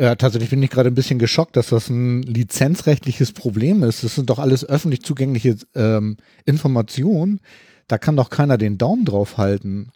Ja, 0.00 0.14
tatsächlich 0.14 0.50
bin 0.50 0.62
ich 0.62 0.70
gerade 0.70 0.88
ein 0.88 0.94
bisschen 0.94 1.18
geschockt, 1.18 1.56
dass 1.56 1.70
das 1.70 1.90
ein 1.90 2.22
lizenzrechtliches 2.22 3.32
Problem 3.32 3.82
ist. 3.82 4.04
Das 4.04 4.14
sind 4.14 4.30
doch 4.30 4.38
alles 4.38 4.64
öffentlich 4.64 5.02
zugängliche 5.02 5.56
ähm, 5.74 6.18
Informationen. 6.44 7.40
Da 7.88 7.98
kann 7.98 8.14
doch 8.14 8.30
keiner 8.30 8.58
den 8.58 8.78
Daumen 8.78 9.04
drauf 9.04 9.38
halten. 9.38 9.90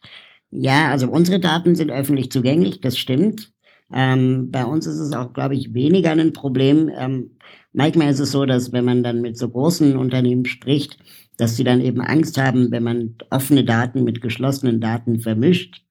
Ja, 0.51 0.90
also 0.90 1.09
unsere 1.09 1.38
Daten 1.38 1.77
sind 1.77 1.92
öffentlich 1.92 2.33
zugänglich, 2.33 2.81
das 2.81 2.98
stimmt. 2.98 3.53
Ähm, 3.92 4.50
bei 4.50 4.64
uns 4.64 4.87
ist 4.87 4.98
es 4.98 5.12
auch, 5.12 5.33
glaube 5.33 5.55
ich, 5.55 5.74
weniger 5.74 6.11
ein 6.12 6.33
Problem. 6.33 6.90
Ähm, 6.96 7.31
Manchmal 7.72 8.11
ist 8.11 8.20
es 8.20 8.33
so, 8.33 8.44
dass 8.44 8.72
wenn 8.72 8.85
man 8.85 9.02
dann 9.02 9.22
mit 9.22 9.38
so 9.38 9.48
großen 9.48 9.96
Unternehmen 9.96 10.44
spricht, 10.44 10.98
dass 11.38 11.57
sie 11.57 11.64
dann 11.64 11.81
eben 11.81 12.02
Angst 12.02 12.37
haben, 12.38 12.70
wenn 12.70 12.83
man 12.83 13.16
offene 13.31 13.64
Daten 13.64 14.05
mit 14.05 14.20
geschlossenen 14.20 14.81
Daten 14.81 15.20
vermischt, 15.20 15.83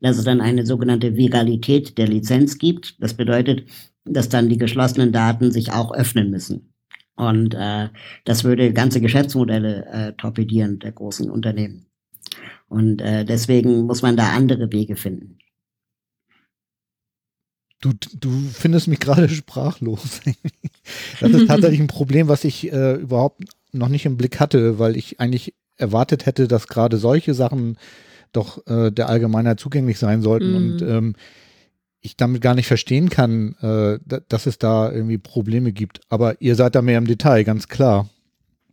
dass 0.00 0.18
es 0.18 0.24
dann 0.24 0.40
eine 0.42 0.66
sogenannte 0.66 1.16
Viralität 1.16 1.96
der 1.96 2.06
Lizenz 2.06 2.58
gibt. 2.58 3.02
Das 3.02 3.14
bedeutet, 3.14 3.64
dass 4.04 4.28
dann 4.28 4.48
die 4.48 4.58
geschlossenen 4.58 5.12
Daten 5.12 5.52
sich 5.52 5.72
auch 5.72 5.92
öffnen 5.92 6.30
müssen. 6.30 6.74
Und 7.16 7.54
äh, 7.54 7.88
das 8.24 8.44
würde 8.44 8.72
ganze 8.72 9.00
Geschäftsmodelle 9.00 9.86
äh, 9.86 10.12
torpedieren 10.14 10.78
der 10.80 10.92
großen 10.92 11.30
Unternehmen. 11.30 11.86
Und 12.68 13.00
äh, 13.00 13.24
deswegen 13.24 13.86
muss 13.86 14.02
man 14.02 14.16
da 14.16 14.32
andere 14.32 14.70
Wege 14.72 14.96
finden. 14.96 15.38
Du, 17.80 17.92
du 18.14 18.30
findest 18.52 18.88
mich 18.88 19.00
gerade 19.00 19.28
sprachlos. 19.30 20.20
das 21.20 21.32
ist 21.32 21.46
tatsächlich 21.46 21.80
ein 21.80 21.86
Problem, 21.86 22.28
was 22.28 22.44
ich 22.44 22.72
äh, 22.72 22.94
überhaupt 22.94 23.42
noch 23.72 23.88
nicht 23.88 24.06
im 24.06 24.16
Blick 24.16 24.40
hatte, 24.40 24.78
weil 24.78 24.96
ich 24.96 25.20
eigentlich 25.20 25.54
erwartet 25.76 26.26
hätte, 26.26 26.48
dass 26.48 26.66
gerade 26.66 26.98
solche 26.98 27.34
Sachen 27.34 27.78
doch 28.32 28.66
äh, 28.66 28.90
der 28.90 29.08
Allgemeinheit 29.08 29.60
zugänglich 29.60 29.98
sein 29.98 30.22
sollten. 30.22 30.52
Mm. 30.52 30.56
Und 30.56 30.82
ähm, 30.82 31.14
ich 32.02 32.16
damit 32.16 32.40
gar 32.40 32.54
nicht 32.54 32.66
verstehen 32.66 33.10
kann, 33.10 33.54
äh, 33.60 33.98
dass 34.28 34.46
es 34.46 34.58
da 34.58 34.90
irgendwie 34.90 35.18
Probleme 35.18 35.72
gibt. 35.72 36.00
Aber 36.08 36.40
ihr 36.40 36.54
seid 36.54 36.74
da 36.74 36.82
mehr 36.82 36.98
im 36.98 37.06
Detail, 37.06 37.44
ganz 37.44 37.68
klar. 37.68 38.08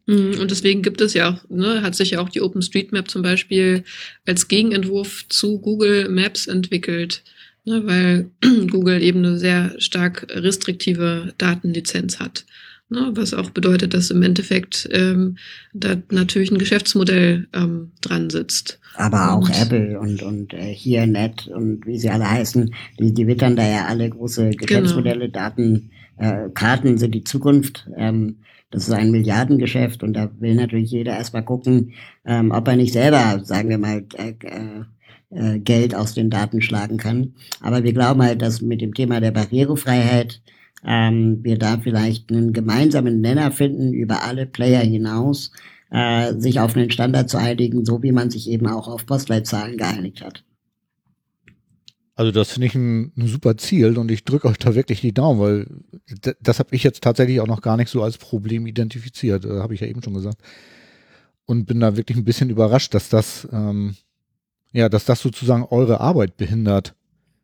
Mhm, 0.06 0.39
und 0.39 0.52
deswegen 0.52 0.82
gibt 0.82 1.02
es 1.02 1.13
ja 1.13 1.32
auch, 1.32 1.50
ne, 1.50 1.82
hat 1.82 1.96
sich 1.96 2.12
ja 2.12 2.22
auch 2.22 2.30
die 2.30 2.41
OpenStreetMap 2.41 3.10
zum 3.10 3.22
Beispiel 3.22 3.84
als 4.26 4.48
Gegenentwurf 4.48 5.26
zu 5.28 5.60
Google 5.60 6.08
Maps 6.10 6.48
entwickelt 6.48 7.24
ne, 7.67 7.86
weil 7.86 8.32
Google 8.71 9.03
eben 9.03 9.19
eine 9.19 9.38
sehr 9.38 9.75
stark 9.77 10.27
restriktive 10.30 11.34
Datenlizenz 11.38 12.19
hat. 12.19 12.45
Ne, 12.89 13.12
was 13.15 13.34
auch 13.34 13.49
bedeutet, 13.49 13.93
dass 13.93 14.12
im 14.12 14.23
Endeffekt 14.23 14.88
ähm, 14.93 15.38
da 15.73 15.97
natürlich 16.10 16.51
ein 16.51 16.58
Geschäftsmodell 16.58 17.47
ähm, 17.53 17.91
dran 17.99 18.30
sitzt. 18.30 18.80
Aber 18.95 19.34
auch 19.34 19.49
und, 19.49 19.62
Apple 19.62 19.99
und, 19.99 20.23
und 20.23 20.53
äh, 20.53 20.73
hier 20.73 21.06
Net 21.06 21.47
und 21.47 21.86
wie 21.86 21.99
sie 21.99 22.10
alle 22.10 22.32
heißen, 22.32 22.73
die, 22.97 23.13
die 23.13 23.27
wittern 23.27 23.58
da 23.58 23.67
ja 23.67 23.86
alle 23.88 24.10
große 24.10 24.51
genau. 24.51 24.65
Geschäftsmodelle, 24.65 25.25
genau. 25.25 25.34
Daten, 25.34 25.91
äh, 26.15 26.49
Karten 26.53 26.97
sind 26.97 27.13
die 27.13 27.25
Zukunft. 27.25 27.89
Ähm, 27.97 28.38
das 28.71 28.88
ist 28.88 28.93
ein 28.93 29.12
Milliardengeschäft 29.12 30.01
und 30.03 30.13
da 30.13 30.30
will 30.39 30.56
natürlich 30.56 30.91
jeder 30.91 31.17
erstmal 31.17 31.43
gucken, 31.43 31.93
ähm, 32.25 32.51
ob 32.51 32.67
er 32.69 32.77
nicht 32.77 32.93
selber, 32.93 33.41
sagen 33.43 33.69
wir 33.69 33.77
mal, 33.77 34.06
äh, 34.15 34.34
äh 35.29 35.59
Geld 35.59 35.95
aus 35.95 36.13
den 36.13 36.29
Daten 36.29 36.61
schlagen 36.61 36.97
kann. 36.97 37.33
Aber 37.61 37.83
wir 37.83 37.93
glauben 37.93 38.21
halt, 38.21 38.41
dass 38.41 38.61
mit 38.61 38.81
dem 38.81 38.93
Thema 38.93 39.19
der 39.19 39.31
Barrierefreiheit 39.31 40.41
ähm, 40.85 41.43
wir 41.43 41.57
da 41.57 41.79
vielleicht 41.79 42.31
einen 42.31 42.53
gemeinsamen 42.53 43.21
Nenner 43.21 43.51
finden 43.51 43.93
über 43.93 44.23
alle 44.23 44.45
Player 44.45 44.81
hinaus, 44.81 45.51
äh, 45.91 46.33
sich 46.35 46.59
auf 46.59 46.75
einen 46.75 46.91
Standard 46.91 47.29
zu 47.29 47.37
einigen, 47.37 47.85
so 47.85 48.03
wie 48.03 48.11
man 48.11 48.29
sich 48.29 48.49
eben 48.49 48.67
auch 48.67 48.87
auf 48.87 49.05
Postleitzahlen 49.05 49.77
geeinigt 49.77 50.21
hat. 50.21 50.43
Also 52.15 52.31
das 52.31 52.51
finde 52.51 52.67
ich 52.67 52.73
ein, 52.73 53.11
ein, 53.15 53.27
super 53.27 53.57
Ziel 53.57 53.95
und 53.97 54.09
ich 54.09 54.25
drücke 54.25 54.47
euch 54.47 54.57
da 54.57 54.73
wirklich 54.73 55.01
die 55.01 55.13
Daumen, 55.13 55.39
weil 55.39 55.67
das 56.41 56.57
habe 56.57 56.75
ich 56.75 56.83
jetzt 56.83 57.03
tatsächlich 57.03 57.39
auch 57.41 57.47
noch 57.47 57.61
gar 57.61 57.77
nicht 57.77 57.89
so 57.89 58.01
als 58.01 58.17
Problem 58.17 58.65
identifiziert, 58.65 59.45
äh, 59.45 59.59
habe 59.59 59.75
ich 59.75 59.81
ja 59.81 59.87
eben 59.87 60.01
schon 60.01 60.15
gesagt. 60.15 60.41
Und 61.45 61.65
bin 61.65 61.79
da 61.79 61.95
wirklich 61.95 62.17
ein 62.17 62.25
bisschen 62.25 62.49
überrascht, 62.49 62.93
dass 62.95 63.09
das 63.09 63.47
ähm, 63.51 63.95
ja, 64.71 64.89
dass 64.89 65.06
das 65.06 65.21
sozusagen 65.21 65.65
eure 65.69 66.01
Arbeit 66.01 66.38
behindert. 66.38 66.95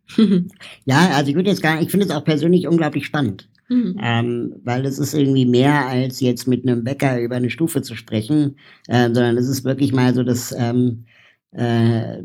ja, 0.85 1.09
also 1.13 1.29
ich 1.29 1.35
würde 1.35 1.49
jetzt 1.49 1.61
gar, 1.63 1.81
ich 1.81 1.89
finde 1.89 2.05
es 2.05 2.11
auch 2.11 2.23
persönlich 2.23 2.67
unglaublich 2.67 3.05
spannend. 3.05 3.49
Mhm. 3.69 3.97
Ähm, 4.01 4.55
weil 4.63 4.85
es 4.85 4.99
ist 4.99 5.13
irgendwie 5.13 5.45
mehr 5.45 5.87
als 5.87 6.19
jetzt 6.19 6.47
mit 6.47 6.67
einem 6.67 6.83
Bäcker 6.83 7.19
über 7.19 7.37
eine 7.37 7.49
Stufe 7.49 7.81
zu 7.81 7.95
sprechen, 7.95 8.57
äh, 8.87 9.05
sondern 9.05 9.37
es 9.37 9.47
ist 9.47 9.63
wirklich 9.63 9.93
mal 9.93 10.13
so 10.13 10.23
das, 10.23 10.53
ähm, 10.57 11.05
äh, 11.51 12.23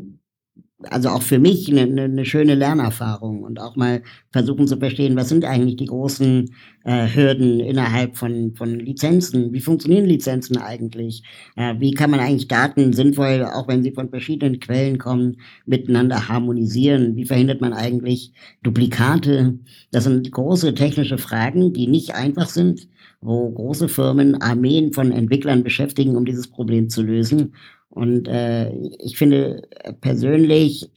also 0.83 1.09
auch 1.09 1.21
für 1.21 1.39
mich 1.39 1.69
eine, 1.69 2.03
eine, 2.03 2.25
schöne 2.25 2.55
Lernerfahrung 2.55 3.43
und 3.43 3.59
auch 3.59 3.75
mal 3.75 4.01
versuchen 4.31 4.67
zu 4.67 4.77
verstehen, 4.77 5.15
was 5.17 5.27
sind 5.27 5.43
eigentlich 5.43 5.75
die 5.75 5.87
großen 5.87 6.53
äh, 6.85 7.07
Hürden 7.13 7.59
innerhalb 7.59 8.15
von, 8.15 8.55
von 8.55 8.79
Lizenzen? 8.79 9.51
Wie 9.51 9.59
funktionieren 9.59 10.05
Lizenzen 10.05 10.57
eigentlich? 10.57 11.23
Äh, 11.57 11.75
wie 11.79 11.91
kann 11.91 12.11
man 12.11 12.21
eigentlich 12.21 12.47
Daten 12.47 12.93
sinnvoll, 12.93 13.43
auch 13.43 13.67
wenn 13.67 13.83
sie 13.83 13.91
von 13.91 14.09
verschiedenen 14.09 14.61
Quellen 14.61 14.97
kommen, 14.97 15.41
miteinander 15.65 16.29
harmonisieren? 16.29 17.17
Wie 17.17 17.25
verhindert 17.25 17.59
man 17.59 17.73
eigentlich 17.73 18.31
Duplikate? 18.63 19.59
Das 19.91 20.05
sind 20.05 20.31
große 20.31 20.75
technische 20.75 21.17
Fragen, 21.17 21.73
die 21.73 21.87
nicht 21.87 22.15
einfach 22.15 22.47
sind, 22.47 22.87
wo 23.21 23.51
große 23.51 23.89
Firmen 23.89 24.41
Armeen 24.41 24.93
von 24.93 25.11
Entwicklern 25.11 25.63
beschäftigen, 25.63 26.15
um 26.15 26.23
dieses 26.23 26.47
Problem 26.47 26.87
zu 26.87 27.01
lösen. 27.01 27.53
Und 27.89 28.27
äh, 28.27 28.71
ich 28.99 29.17
finde 29.17 29.67
persönlich, 30.01 30.91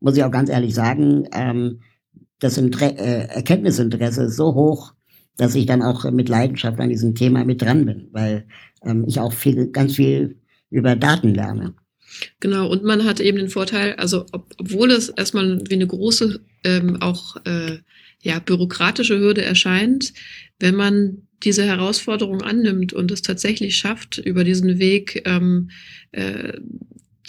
muss 0.00 0.16
ich 0.16 0.24
auch 0.24 0.30
ganz 0.30 0.50
ehrlich 0.50 0.74
sagen, 0.74 1.28
ähm, 1.32 1.80
das 2.40 2.56
Inter 2.56 2.98
äh, 2.98 3.26
Erkenntnisinteresse 3.28 4.24
ist 4.24 4.36
so 4.36 4.54
hoch, 4.54 4.94
dass 5.36 5.54
ich 5.54 5.66
dann 5.66 5.82
auch 5.82 6.10
mit 6.10 6.28
Leidenschaft 6.28 6.80
an 6.80 6.88
diesem 6.88 7.14
Thema 7.14 7.44
mit 7.44 7.62
dran 7.62 7.84
bin, 7.86 8.08
weil 8.12 8.46
ähm, 8.84 9.04
ich 9.06 9.20
auch 9.20 9.32
viel, 9.32 9.68
ganz 9.68 9.96
viel 9.96 10.36
über 10.70 10.96
Daten 10.96 11.34
lerne. 11.34 11.74
Genau, 12.40 12.68
und 12.68 12.84
man 12.84 13.04
hat 13.04 13.20
eben 13.20 13.38
den 13.38 13.50
Vorteil, 13.50 13.94
also 13.94 14.24
ob, 14.32 14.54
obwohl 14.58 14.90
es 14.90 15.10
erstmal 15.10 15.60
wie 15.68 15.74
eine 15.74 15.86
große, 15.86 16.40
ähm, 16.64 17.00
auch 17.00 17.36
äh, 17.44 17.78
ja, 18.22 18.38
bürokratische 18.38 19.18
Hürde 19.18 19.44
erscheint, 19.44 20.12
wenn 20.58 20.74
man 20.74 21.27
diese 21.44 21.64
Herausforderung 21.64 22.42
annimmt 22.42 22.92
und 22.92 23.10
es 23.10 23.22
tatsächlich 23.22 23.76
schafft, 23.76 24.18
über 24.18 24.44
diesen 24.44 24.78
Weg 24.78 25.22
ähm, 25.24 25.70
äh, 26.12 26.54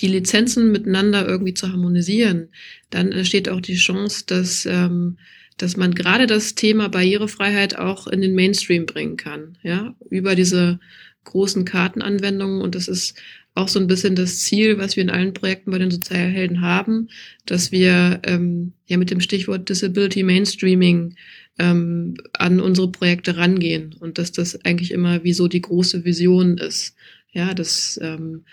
die 0.01 0.07
Lizenzen 0.07 0.71
miteinander 0.71 1.27
irgendwie 1.27 1.53
zu 1.53 1.71
harmonisieren, 1.71 2.49
dann 2.89 3.11
entsteht 3.11 3.49
auch 3.49 3.61
die 3.61 3.75
Chance, 3.75 4.23
dass, 4.27 4.65
ähm, 4.65 5.17
dass 5.57 5.77
man 5.77 5.93
gerade 5.93 6.25
das 6.25 6.55
Thema 6.55 6.89
Barrierefreiheit 6.89 7.77
auch 7.77 8.07
in 8.07 8.21
den 8.21 8.33
Mainstream 8.33 8.85
bringen 8.85 9.17
kann, 9.17 9.57
ja, 9.61 9.95
über 10.09 10.35
diese 10.35 10.79
großen 11.25 11.65
Kartenanwendungen. 11.65 12.61
Und 12.61 12.75
das 12.75 12.87
ist 12.87 13.19
auch 13.55 13.67
so 13.67 13.79
ein 13.79 13.87
bisschen 13.87 14.15
das 14.15 14.39
Ziel, 14.39 14.77
was 14.77 14.95
wir 14.95 15.03
in 15.03 15.09
allen 15.09 15.33
Projekten 15.33 15.71
bei 15.71 15.79
den 15.79 15.91
Sozialhelden 15.91 16.61
haben, 16.61 17.09
dass 17.45 17.71
wir 17.71 18.21
ähm, 18.23 18.73
ja 18.87 18.97
mit 18.97 19.11
dem 19.11 19.19
Stichwort 19.19 19.67
Disability 19.67 20.23
Mainstreaming 20.23 21.15
ähm, 21.59 22.15
an 22.33 22.59
unsere 22.59 22.91
Projekte 22.91 23.37
rangehen 23.37 23.93
und 23.99 24.17
dass 24.17 24.31
das 24.31 24.65
eigentlich 24.65 24.91
immer 24.91 25.23
wie 25.23 25.33
so 25.33 25.47
die 25.47 25.61
große 25.61 26.05
Vision 26.05 26.57
ist. 26.57 26.95
Ja, 27.31 27.53
dass, 27.53 27.99
ähm, 28.01 28.45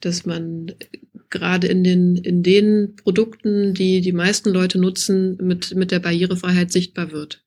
dass 0.00 0.24
man 0.24 0.72
gerade 1.30 1.66
in 1.66 1.82
den, 1.82 2.16
in 2.16 2.42
den 2.42 2.94
Produkten, 2.96 3.74
die 3.74 4.00
die 4.00 4.12
meisten 4.12 4.50
Leute 4.50 4.78
nutzen, 4.78 5.36
mit, 5.40 5.74
mit 5.74 5.90
der 5.90 5.98
Barrierefreiheit 5.98 6.70
sichtbar 6.70 7.10
wird. 7.10 7.42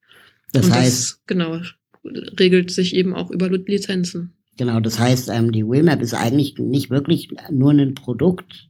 Das 0.52 0.66
und 0.66 0.74
heißt, 0.74 1.12
das, 1.12 1.22
genau, 1.26 1.62
regelt 2.40 2.72
sich 2.72 2.96
eben 2.96 3.14
auch 3.14 3.32
über 3.32 3.50
Lizenzen. 3.50 4.34
Genau, 4.58 4.80
das 4.80 5.00
heißt, 5.00 5.30
ähm, 5.30 5.52
die 5.52 5.66
Willmap 5.66 6.02
ist 6.02 6.14
eigentlich 6.14 6.58
nicht 6.58 6.90
wirklich 6.90 7.30
nur 7.52 7.72
ein 7.72 7.96
Produkt, 7.96 8.70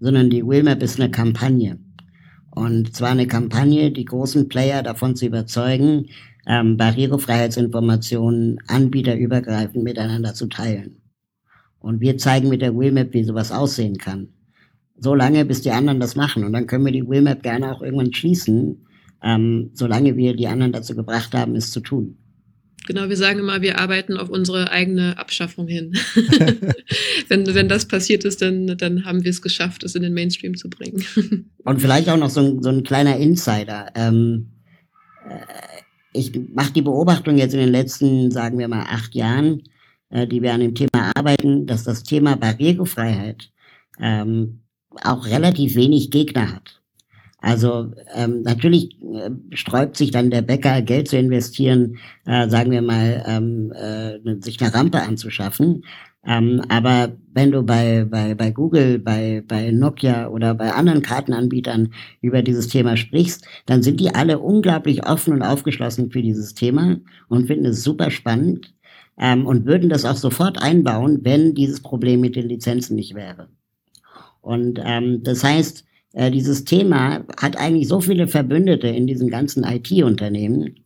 sondern 0.00 0.30
die 0.30 0.44
Willmap 0.44 0.82
ist 0.82 0.98
eine 0.98 1.10
Kampagne. 1.10 1.78
Und 2.54 2.94
zwar 2.94 3.10
eine 3.10 3.26
Kampagne, 3.26 3.90
die 3.90 4.04
großen 4.04 4.48
Player 4.48 4.82
davon 4.82 5.16
zu 5.16 5.24
überzeugen, 5.24 6.10
ähm, 6.46 6.76
Barrierefreiheitsinformationen 6.76 8.58
anbieterübergreifend 8.66 9.82
miteinander 9.82 10.34
zu 10.34 10.48
teilen. 10.48 11.00
Und 11.78 12.00
wir 12.00 12.18
zeigen 12.18 12.50
mit 12.50 12.60
der 12.60 12.78
Wheelmap, 12.78 13.14
wie 13.14 13.24
sowas 13.24 13.52
aussehen 13.52 13.96
kann. 13.96 14.28
So 14.98 15.14
lange, 15.14 15.46
bis 15.46 15.62
die 15.62 15.70
anderen 15.70 15.98
das 15.98 16.14
machen. 16.14 16.44
Und 16.44 16.52
dann 16.52 16.66
können 16.66 16.84
wir 16.84 16.92
die 16.92 17.08
Wheelmap 17.08 17.42
gerne 17.42 17.74
auch 17.74 17.80
irgendwann 17.80 18.12
schließen, 18.12 18.86
ähm, 19.22 19.70
solange 19.72 20.16
wir 20.16 20.36
die 20.36 20.46
anderen 20.46 20.72
dazu 20.72 20.94
gebracht 20.94 21.34
haben, 21.34 21.56
es 21.56 21.70
zu 21.70 21.80
tun. 21.80 22.18
Genau, 22.86 23.08
wir 23.08 23.16
sagen 23.16 23.38
immer, 23.38 23.62
wir 23.62 23.78
arbeiten 23.78 24.16
auf 24.16 24.28
unsere 24.28 24.70
eigene 24.70 25.18
Abschaffung 25.18 25.68
hin. 25.68 25.92
wenn, 27.28 27.54
wenn 27.54 27.68
das 27.68 27.86
passiert 27.86 28.24
ist, 28.24 28.42
dann, 28.42 28.76
dann 28.76 29.04
haben 29.04 29.24
wir 29.24 29.30
es 29.30 29.42
geschafft, 29.42 29.84
es 29.84 29.94
in 29.94 30.02
den 30.02 30.14
Mainstream 30.14 30.56
zu 30.56 30.68
bringen. 30.68 31.04
Und 31.64 31.80
vielleicht 31.80 32.08
auch 32.08 32.16
noch 32.16 32.30
so 32.30 32.40
ein, 32.40 32.62
so 32.62 32.70
ein 32.70 32.82
kleiner 32.82 33.16
Insider. 33.16 33.86
Ähm, 33.94 34.48
äh, 35.28 35.38
ich 36.12 36.32
mache 36.54 36.72
die 36.72 36.82
Beobachtung 36.82 37.38
jetzt 37.38 37.54
in 37.54 37.60
den 37.60 37.72
letzten, 37.72 38.30
sagen 38.30 38.58
wir 38.58 38.68
mal, 38.68 38.84
acht 38.88 39.14
Jahren, 39.14 39.62
äh, 40.10 40.26
die 40.26 40.42
wir 40.42 40.52
an 40.52 40.60
dem 40.60 40.74
Thema 40.74 41.12
arbeiten, 41.14 41.66
dass 41.66 41.84
das 41.84 42.02
Thema 42.02 42.36
Barrierefreiheit 42.36 43.50
ähm, 44.00 44.60
auch 45.02 45.26
relativ 45.26 45.74
wenig 45.74 46.10
Gegner 46.10 46.52
hat. 46.52 46.81
Also 47.42 47.92
ähm, 48.14 48.42
natürlich 48.42 48.96
äh, 49.02 49.30
sträubt 49.52 49.96
sich 49.96 50.12
dann 50.12 50.30
der 50.30 50.42
Bäcker, 50.42 50.80
Geld 50.80 51.08
zu 51.08 51.18
investieren, 51.18 51.98
äh, 52.24 52.48
sagen 52.48 52.70
wir 52.70 52.82
mal, 52.82 53.24
ähm, 53.26 53.72
äh, 53.72 54.40
sich 54.40 54.60
eine 54.62 54.72
Rampe 54.72 55.02
anzuschaffen. 55.02 55.82
Ähm, 56.24 56.62
aber 56.68 57.16
wenn 57.34 57.50
du 57.50 57.64
bei, 57.64 58.06
bei, 58.08 58.36
bei 58.36 58.52
Google, 58.52 59.00
bei, 59.00 59.42
bei 59.46 59.72
Nokia 59.72 60.28
oder 60.28 60.54
bei 60.54 60.72
anderen 60.72 61.02
Kartenanbietern 61.02 61.92
über 62.20 62.42
dieses 62.42 62.68
Thema 62.68 62.96
sprichst, 62.96 63.44
dann 63.66 63.82
sind 63.82 63.98
die 63.98 64.14
alle 64.14 64.38
unglaublich 64.38 65.04
offen 65.04 65.34
und 65.34 65.42
aufgeschlossen 65.42 66.12
für 66.12 66.22
dieses 66.22 66.54
Thema 66.54 66.98
und 67.28 67.48
finden 67.48 67.66
es 67.66 67.82
super 67.82 68.12
spannend 68.12 68.72
ähm, 69.18 69.46
und 69.46 69.66
würden 69.66 69.88
das 69.88 70.04
auch 70.04 70.14
sofort 70.16 70.62
einbauen, 70.62 71.18
wenn 71.22 71.54
dieses 71.54 71.80
Problem 71.80 72.20
mit 72.20 72.36
den 72.36 72.48
Lizenzen 72.48 72.94
nicht 72.94 73.16
wäre. 73.16 73.48
Und 74.40 74.80
ähm, 74.84 75.24
das 75.24 75.42
heißt, 75.42 75.84
äh, 76.12 76.30
dieses 76.30 76.64
Thema 76.64 77.24
hat 77.40 77.56
eigentlich 77.56 77.88
so 77.88 78.00
viele 78.00 78.28
Verbündete 78.28 78.88
in 78.88 79.06
diesen 79.06 79.28
ganzen 79.28 79.64
IT-Unternehmen, 79.64 80.76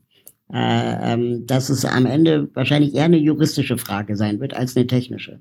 äh, 0.52 1.12
ähm, 1.12 1.46
dass 1.46 1.68
es 1.68 1.84
am 1.84 2.06
Ende 2.06 2.48
wahrscheinlich 2.54 2.94
eher 2.94 3.04
eine 3.04 3.18
juristische 3.18 3.78
Frage 3.78 4.16
sein 4.16 4.40
wird 4.40 4.54
als 4.54 4.76
eine 4.76 4.86
technische. 4.86 5.40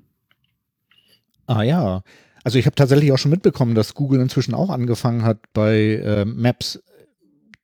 Ah 1.46 1.62
ja. 1.62 2.02
Also 2.42 2.58
ich 2.58 2.66
habe 2.66 2.76
tatsächlich 2.76 3.12
auch 3.12 3.18
schon 3.18 3.30
mitbekommen, 3.30 3.74
dass 3.74 3.94
Google 3.94 4.20
inzwischen 4.20 4.54
auch 4.54 4.70
angefangen 4.70 5.22
hat, 5.22 5.38
bei 5.52 6.00
äh, 6.04 6.24
Maps 6.24 6.80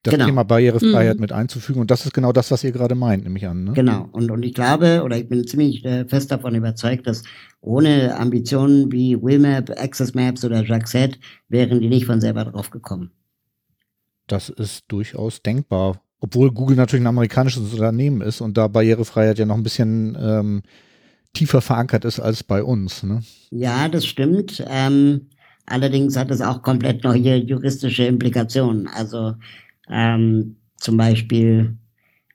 das 0.02 0.14
genau. 0.14 0.26
Thema 0.26 0.42
Barrierefreiheit 0.42 1.16
mhm. 1.16 1.20
mit 1.20 1.32
einzufügen. 1.32 1.80
Und 1.80 1.90
das 1.90 2.04
ist 2.04 2.12
genau 2.12 2.32
das, 2.32 2.50
was 2.50 2.64
ihr 2.64 2.72
gerade 2.72 2.94
meint, 2.94 3.22
nehme 3.22 3.38
ich 3.38 3.46
an. 3.46 3.64
Ne? 3.64 3.72
Genau. 3.72 4.08
Und, 4.10 4.30
und 4.30 4.42
ich 4.42 4.52
glaube, 4.52 5.02
oder 5.04 5.16
ich 5.16 5.28
bin 5.28 5.46
ziemlich 5.46 5.84
äh, 5.84 6.06
fest 6.06 6.32
davon 6.32 6.54
überzeugt, 6.56 7.06
dass 7.06 7.22
ohne 7.60 8.18
Ambitionen 8.18 8.90
wie 8.90 9.20
Willmap, 9.20 9.70
Access 9.70 10.14
Maps 10.14 10.44
oder 10.44 10.64
Jackset 10.64 11.20
wären 11.48 11.80
die 11.80 11.88
nicht 11.88 12.06
von 12.06 12.20
selber 12.20 12.44
drauf 12.44 12.70
gekommen. 12.70 13.12
Das 14.26 14.48
ist 14.48 14.84
durchaus 14.88 15.42
denkbar. 15.42 16.02
Obwohl 16.18 16.52
Google 16.52 16.76
natürlich 16.76 17.04
ein 17.04 17.08
amerikanisches 17.08 17.72
Unternehmen 17.72 18.20
ist 18.20 18.40
und 18.40 18.56
da 18.56 18.68
Barrierefreiheit 18.68 19.38
ja 19.38 19.44
noch 19.44 19.56
ein 19.56 19.64
bisschen 19.64 20.16
ähm, 20.20 20.62
tiefer 21.32 21.60
verankert 21.60 22.04
ist 22.04 22.20
als 22.20 22.42
bei 22.42 22.62
uns. 22.62 23.02
Ne? 23.02 23.22
Ja, 23.50 23.88
das 23.88 24.06
stimmt. 24.06 24.64
Ähm, 24.68 25.28
allerdings 25.66 26.16
hat 26.16 26.30
es 26.30 26.40
auch 26.40 26.62
komplett 26.62 27.04
neue 27.04 27.36
juristische 27.36 28.04
Implikationen. 28.04 28.86
Also 28.86 29.34
ähm, 29.88 30.56
zum 30.76 30.96
Beispiel 30.96 31.76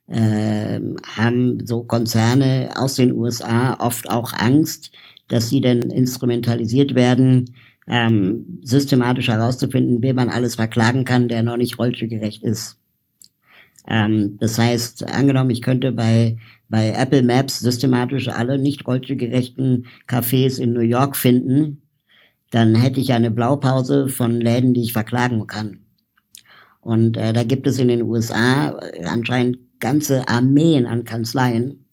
äh, 0.08 0.80
haben 1.16 1.66
so 1.66 1.84
Konzerne 1.84 2.70
aus 2.76 2.96
den 2.96 3.12
USA 3.12 3.76
oft 3.80 4.10
auch 4.10 4.34
Angst, 4.34 4.92
dass 5.28 5.50
sie 5.50 5.62
dann 5.62 5.82
instrumentalisiert 5.82 6.96
werden, 6.96 7.54
ähm, 7.88 8.60
systematisch 8.64 9.28
herauszufinden, 9.28 10.02
wen 10.02 10.16
man 10.16 10.30
alles 10.30 10.56
verklagen 10.56 11.06
kann, 11.06 11.28
der 11.28 11.44
noch 11.44 11.58
nicht 11.58 11.78
rollstuhlgerecht 11.78 12.44
ist. 12.44 12.78
Ähm, 13.88 14.38
das 14.40 14.58
heißt, 14.58 15.08
angenommen, 15.08 15.50
ich 15.50 15.62
könnte 15.62 15.92
bei, 15.92 16.38
bei 16.70 16.92
Apple 16.92 17.24
Maps 17.24 17.60
systematisch 17.60 18.28
alle 18.28 18.58
nicht 18.58 18.86
rollstuhlgerechten 18.86 19.88
Cafés 20.08 20.60
in 20.60 20.74
New 20.74 20.82
York 20.82 21.16
finden, 21.16 21.82
dann 22.52 22.76
hätte 22.76 23.00
ich 23.00 23.14
eine 23.14 23.32
Blaupause 23.32 24.10
von 24.10 24.40
Läden, 24.40 24.74
die 24.74 24.84
ich 24.84 24.94
verklagen 24.94 25.48
kann. 25.48 25.80
Und 26.88 27.18
äh, 27.18 27.34
da 27.34 27.44
gibt 27.44 27.68
es 27.68 27.80
in 27.80 27.90
den 27.90 28.02
USA 28.04 28.80
anscheinend 29.04 29.58
ganze 29.82 30.26
Armeen 30.30 30.86
an 30.86 31.04
Kanzleien, 31.04 31.84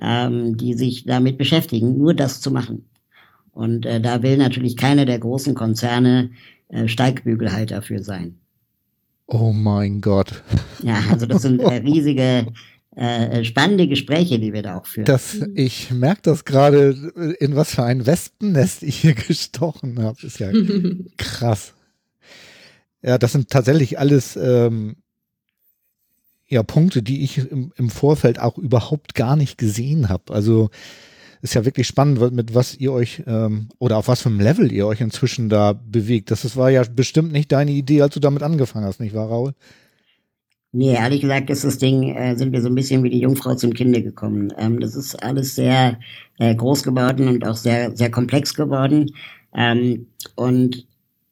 ähm, 0.00 0.56
die 0.56 0.74
sich 0.74 1.04
damit 1.06 1.38
beschäftigen, 1.38 1.98
nur 1.98 2.14
das 2.14 2.40
zu 2.40 2.52
machen. 2.52 2.88
Und 3.50 3.84
äh, 3.84 4.00
da 4.00 4.22
will 4.22 4.36
natürlich 4.36 4.76
keiner 4.76 5.06
der 5.06 5.18
großen 5.18 5.56
Konzerne 5.56 6.30
äh, 6.68 6.86
Steigbügelhalter 6.86 7.82
für 7.82 8.00
sein. 8.00 8.38
Oh 9.26 9.52
mein 9.52 10.00
Gott. 10.00 10.44
Ja, 10.84 11.00
also 11.10 11.26
das 11.26 11.42
sind 11.42 11.58
äh, 11.58 11.78
riesige, 11.78 12.46
äh, 12.94 13.42
spannende 13.42 13.88
Gespräche, 13.88 14.38
die 14.38 14.52
wir 14.52 14.62
da 14.62 14.78
auch 14.78 14.86
führen. 14.86 15.06
Das, 15.06 15.34
ich 15.56 15.90
merke 15.90 16.22
das 16.22 16.44
gerade, 16.44 17.34
in 17.40 17.56
was 17.56 17.74
für 17.74 17.82
ein 17.82 18.06
Wespennest 18.06 18.84
ich 18.84 18.98
hier 18.98 19.14
gestochen 19.28 20.00
habe. 20.00 20.24
Ist 20.24 20.38
ja 20.38 20.52
krass. 21.16 21.74
Ja, 23.02 23.18
das 23.18 23.32
sind 23.32 23.50
tatsächlich 23.50 23.98
alles 23.98 24.36
ähm, 24.36 24.96
ja 26.48 26.62
Punkte, 26.62 27.02
die 27.02 27.22
ich 27.22 27.38
im, 27.38 27.72
im 27.76 27.90
Vorfeld 27.90 28.40
auch 28.40 28.58
überhaupt 28.58 29.14
gar 29.14 29.36
nicht 29.36 29.58
gesehen 29.58 30.08
habe. 30.08 30.32
Also 30.32 30.70
ist 31.40 31.54
ja 31.54 31.64
wirklich 31.64 31.86
spannend, 31.86 32.32
mit 32.32 32.54
was 32.54 32.76
ihr 32.76 32.92
euch 32.92 33.22
ähm, 33.26 33.68
oder 33.78 33.96
auf 33.98 34.08
was 34.08 34.22
für 34.22 34.28
einem 34.28 34.40
Level 34.40 34.72
ihr 34.72 34.86
euch 34.86 35.00
inzwischen 35.00 35.48
da 35.48 35.72
bewegt. 35.72 36.30
Das, 36.30 36.42
das 36.42 36.56
war 36.56 36.70
ja 36.70 36.82
bestimmt 36.82 37.32
nicht 37.32 37.52
deine 37.52 37.70
Idee, 37.70 38.02
als 38.02 38.14
du 38.14 38.20
damit 38.20 38.42
angefangen 38.42 38.84
hast, 38.86 38.98
nicht 38.98 39.14
wahr, 39.14 39.28
Raul? 39.28 39.54
Nee, 40.72 40.94
ehrlich 40.94 41.22
gesagt 41.22 41.48
ist 41.48 41.64
das 41.64 41.78
Ding, 41.78 42.14
äh, 42.14 42.36
sind 42.36 42.52
wir 42.52 42.60
so 42.60 42.68
ein 42.68 42.74
bisschen 42.74 43.02
wie 43.02 43.10
die 43.10 43.20
Jungfrau 43.20 43.54
zum 43.54 43.72
Kinde 43.72 44.02
gekommen. 44.02 44.52
Ähm, 44.58 44.80
das 44.80 44.96
ist 44.96 45.14
alles 45.22 45.54
sehr 45.54 45.98
äh, 46.38 46.54
groß 46.54 46.82
geworden 46.82 47.28
und 47.28 47.46
auch 47.46 47.56
sehr, 47.56 47.96
sehr 47.96 48.10
komplex 48.10 48.54
geworden. 48.54 49.10
Ähm, 49.54 50.08
und 50.34 50.87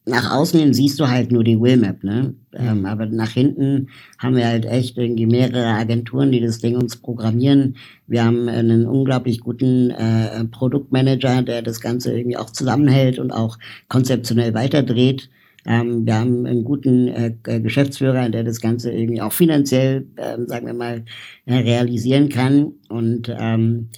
nach 0.08 0.30
außen 0.30 0.60
hin 0.60 0.72
siehst 0.72 1.00
du 1.00 1.08
halt 1.08 1.32
nur 1.32 1.42
die 1.42 1.60
Willmap, 1.60 2.04
ne? 2.04 2.32
Ähm, 2.54 2.86
aber 2.86 3.06
nach 3.06 3.30
hinten 3.30 3.88
haben 4.18 4.36
wir 4.36 4.46
halt 4.46 4.64
echt 4.64 4.96
irgendwie 4.96 5.26
mehrere 5.26 5.66
Agenturen, 5.66 6.30
die 6.30 6.40
das 6.40 6.60
Ding 6.60 6.76
uns 6.76 6.96
programmieren. 6.96 7.76
Wir 8.06 8.24
haben 8.24 8.48
einen 8.48 8.86
unglaublich 8.86 9.40
guten 9.40 9.90
äh, 9.90 10.44
Produktmanager, 10.44 11.42
der 11.42 11.60
das 11.60 11.80
Ganze 11.80 12.16
irgendwie 12.16 12.36
auch 12.36 12.50
zusammenhält 12.50 13.18
und 13.18 13.32
auch 13.32 13.58
konzeptionell 13.88 14.54
weiterdreht. 14.54 15.28
Ähm, 15.66 16.06
wir 16.06 16.14
haben 16.14 16.46
einen 16.46 16.62
guten 16.62 17.08
äh, 17.08 17.34
Geschäftsführer, 17.60 18.28
der 18.28 18.44
das 18.44 18.60
Ganze 18.60 18.92
irgendwie 18.92 19.20
auch 19.20 19.32
finanziell, 19.32 20.06
äh, 20.14 20.38
sagen 20.46 20.66
wir 20.66 20.74
mal, 20.74 21.04
äh, 21.46 21.54
realisieren 21.56 22.28
kann. 22.28 22.74
Und 22.88 23.34
ähm, 23.36 23.88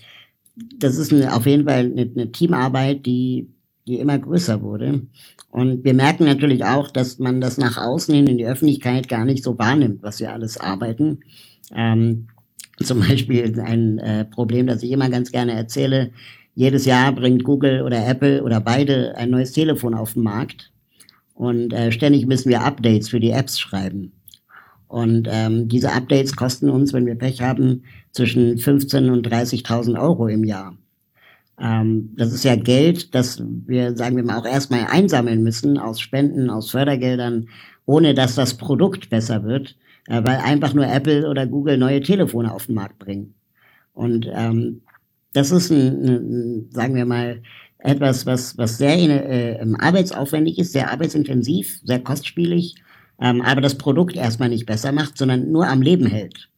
das 0.78 0.96
ist 0.96 1.12
eine, 1.12 1.34
auf 1.34 1.44
jeden 1.44 1.68
Fall 1.68 1.80
eine, 1.80 2.10
eine 2.10 2.32
Teamarbeit, 2.32 3.04
die, 3.04 3.48
die 3.88 3.98
immer 3.98 4.18
größer 4.18 4.62
wurde. 4.62 5.03
Und 5.51 5.85
wir 5.85 5.94
merken 5.94 6.24
natürlich 6.24 6.64
auch, 6.64 6.90
dass 6.90 7.18
man 7.18 7.40
das 7.40 7.59
nach 7.59 7.79
außen 7.79 8.14
hin 8.14 8.27
in 8.27 8.38
die 8.38 8.46
Öffentlichkeit 8.46 9.09
gar 9.09 9.24
nicht 9.24 9.42
so 9.42 9.59
wahrnimmt, 9.59 10.03
was 10.03 10.20
wir 10.20 10.33
alles 10.33 10.59
arbeiten. 10.59 11.20
Ähm, 11.74 12.29
zum 12.83 13.01
Beispiel 13.01 13.59
ein 13.61 13.98
äh, 13.98 14.24
Problem, 14.24 14.66
das 14.66 14.83
ich 14.83 14.92
immer 14.92 15.09
ganz 15.09 15.33
gerne 15.33 15.53
erzähle. 15.53 16.12
Jedes 16.55 16.85
Jahr 16.85 17.12
bringt 17.12 17.44
Google 17.44 17.83
oder 17.83 18.07
Apple 18.07 18.42
oder 18.44 18.61
beide 18.61 19.16
ein 19.16 19.31
neues 19.31 19.53
Telefon 19.53 19.94
auf 19.94 20.14
den 20.14 20.22
Markt. 20.22 20.70
Und 21.35 21.72
äh, 21.72 21.92
ständig 21.92 22.27
müssen 22.27 22.51
wir 22.51 22.62
Updates 22.62 23.09
für 23.09 23.20
die 23.20 23.31
Apps 23.31 23.59
schreiben. 23.59 24.12
Und 24.88 25.29
ähm, 25.31 25.68
diese 25.68 25.92
Updates 25.92 26.35
kosten 26.35 26.70
uns, 26.70 26.92
wenn 26.92 27.07
wir 27.07 27.14
Pech 27.14 27.42
haben, 27.42 27.85
zwischen 28.12 28.57
15.000 28.57 29.12
und 29.12 29.29
30.000 29.29 30.01
Euro 30.01 30.29
im 30.29 30.44
Jahr. 30.44 30.77
Ähm, 31.60 32.14
das 32.16 32.32
ist 32.32 32.44
ja 32.44 32.56
Geld, 32.56 33.14
das 33.14 33.42
wir, 33.66 33.96
sagen 33.96 34.16
wir 34.16 34.24
mal, 34.24 34.38
auch 34.38 34.46
erstmal 34.46 34.86
einsammeln 34.86 35.42
müssen 35.42 35.78
aus 35.78 36.00
Spenden, 36.00 36.50
aus 36.50 36.70
Fördergeldern, 36.70 37.48
ohne 37.86 38.14
dass 38.14 38.34
das 38.34 38.56
Produkt 38.56 39.10
besser 39.10 39.44
wird, 39.44 39.76
äh, 40.06 40.22
weil 40.24 40.36
einfach 40.38 40.74
nur 40.74 40.86
Apple 40.86 41.28
oder 41.28 41.46
Google 41.46 41.78
neue 41.78 42.00
Telefone 42.00 42.52
auf 42.52 42.66
den 42.66 42.76
Markt 42.76 42.98
bringen. 42.98 43.34
Und 43.92 44.28
ähm, 44.32 44.82
das 45.32 45.50
ist 45.50 45.70
ein, 45.70 46.04
ein, 46.04 46.68
sagen 46.70 46.94
wir 46.94 47.04
mal, 47.04 47.42
etwas, 47.78 48.26
was, 48.26 48.58
was 48.58 48.78
sehr 48.78 48.98
äh, 48.98 49.74
arbeitsaufwendig 49.78 50.58
ist, 50.58 50.72
sehr 50.72 50.90
arbeitsintensiv, 50.90 51.80
sehr 51.84 52.00
kostspielig, 52.00 52.76
ähm, 53.20 53.40
aber 53.42 53.60
das 53.60 53.78
Produkt 53.78 54.16
erstmal 54.16 54.48
nicht 54.48 54.66
besser 54.66 54.92
macht, 54.92 55.18
sondern 55.18 55.50
nur 55.50 55.66
am 55.68 55.82
Leben 55.82 56.06
hält. 56.06 56.48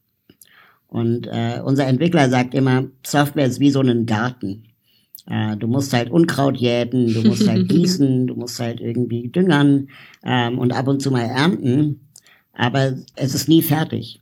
Und 0.87 1.27
äh, 1.27 1.61
unser 1.63 1.87
Entwickler 1.87 2.29
sagt 2.29 2.53
immer, 2.53 2.85
Software 3.05 3.45
ist 3.45 3.59
wie 3.59 3.69
so 3.69 3.81
ein 3.81 4.05
Garten. 4.05 4.63
Äh, 5.27 5.57
du 5.57 5.67
musst 5.67 5.93
halt 5.93 6.09
Unkraut 6.09 6.57
jäten, 6.57 7.13
du 7.13 7.21
musst 7.23 7.47
halt 7.47 7.69
gießen, 7.69 8.27
du 8.27 8.35
musst 8.35 8.59
halt 8.59 8.79
irgendwie 8.79 9.29
düngern 9.29 9.89
ähm, 10.23 10.57
und 10.59 10.73
ab 10.73 10.87
und 10.87 11.01
zu 11.01 11.11
mal 11.11 11.25
ernten, 11.25 12.09
aber 12.53 12.93
es 13.15 13.33
ist 13.35 13.47
nie 13.47 13.61
fertig. 13.61 14.21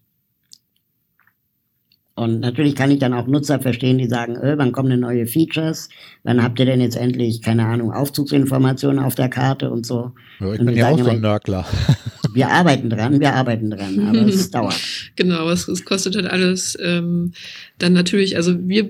Und 2.19 2.41
natürlich 2.41 2.75
kann 2.75 2.91
ich 2.91 2.99
dann 2.99 3.13
auch 3.13 3.27
Nutzer 3.27 3.61
verstehen, 3.61 3.97
die 3.97 4.09
sagen, 4.09 4.35
öh, 4.35 4.57
wann 4.57 4.73
kommen 4.73 4.89
denn 4.89 4.99
neue 4.99 5.25
Features? 5.25 5.87
Wann 6.23 6.43
habt 6.43 6.59
ihr 6.59 6.65
denn 6.65 6.81
jetzt 6.81 6.97
endlich, 6.97 7.41
keine 7.41 7.65
Ahnung, 7.65 7.93
Aufzugsinformationen 7.93 8.99
auf 8.99 9.15
der 9.15 9.29
Karte 9.29 9.71
und 9.71 9.85
so? 9.85 10.11
Ja, 10.41 10.53
ich 10.53 10.59
und 10.59 10.65
bin 10.65 10.75
ja 10.75 10.89
auch 10.89 10.99
so 10.99 11.09
ein 11.09 11.21
Nörgler. 11.21 11.65
Wir 12.33 12.49
arbeiten 12.49 12.91
dran, 12.91 13.19
wir 13.19 13.33
arbeiten 13.33 13.71
dran, 13.71 14.07
aber 14.07 14.27
es 14.27 14.51
dauert. 14.51 14.79
Genau, 15.15 15.49
es, 15.49 15.67
es 15.67 15.83
kostet 15.83 16.15
halt 16.15 16.27
alles 16.27 16.77
ähm, 16.79 17.31
dann 17.79 17.93
natürlich, 17.93 18.35
also 18.35 18.55
wir 18.67 18.87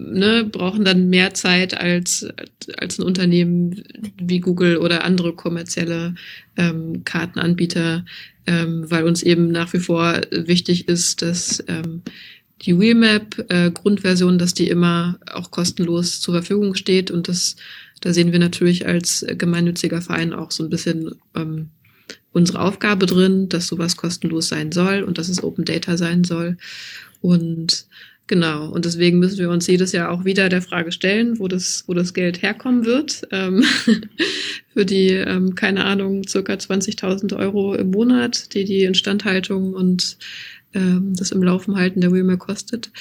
ne, 0.00 0.44
brauchen 0.44 0.84
dann 0.84 1.08
mehr 1.08 1.34
Zeit 1.34 1.76
als, 1.78 2.26
als 2.76 2.98
ein 2.98 3.04
Unternehmen 3.04 3.82
wie 4.20 4.40
Google 4.40 4.78
oder 4.78 5.04
andere 5.04 5.34
kommerzielle 5.34 6.14
ähm, 6.56 7.04
Kartenanbieter, 7.04 8.04
ähm, 8.46 8.90
weil 8.90 9.04
uns 9.04 9.22
eben 9.22 9.50
nach 9.50 9.72
wie 9.72 9.78
vor 9.78 10.20
wichtig 10.30 10.88
ist, 10.88 11.22
dass 11.22 11.62
ähm, 11.68 12.02
die 12.62 12.78
Wheelmap-Grundversion, 12.78 14.34
äh, 14.34 14.38
dass 14.38 14.54
die 14.54 14.68
immer 14.68 15.18
auch 15.30 15.50
kostenlos 15.50 16.20
zur 16.20 16.34
Verfügung 16.34 16.74
steht. 16.74 17.10
Und 17.10 17.28
das, 17.28 17.56
da 18.00 18.12
sehen 18.12 18.32
wir 18.32 18.38
natürlich 18.38 18.86
als 18.86 19.24
gemeinnütziger 19.28 20.02
Verein 20.02 20.32
auch 20.32 20.50
so 20.50 20.64
ein 20.64 20.70
bisschen 20.70 21.12
ähm, 21.34 21.70
unsere 22.32 22.60
Aufgabe 22.60 23.06
drin, 23.06 23.48
dass 23.48 23.66
sowas 23.66 23.96
kostenlos 23.96 24.48
sein 24.48 24.72
soll 24.72 25.02
und 25.02 25.18
dass 25.18 25.28
es 25.28 25.42
Open 25.42 25.64
Data 25.64 25.96
sein 25.96 26.24
soll. 26.24 26.58
Und 27.20 27.86
Genau, 28.30 28.68
und 28.68 28.84
deswegen 28.84 29.18
müssen 29.18 29.40
wir 29.40 29.50
uns 29.50 29.66
jedes 29.66 29.90
Jahr 29.90 30.08
auch 30.12 30.24
wieder 30.24 30.48
der 30.48 30.62
Frage 30.62 30.92
stellen, 30.92 31.40
wo 31.40 31.48
das, 31.48 31.82
wo 31.88 31.94
das 31.94 32.14
Geld 32.14 32.42
herkommen 32.42 32.84
wird. 32.84 33.26
Ähm, 33.32 33.64
für 34.72 34.86
die, 34.86 35.08
ähm, 35.08 35.56
keine 35.56 35.84
Ahnung, 35.84 36.22
circa 36.28 36.52
20.000 36.52 37.36
Euro 37.36 37.74
im 37.74 37.90
Monat, 37.90 38.54
die 38.54 38.64
die 38.64 38.84
Instandhaltung 38.84 39.74
und 39.74 40.16
ähm, 40.74 41.12
das 41.16 41.32
im 41.32 41.42
Laufen 41.42 41.74
halten 41.74 42.00
der 42.02 42.12
Wheelmail 42.12 42.36
kostet. 42.36 42.92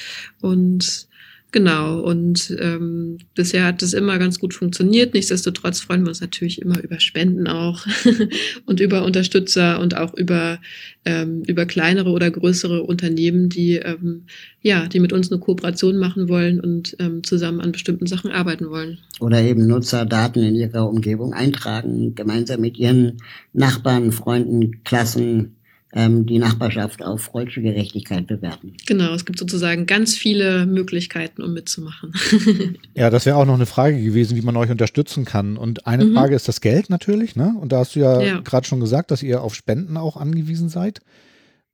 Und 0.42 1.08
Genau, 1.52 2.02
und 2.02 2.56
ähm, 2.60 3.18
bisher 3.34 3.66
hat 3.66 3.82
es 3.82 3.94
immer 3.94 4.20
ganz 4.20 4.40
gut 4.40 4.54
funktioniert. 4.54 5.16
Nichtsdestotrotz 5.16 5.80
freuen 5.80 6.04
wir 6.04 6.10
uns 6.10 6.22
natürlich 6.22 6.62
immer 6.62 6.80
über 6.84 7.00
Spenden 7.00 7.48
auch 7.48 7.88
und 8.68 8.80
über 8.80 9.04
Unterstützer 9.04 9.80
und 9.80 9.98
auch 9.98 10.14
über, 10.14 10.60
ähm, 11.06 11.42
über 11.48 11.66
kleinere 11.66 12.12
oder 12.12 12.30
größere 12.30 12.84
Unternehmen, 12.84 13.50
die, 13.50 13.78
ähm, 13.78 14.26
ja, 14.62 14.86
die 14.88 15.00
mit 15.00 15.12
uns 15.12 15.32
eine 15.32 15.40
Kooperation 15.40 15.98
machen 15.98 16.30
wollen 16.30 16.60
und 16.60 16.96
ähm, 17.00 17.24
zusammen 17.24 17.62
an 17.62 17.72
bestimmten 17.72 18.06
Sachen 18.06 18.30
arbeiten 18.30 18.70
wollen. 18.70 19.00
Oder 19.20 19.42
eben 19.42 19.66
Nutzerdaten 19.66 20.44
in 20.44 20.54
ihrer 20.54 20.88
Umgebung 20.88 21.34
eintragen, 21.34 22.14
gemeinsam 22.14 22.62
mit 22.62 22.78
ihren 22.78 23.18
Nachbarn, 23.54 24.12
Freunden, 24.12 24.84
Klassen, 24.84 25.56
ähm, 25.94 26.26
die 26.26 26.38
Nachbarschaft 26.38 27.04
auf 27.04 27.34
Rollstuhlgerechtigkeit 27.34 28.28
bewerten. 28.28 28.74
Genau, 28.86 29.14
es 29.14 29.26
gibt 29.26 29.40
sozusagen 29.40 29.88
ganz 29.88 30.16
viele 30.16 30.66
Möglichkeiten, 30.66 31.42
um 31.42 31.54
mitzumachen. 31.54 32.14
ja, 32.94 33.10
das 33.10 33.26
wäre 33.26 33.38
auch 33.38 33.46
noch 33.46 33.56
eine 33.56 33.66
Frage 33.66 34.02
gewesen, 34.02 34.38
wie 34.38 34.42
man 34.42 34.56
euch 34.56 34.70
unterstützen 34.70 35.26
kann. 35.26 35.58
Und 35.58 35.88
eine 35.88 36.06
mhm. 36.06 36.14
Frage 36.14 36.36
ist 36.36 36.48
das 36.48 36.62
Geld 36.62 36.90
natürlich, 36.90 37.36
ne? 37.36 37.56
Und 37.60 37.72
da 37.72 37.80
hast 37.80 37.96
du 37.96 38.02
ja, 38.02 38.22
ja. 38.22 38.40
gerade 38.42 38.68
schon 38.68 38.80
gesagt, 38.80 39.10
dass 39.10 39.24
ihr 39.24 39.42
auf 39.42 39.56
Spenden 39.56 39.98
auch 39.98 40.16
angewiesen 40.16 40.70
seid. 40.70 41.02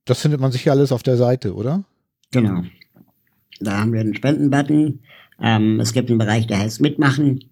Das 0.06 0.22
findet 0.22 0.40
man 0.40 0.52
sicher 0.52 0.72
alles 0.72 0.92
auf 0.92 1.04
der 1.04 1.18
Seite, 1.18 1.54
oder? 1.54 1.84
Genau. 2.32 2.64
Da 3.60 3.80
haben 3.80 3.92
wir 3.92 4.00
einen 4.00 4.16
Spendenbutton. 4.16 5.02
Ähm, 5.42 5.80
es 5.82 5.92
gibt 5.92 6.10
einen 6.10 6.20
Bereich, 6.20 6.48
der 6.48 6.60
heißt 6.60 6.80
Mitmachen. 6.80 7.44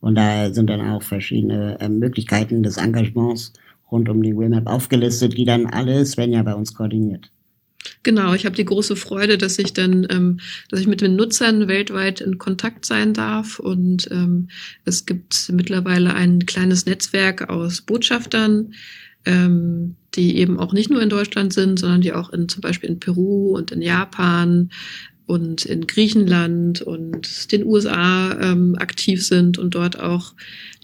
Und 0.00 0.16
da 0.16 0.52
sind 0.52 0.68
dann 0.68 0.86
auch 0.86 1.02
verschiedene 1.02 1.78
äh, 1.80 1.88
Möglichkeiten 1.88 2.62
des 2.62 2.76
Engagements 2.76 3.52
rund 3.90 4.08
um 4.08 4.22
die 4.22 4.36
WMAP 4.36 4.66
aufgelistet, 4.66 5.36
die 5.36 5.44
dann 5.44 5.66
alle 5.66 6.04
Svenja 6.04 6.42
bei 6.42 6.54
uns 6.54 6.74
koordiniert. 6.74 7.30
Genau, 8.02 8.34
ich 8.34 8.44
habe 8.44 8.56
die 8.56 8.64
große 8.64 8.96
Freude, 8.96 9.38
dass 9.38 9.58
ich 9.58 9.72
dann, 9.72 10.06
ähm, 10.10 10.40
dass 10.68 10.80
ich 10.80 10.86
mit 10.86 11.00
den 11.00 11.16
Nutzern 11.16 11.68
weltweit 11.68 12.20
in 12.20 12.38
Kontakt 12.38 12.84
sein 12.84 13.14
darf 13.14 13.58
und 13.58 14.08
ähm, 14.10 14.48
es 14.84 15.06
gibt 15.06 15.50
mittlerweile 15.52 16.14
ein 16.14 16.44
kleines 16.46 16.86
Netzwerk 16.86 17.48
aus 17.48 17.82
Botschaftern, 17.82 18.74
ähm, 19.24 19.96
die 20.14 20.36
eben 20.36 20.58
auch 20.58 20.72
nicht 20.72 20.90
nur 20.90 21.02
in 21.02 21.08
Deutschland 21.08 21.52
sind, 21.52 21.78
sondern 21.78 22.00
die 22.00 22.12
auch 22.12 22.30
in 22.30 22.48
zum 22.48 22.60
Beispiel 22.62 22.90
in 22.90 23.00
Peru 23.00 23.56
und 23.56 23.70
in 23.70 23.82
Japan 23.82 24.70
und 25.30 25.64
in 25.64 25.86
Griechenland 25.86 26.82
und 26.82 27.52
den 27.52 27.64
USA 27.64 28.36
ähm, 28.40 28.74
aktiv 28.76 29.24
sind 29.24 29.58
und 29.58 29.76
dort 29.76 30.00
auch 30.00 30.34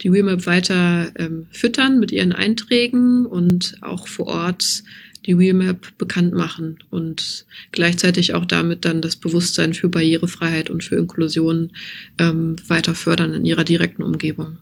die 0.00 0.12
Wheelmap 0.12 0.46
weiter 0.46 1.10
ähm, 1.16 1.48
füttern 1.50 1.98
mit 1.98 2.12
ihren 2.12 2.32
Einträgen 2.32 3.26
und 3.26 3.76
auch 3.80 4.06
vor 4.06 4.28
Ort 4.28 4.84
die 5.26 5.36
Wheelmap 5.36 5.98
bekannt 5.98 6.32
machen 6.32 6.78
und 6.90 7.44
gleichzeitig 7.72 8.34
auch 8.34 8.44
damit 8.44 8.84
dann 8.84 9.02
das 9.02 9.16
Bewusstsein 9.16 9.74
für 9.74 9.88
Barrierefreiheit 9.88 10.70
und 10.70 10.84
für 10.84 10.94
Inklusion 10.94 11.72
ähm, 12.18 12.54
weiter 12.68 12.94
fördern 12.94 13.34
in 13.34 13.44
ihrer 13.44 13.64
direkten 13.64 14.04
Umgebung. 14.04 14.58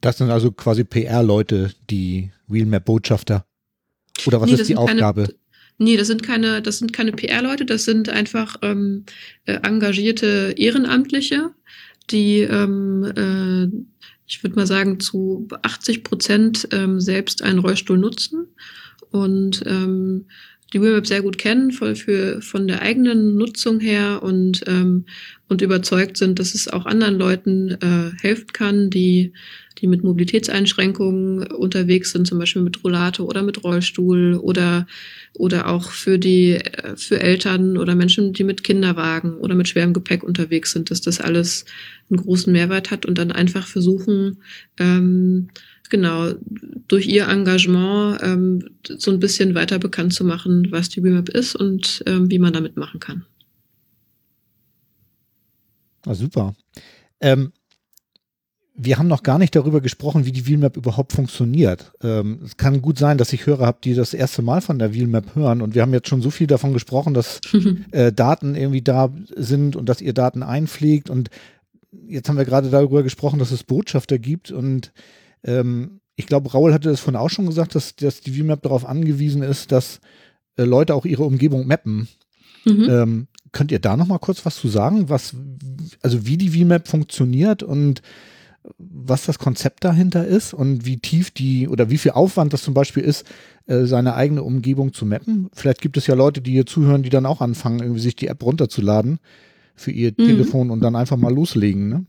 Das 0.00 0.18
sind 0.18 0.30
also 0.30 0.52
quasi 0.52 0.84
PR-Leute, 0.84 1.72
die 1.90 2.30
Wheelmap-Botschafter. 2.46 3.44
Oder 4.24 4.40
was 4.40 4.48
nee, 4.48 4.54
ist 4.54 4.68
die 4.68 4.76
Aufgabe? 4.76 5.24
Keine, 5.24 5.34
Nee, 5.78 5.96
das 5.96 6.08
sind 6.08 6.22
keine, 6.22 6.60
das 6.60 6.78
sind 6.78 6.92
keine 6.92 7.12
PR-Leute, 7.12 7.64
das 7.64 7.84
sind 7.84 8.08
einfach 8.08 8.56
ähm, 8.62 9.04
äh, 9.46 9.60
engagierte 9.62 10.54
Ehrenamtliche, 10.56 11.50
die 12.10 12.40
ähm, 12.40 13.04
äh, 13.16 13.68
ich 14.28 14.42
würde 14.42 14.56
mal 14.56 14.66
sagen, 14.66 15.00
zu 15.00 15.48
80 15.62 16.04
Prozent 16.04 16.68
ähm, 16.72 17.00
selbst 17.00 17.42
einen 17.42 17.58
Rollstuhl 17.58 17.98
nutzen 17.98 18.46
und 19.10 19.62
ähm, 19.66 20.26
die 20.74 20.82
Webmap 20.82 21.06
sehr 21.06 21.22
gut 21.22 21.38
kennen, 21.38 21.72
voll 21.72 21.96
für, 21.96 22.42
von 22.42 22.68
der 22.68 22.82
eigenen 22.82 23.36
Nutzung 23.36 23.80
her 23.80 24.22
und, 24.22 24.62
ähm, 24.66 25.06
und 25.48 25.62
überzeugt 25.62 26.18
sind, 26.18 26.38
dass 26.38 26.54
es 26.54 26.68
auch 26.68 26.84
anderen 26.84 27.18
Leuten 27.18 27.70
äh, 27.70 28.10
helfen 28.20 28.48
kann, 28.52 28.90
die, 28.90 29.32
die 29.80 29.86
mit 29.86 30.02
Mobilitätseinschränkungen 30.02 31.46
unterwegs 31.52 32.12
sind, 32.12 32.26
zum 32.26 32.38
Beispiel 32.38 32.62
mit 32.62 32.82
Rollator 32.82 33.26
oder 33.26 33.42
mit 33.42 33.62
Rollstuhl 33.62 34.34
oder, 34.34 34.86
oder 35.34 35.68
auch 35.68 35.90
für 35.90 36.18
die, 36.18 36.54
äh, 36.54 36.96
für 36.96 37.20
Eltern 37.20 37.76
oder 37.76 37.94
Menschen, 37.94 38.32
die 38.32 38.44
mit 38.44 38.64
Kinderwagen 38.64 39.34
oder 39.38 39.54
mit 39.54 39.68
schwerem 39.68 39.92
Gepäck 39.92 40.22
unterwegs 40.22 40.72
sind, 40.72 40.90
dass 40.90 41.00
das 41.00 41.20
alles 41.20 41.64
einen 42.10 42.20
großen 42.20 42.52
Mehrwert 42.52 42.90
hat 42.90 43.06
und 43.06 43.18
dann 43.18 43.32
einfach 43.32 43.66
versuchen, 43.66 44.38
ähm, 44.78 45.48
genau, 45.90 46.32
durch 46.88 47.06
ihr 47.06 47.28
Engagement 47.28 48.18
ähm, 48.22 48.64
so 48.82 49.10
ein 49.10 49.20
bisschen 49.20 49.54
weiter 49.54 49.78
bekannt 49.78 50.12
zu 50.14 50.24
machen, 50.24 50.68
was 50.70 50.88
die 50.88 51.00
Remap 51.00 51.28
ist 51.28 51.54
und 51.54 52.02
ähm, 52.06 52.30
wie 52.30 52.38
man 52.38 52.52
damit 52.52 52.76
machen 52.76 53.00
kann. 53.00 53.24
Ah, 56.06 56.14
super. 56.14 56.54
Ähm, 57.20 57.52
wir 58.80 58.96
haben 58.96 59.08
noch 59.08 59.24
gar 59.24 59.38
nicht 59.38 59.56
darüber 59.56 59.80
gesprochen, 59.80 60.24
wie 60.24 60.30
die 60.30 60.46
Wheelmap 60.46 60.76
überhaupt 60.76 61.12
funktioniert. 61.12 61.92
Ähm, 62.00 62.38
es 62.44 62.56
kann 62.56 62.80
gut 62.80 62.96
sein, 62.96 63.18
dass 63.18 63.32
ich 63.32 63.44
Hörer 63.44 63.66
habe, 63.66 63.78
die 63.82 63.94
das 63.94 64.14
erste 64.14 64.40
Mal 64.40 64.60
von 64.60 64.78
der 64.78 64.94
Wheelmap 64.94 65.34
hören. 65.34 65.62
Und 65.62 65.74
wir 65.74 65.82
haben 65.82 65.92
jetzt 65.92 66.08
schon 66.08 66.22
so 66.22 66.30
viel 66.30 66.46
davon 66.46 66.72
gesprochen, 66.72 67.12
dass 67.12 67.40
äh, 67.90 68.12
Daten 68.12 68.54
irgendwie 68.54 68.82
da 68.82 69.12
sind 69.34 69.74
und 69.74 69.88
dass 69.88 70.00
ihr 70.00 70.12
Daten 70.12 70.44
einpflegt. 70.44 71.10
Und 71.10 71.28
jetzt 72.06 72.28
haben 72.28 72.38
wir 72.38 72.44
gerade 72.44 72.70
darüber 72.70 73.02
gesprochen, 73.02 73.40
dass 73.40 73.50
es 73.50 73.64
Botschafter 73.64 74.20
gibt. 74.20 74.52
Und 74.52 74.92
ähm, 75.42 76.00
ich 76.14 76.26
glaube, 76.26 76.52
Raul 76.52 76.72
hatte 76.72 76.88
das 76.88 77.00
vorhin 77.00 77.20
auch 77.20 77.30
schon 77.30 77.46
gesagt, 77.46 77.74
dass, 77.74 77.96
dass 77.96 78.20
die 78.20 78.32
VMAP 78.32 78.62
darauf 78.62 78.86
angewiesen 78.86 79.42
ist, 79.42 79.72
dass 79.72 80.00
äh, 80.56 80.62
Leute 80.62 80.94
auch 80.94 81.04
ihre 81.04 81.24
Umgebung 81.24 81.66
mappen. 81.66 82.06
Mhm. 82.64 82.86
Ähm, 82.88 83.26
könnt 83.50 83.72
ihr 83.72 83.80
da 83.80 83.96
noch 83.96 84.06
mal 84.06 84.18
kurz 84.18 84.46
was 84.46 84.54
zu 84.54 84.68
sagen, 84.68 85.08
was, 85.08 85.34
also 86.00 86.26
wie 86.26 86.36
die 86.36 86.50
VMAP 86.50 86.86
funktioniert 86.86 87.64
und 87.64 88.02
was 88.78 89.26
das 89.26 89.38
Konzept 89.38 89.84
dahinter 89.84 90.26
ist 90.26 90.54
und 90.54 90.84
wie 90.84 90.98
tief 90.98 91.30
die 91.30 91.68
oder 91.68 91.90
wie 91.90 91.98
viel 91.98 92.12
Aufwand 92.12 92.52
das 92.52 92.62
zum 92.62 92.74
Beispiel 92.74 93.02
ist, 93.02 93.26
äh, 93.66 93.84
seine 93.84 94.14
eigene 94.14 94.42
Umgebung 94.42 94.92
zu 94.92 95.06
mappen. 95.06 95.48
Vielleicht 95.52 95.80
gibt 95.80 95.96
es 95.96 96.06
ja 96.06 96.14
Leute, 96.14 96.40
die 96.40 96.52
hier 96.52 96.66
zuhören, 96.66 97.02
die 97.02 97.10
dann 97.10 97.26
auch 97.26 97.40
anfangen, 97.40 97.80
irgendwie 97.80 98.00
sich 98.00 98.16
die 98.16 98.28
App 98.28 98.42
runterzuladen 98.42 99.18
für 99.74 99.90
ihr 99.90 100.12
mhm. 100.16 100.26
Telefon 100.26 100.70
und 100.70 100.80
dann 100.80 100.96
einfach 100.96 101.16
mal 101.16 101.32
loslegen. 101.32 101.88
Ne? 101.88 102.06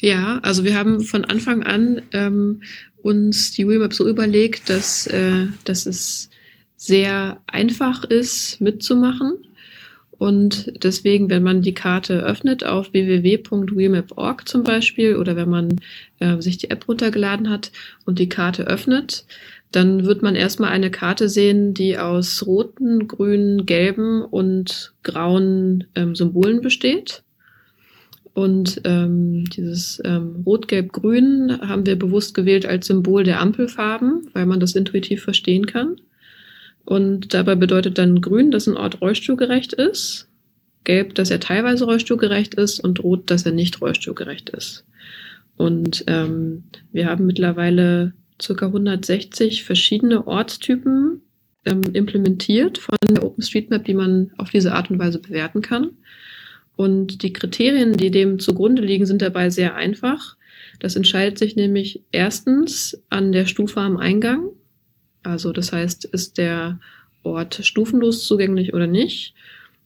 Ja, 0.00 0.38
also 0.42 0.64
wir 0.64 0.76
haben 0.78 1.00
von 1.00 1.24
Anfang 1.24 1.62
an 1.62 2.02
ähm, 2.12 2.62
uns 3.02 3.52
die 3.52 3.66
Wheelmap 3.68 3.92
so 3.92 4.08
überlegt, 4.08 4.70
dass, 4.70 5.06
äh, 5.06 5.46
dass 5.64 5.86
es 5.86 6.30
sehr 6.76 7.40
einfach 7.46 8.04
ist 8.04 8.60
mitzumachen. 8.60 9.38
Und 10.18 10.72
deswegen, 10.82 11.28
wenn 11.28 11.42
man 11.42 11.62
die 11.62 11.74
Karte 11.74 12.22
öffnet 12.22 12.64
auf 12.64 12.92
www.wheelmap.org 12.92 14.48
zum 14.48 14.62
Beispiel 14.62 15.16
oder 15.16 15.36
wenn 15.36 15.50
man 15.50 15.80
äh, 16.20 16.40
sich 16.40 16.58
die 16.58 16.70
App 16.70 16.86
runtergeladen 16.88 17.50
hat 17.50 17.72
und 18.04 18.18
die 18.18 18.28
Karte 18.28 18.66
öffnet, 18.66 19.26
dann 19.72 20.04
wird 20.04 20.22
man 20.22 20.36
erstmal 20.36 20.70
eine 20.70 20.90
Karte 20.90 21.28
sehen, 21.28 21.74
die 21.74 21.98
aus 21.98 22.46
roten, 22.46 23.08
grünen, 23.08 23.66
gelben 23.66 24.22
und 24.22 24.94
grauen 25.02 25.84
ähm, 25.96 26.14
Symbolen 26.14 26.60
besteht. 26.60 27.24
Und 28.34 28.80
ähm, 28.84 29.44
dieses 29.50 30.00
ähm, 30.04 30.42
Rot-Gelb-Grün 30.44 31.60
haben 31.60 31.86
wir 31.86 31.96
bewusst 31.96 32.34
gewählt 32.34 32.66
als 32.66 32.86
Symbol 32.88 33.22
der 33.22 33.40
Ampelfarben, 33.40 34.28
weil 34.32 34.46
man 34.46 34.60
das 34.60 34.74
intuitiv 34.74 35.22
verstehen 35.22 35.66
kann. 35.66 35.96
Und 36.84 37.32
dabei 37.32 37.54
bedeutet 37.54 37.98
dann 37.98 38.20
Grün, 38.20 38.50
dass 38.50 38.66
ein 38.66 38.76
Ort 38.76 39.00
rollstuhlgerecht 39.00 39.72
ist, 39.72 40.28
Gelb, 40.84 41.14
dass 41.14 41.30
er 41.30 41.40
teilweise 41.40 41.86
rollstuhlgerecht 41.86 42.54
ist 42.54 42.80
und 42.80 43.02
Rot, 43.02 43.30
dass 43.30 43.46
er 43.46 43.52
nicht 43.52 43.80
rollstuhlgerecht 43.80 44.50
ist. 44.50 44.84
Und 45.56 46.04
ähm, 46.08 46.64
wir 46.92 47.06
haben 47.06 47.26
mittlerweile 47.26 48.12
circa 48.40 48.66
160 48.66 49.64
verschiedene 49.64 50.26
Ortstypen 50.26 51.22
ähm, 51.64 51.80
implementiert 51.92 52.78
von 52.78 52.96
der 53.08 53.24
OpenStreetMap, 53.24 53.84
die 53.84 53.94
man 53.94 54.32
auf 54.36 54.50
diese 54.50 54.74
Art 54.74 54.90
und 54.90 54.98
Weise 54.98 55.20
bewerten 55.20 55.62
kann. 55.62 55.90
Und 56.76 57.22
die 57.22 57.32
Kriterien, 57.32 57.94
die 57.94 58.10
dem 58.10 58.38
zugrunde 58.38 58.82
liegen, 58.82 59.06
sind 59.06 59.22
dabei 59.22 59.50
sehr 59.50 59.76
einfach. 59.76 60.36
Das 60.80 60.96
entscheidet 60.96 61.38
sich 61.38 61.56
nämlich 61.56 62.02
erstens 62.10 63.00
an 63.08 63.32
der 63.32 63.46
Stufe 63.46 63.80
am 63.80 63.96
Eingang. 63.96 64.50
Also 65.24 65.52
das 65.52 65.72
heißt, 65.72 66.04
ist 66.04 66.38
der 66.38 66.78
Ort 67.22 67.60
stufenlos 67.62 68.26
zugänglich 68.26 68.74
oder 68.74 68.86
nicht? 68.86 69.34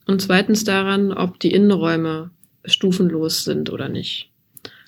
Und 0.05 0.21
zweitens 0.21 0.63
daran, 0.63 1.11
ob 1.13 1.39
die 1.39 1.51
Innenräume 1.51 2.31
stufenlos 2.65 3.43
sind 3.43 3.69
oder 3.69 3.89
nicht. 3.89 4.29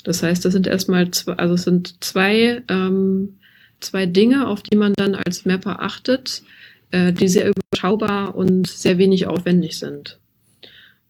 Das 0.04 0.24
heißt, 0.24 0.43
das 0.43 0.54
sind 0.54 0.68
erstmal 0.68 1.12
zwei, 1.12 1.34
also 1.34 1.54
es 1.54 1.64
sind 1.64 2.04
zwei, 2.04 2.64
ähm, 2.68 3.38
zwei 3.80 4.06
Dinge, 4.06 4.47
auf 4.47 4.62
die 4.64 4.76
man 4.76 4.93
dann 4.93 5.16
als 5.16 5.45
Mapper 5.45 5.82
achtet, 5.82 6.43
äh, 6.91 7.14
die 7.14 7.28
sehr 7.28 7.52
überschaubar 7.52 8.36
und 8.36 8.68
sehr 8.68 8.97
wenig 8.97 9.28
aufwendig 9.28 9.78
sind. 9.78 10.20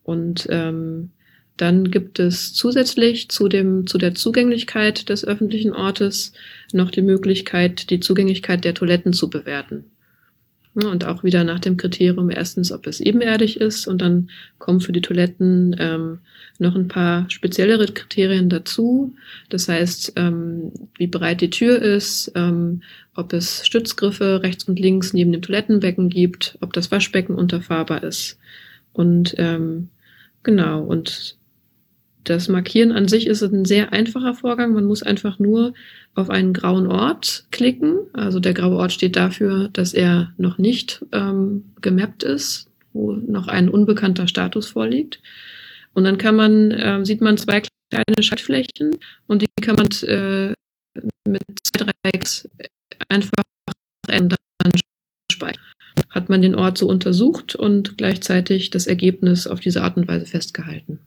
Und 0.04 0.48
ähm, 0.50 1.12
dann 1.58 1.92
gibt 1.92 2.20
es 2.20 2.54
zusätzlich 2.54 3.30
zu, 3.30 3.48
dem, 3.48 3.86
zu 3.86 3.98
der 3.98 4.16
Zugänglichkeit 4.16 5.10
des 5.10 5.26
öffentlichen 5.26 5.74
Ortes 5.74 6.34
noch 6.74 6.92
die 6.92 7.02
Möglichkeit, 7.02 7.90
die 7.90 8.00
Zugänglichkeit 8.00 8.64
der 8.64 8.74
Toiletten 8.74 9.14
zu 9.14 9.30
bewerten. 9.30 9.86
Und 10.74 11.06
auch 11.06 11.24
wieder 11.26 11.44
nach 11.44 11.60
dem 11.60 11.76
Kriterium 11.76 12.30
erstens, 12.30 12.72
ob 12.72 12.88
es 12.88 13.02
ebenerdig 13.02 13.60
ist 13.60 13.88
und 13.88 14.02
dann 14.02 14.30
kommen 14.58 14.80
für 14.80 14.94
die 14.94 15.02
Toiletten 15.02 15.76
ähm, 15.78 16.20
noch 16.60 16.76
ein 16.76 16.88
paar 16.88 17.30
speziellere 17.30 17.88
Kriterien 17.88 18.48
dazu. 18.48 19.14
Das 19.50 19.68
heißt, 19.68 20.14
ähm, 20.16 20.72
wie 20.98 21.08
breit 21.08 21.42
die 21.42 21.50
Tür 21.50 21.82
ist, 21.82 22.32
ähm, 22.36 22.84
ob 23.16 23.34
es 23.34 23.66
Stützgriffe 23.68 24.44
rechts 24.44 24.64
und 24.64 24.80
links 24.80 25.12
neben 25.12 25.34
dem 25.34 25.42
Toilettenbecken 25.42 26.10
gibt, 26.10 26.58
ob 26.62 26.72
das 26.72 26.90
Waschbecken 26.90 27.36
unterfahrbar 27.36 28.04
ist. 28.04 28.40
Und 28.94 29.36
ähm, 29.38 29.90
genau, 30.42 30.84
und 30.84 31.36
das 32.24 32.48
Markieren 32.48 32.92
an 32.92 33.08
sich 33.08 33.28
ist 33.28 33.42
ein 33.42 33.66
sehr 33.66 33.94
einfacher 33.94 34.34
Vorgang. 34.34 34.74
Man 34.74 34.86
muss 34.86 35.04
einfach 35.04 35.40
nur 35.40 35.74
auf 36.14 36.30
einen 36.30 36.54
grauen 36.54 36.88
Ort 36.88 37.46
klicken. 37.52 38.00
Also 38.14 38.40
der 38.40 38.54
graue 38.54 38.78
Ort 38.78 38.92
steht 38.92 39.16
dafür, 39.16 39.70
dass 39.74 39.94
er 39.94 40.34
noch 40.38 40.58
nicht 40.58 41.06
ähm, 41.12 41.74
gemappt 41.82 42.24
ist, 42.24 42.70
wo 42.94 43.14
noch 43.14 43.48
ein 43.48 43.70
unbekannter 43.70 44.28
Status 44.28 44.68
vorliegt. 44.68 45.22
Und 45.94 46.04
dann 46.04 46.18
kann 46.18 46.36
man, 46.36 46.72
äh, 46.72 47.06
sieht 47.06 47.22
man 47.22 47.38
zwei 47.38 47.62
kleine 47.90 48.24
Schaltflächen 48.24 48.98
und 49.28 49.42
die 49.42 49.48
kann 49.62 49.76
man 49.76 49.88
äh, 50.08 50.54
mit 51.28 51.42
zwei, 51.64 51.86
drei 51.86 52.20
einfach 53.10 53.44
ändern 54.08 54.38
speichern 55.32 55.64
hat 56.10 56.30
man 56.30 56.42
den 56.42 56.56
Ort 56.56 56.78
so 56.78 56.88
untersucht 56.88 57.56
und 57.56 57.98
gleichzeitig 57.98 58.70
das 58.70 58.88
Ergebnis 58.88 59.48
auf 59.48 59.60
diese 59.60 59.84
Art 59.84 59.98
und 59.98 60.08
Weise 60.08 60.26
festgehalten. 60.26 61.00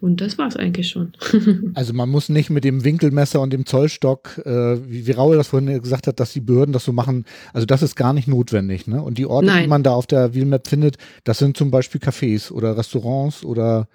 Und 0.00 0.20
das 0.20 0.38
war 0.38 0.46
es 0.46 0.56
eigentlich 0.56 0.88
schon. 0.88 1.12
also 1.74 1.92
man 1.92 2.08
muss 2.08 2.28
nicht 2.28 2.50
mit 2.50 2.64
dem 2.64 2.84
Winkelmesser 2.84 3.40
und 3.40 3.52
dem 3.52 3.66
Zollstock, 3.66 4.38
äh, 4.44 4.78
wie, 4.88 5.06
wie 5.06 5.12
Raul 5.12 5.36
das 5.36 5.48
vorhin 5.48 5.80
gesagt 5.80 6.06
hat, 6.06 6.20
dass 6.20 6.32
die 6.32 6.40
Behörden 6.40 6.72
das 6.72 6.84
so 6.84 6.92
machen, 6.92 7.24
also 7.52 7.66
das 7.66 7.82
ist 7.82 7.96
gar 7.96 8.12
nicht 8.12 8.28
notwendig. 8.28 8.86
Ne? 8.86 9.02
Und 9.02 9.18
die 9.18 9.26
Orte, 9.26 9.46
Nein. 9.46 9.64
die 9.64 9.68
man 9.68 9.82
da 9.82 9.92
auf 9.92 10.06
der 10.06 10.34
Wheelmap 10.34 10.68
findet, 10.68 10.96
das 11.24 11.38
sind 11.38 11.56
zum 11.56 11.70
Beispiel 11.70 12.00
Cafés 12.00 12.52
oder 12.52 12.76
Restaurants 12.76 13.44
oder 13.44 13.88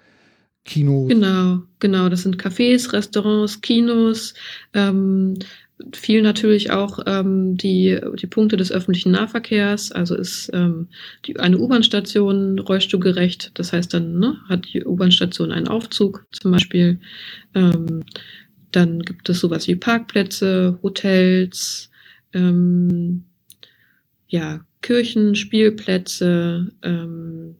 Kinos. 0.64 1.08
Genau, 1.08 1.62
genau, 1.78 2.08
das 2.08 2.22
sind 2.22 2.42
Cafés, 2.42 2.92
Restaurants, 2.92 3.60
Kinos, 3.60 4.34
ähm, 4.72 5.34
viel 5.92 6.22
natürlich 6.22 6.70
auch 6.70 7.00
ähm, 7.06 7.56
die, 7.56 7.98
die 8.20 8.26
Punkte 8.26 8.56
des 8.56 8.70
öffentlichen 8.70 9.12
Nahverkehrs. 9.12 9.92
Also 9.92 10.14
ist 10.14 10.50
ähm, 10.52 10.88
die, 11.26 11.38
eine 11.38 11.58
U-Bahn-Station 11.58 12.58
rollstuhlgerecht. 12.58 13.52
Das 13.54 13.72
heißt, 13.72 13.92
dann 13.92 14.18
ne, 14.18 14.36
hat 14.48 14.66
die 14.72 14.84
U-Bahn-Station 14.84 15.50
einen 15.50 15.68
Aufzug 15.68 16.26
zum 16.30 16.52
Beispiel. 16.52 17.00
Ähm, 17.54 18.04
dann 18.70 19.00
gibt 19.00 19.28
es 19.28 19.40
sowas 19.40 19.66
wie 19.68 19.76
Parkplätze, 19.76 20.78
Hotels, 20.82 21.90
ähm, 22.32 23.24
ja, 24.28 24.64
Kirchen, 24.80 25.34
Spielplätze, 25.34 26.72
ähm, 26.82 27.56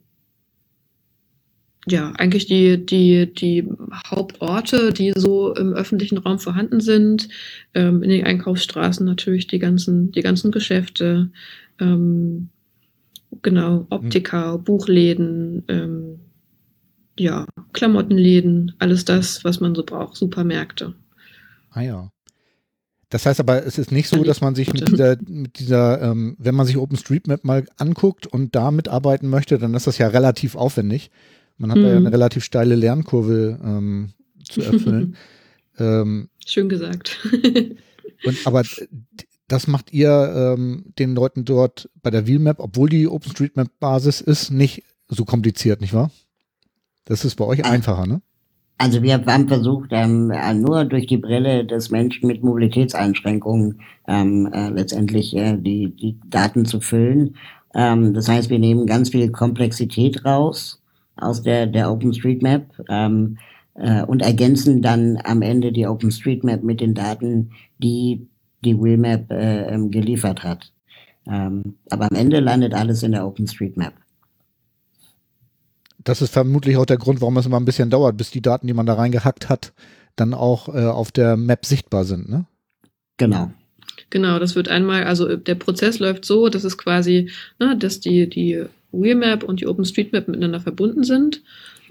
ja, 1.87 2.11
eigentlich 2.13 2.47
die, 2.47 2.83
die, 2.83 3.31
die 3.31 3.67
Hauptorte, 4.09 4.91
die 4.91 5.13
so 5.15 5.53
im 5.53 5.73
öffentlichen 5.73 6.17
Raum 6.17 6.39
vorhanden 6.39 6.79
sind. 6.79 7.29
Ähm, 7.73 8.01
in 8.01 8.09
den 8.09 8.25
Einkaufsstraßen 8.25 9.05
natürlich 9.05 9.47
die 9.47 9.59
ganzen, 9.59 10.11
die 10.11 10.21
ganzen 10.21 10.51
Geschäfte, 10.51 11.29
ähm, 11.79 12.49
genau, 13.41 13.85
Optiker, 13.89 14.57
mhm. 14.57 14.63
Buchläden, 14.63 15.63
ähm, 15.67 16.19
ja, 17.17 17.45
Klamottenläden, 17.73 18.73
alles 18.79 19.05
das, 19.05 19.43
was 19.43 19.59
man 19.59 19.75
so 19.75 19.83
braucht, 19.85 20.15
Supermärkte. 20.15 20.95
Ah 21.69 21.81
ja. 21.81 22.11
Das 23.09 23.25
heißt 23.25 23.39
aber, 23.39 23.65
es 23.65 23.77
ist 23.77 23.91
nicht 23.91 24.09
so, 24.09 24.23
dass 24.23 24.41
man 24.41 24.55
sich 24.55 24.73
mit 24.73 24.89
dieser, 24.89 25.17
mit 25.27 25.59
dieser, 25.59 26.01
ähm, 26.01 26.35
wenn 26.39 26.55
man 26.55 26.65
sich 26.65 26.77
OpenStreetMap 26.77 27.43
mal 27.43 27.65
anguckt 27.77 28.25
und 28.25 28.55
da 28.55 28.71
mitarbeiten 28.71 29.29
möchte, 29.29 29.59
dann 29.59 29.75
ist 29.75 29.87
das 29.87 29.99
ja 29.99 30.07
relativ 30.07 30.55
aufwendig. 30.55 31.11
Man 31.57 31.71
hat 31.71 31.77
mhm. 31.77 31.83
da 31.83 31.89
ja 31.89 31.97
eine 31.97 32.11
relativ 32.11 32.43
steile 32.43 32.75
Lernkurve 32.75 33.59
ähm, 33.63 34.13
zu 34.43 34.61
erfüllen. 34.61 35.15
ähm, 35.79 36.29
Schön 36.45 36.69
gesagt. 36.69 37.17
und, 38.25 38.37
aber 38.45 38.63
das 39.47 39.67
macht 39.67 39.93
ihr 39.93 40.55
ähm, 40.57 40.85
den 40.97 41.15
Leuten 41.15 41.45
dort 41.45 41.89
bei 42.01 42.09
der 42.09 42.27
Wheelmap, 42.27 42.59
obwohl 42.59 42.89
die 42.89 43.07
OpenStreetMap-Basis 43.07 44.21
ist, 44.21 44.51
nicht 44.51 44.83
so 45.07 45.23
kompliziert, 45.25 45.81
nicht 45.81 45.93
wahr? 45.93 46.11
Das 47.05 47.23
ist 47.23 47.35
bei 47.35 47.45
euch 47.45 47.63
einfacher, 47.63 48.07
ne? 48.07 48.21
Also 48.77 49.01
wir 49.01 49.23
haben 49.25 49.47
versucht, 49.47 49.89
ähm, 49.91 50.31
äh, 50.31 50.53
nur 50.53 50.83
durch 50.83 51.07
die 51.07 51.17
Brille 51.17 51.65
des 51.65 51.91
Menschen 51.91 52.27
mit 52.27 52.43
Mobilitätseinschränkungen 52.43 53.79
ähm, 54.05 54.51
äh, 54.51 54.69
letztendlich 54.69 55.33
äh, 55.35 55.55
die, 55.57 55.95
die 55.95 56.19
Daten 56.27 56.65
zu 56.65 56.81
füllen. 56.81 57.37
Ähm, 57.73 58.13
das 58.13 58.27
heißt, 58.27 58.49
wir 58.49 58.59
nehmen 58.59 58.85
ganz 58.85 59.11
viel 59.11 59.31
Komplexität 59.31 60.25
raus 60.25 60.81
aus 61.17 61.43
der, 61.43 61.67
der 61.67 61.91
OpenStreetMap 61.91 62.83
ähm, 62.89 63.37
äh, 63.75 64.03
und 64.03 64.21
ergänzen 64.21 64.81
dann 64.81 65.19
am 65.23 65.41
Ende 65.41 65.71
die 65.71 65.87
OpenStreetMap 65.87 66.63
mit 66.63 66.81
den 66.81 66.93
Daten, 66.93 67.51
die 67.79 68.27
die 68.63 68.81
Wheelmap 68.81 69.31
äh, 69.31 69.67
ähm, 69.67 69.91
geliefert 69.91 70.43
hat. 70.43 70.71
Ähm, 71.27 71.75
aber 71.89 72.07
am 72.09 72.15
Ende 72.15 72.39
landet 72.39 72.73
alles 72.73 73.03
in 73.03 73.11
der 73.11 73.25
OpenStreetMap 73.25 73.93
das 76.05 76.21
ist 76.21 76.31
vermutlich 76.31 76.77
auch 76.77 76.85
der 76.85 76.97
Grund, 76.97 77.19
warum 77.19 77.35
es 77.37 77.45
immer 77.45 77.59
ein 77.59 77.65
bisschen 77.65 77.89
dauert, 77.89 78.15
bis 78.15 78.31
die 78.31 78.41
Daten, 78.41 78.67
die 78.67 78.73
man 78.73 78.85
da 78.85 78.93
reingehackt 78.93 79.49
hat, 79.49 79.73
dann 80.15 80.33
auch 80.33 80.69
äh, 80.69 80.85
auf 80.85 81.11
der 81.11 81.35
Map 81.35 81.65
sichtbar 81.65 82.05
sind, 82.05 82.29
ne? 82.29 82.45
Genau. 83.17 83.51
Genau, 84.11 84.39
das 84.39 84.55
wird 84.55 84.69
einmal, 84.69 85.05
also 85.05 85.35
der 85.35 85.55
Prozess 85.55 85.99
läuft 85.99 86.25
so, 86.25 86.47
dass 86.47 86.63
es 86.63 86.77
quasi, 86.77 87.31
ne, 87.59 87.75
dass 87.77 87.99
die, 87.99 88.29
die 88.29 88.65
Wheelmap 89.01 89.43
und 89.43 89.61
die 89.61 89.67
OpenStreetMap 89.67 90.27
miteinander 90.27 90.59
verbunden 90.59 91.03
sind 91.03 91.41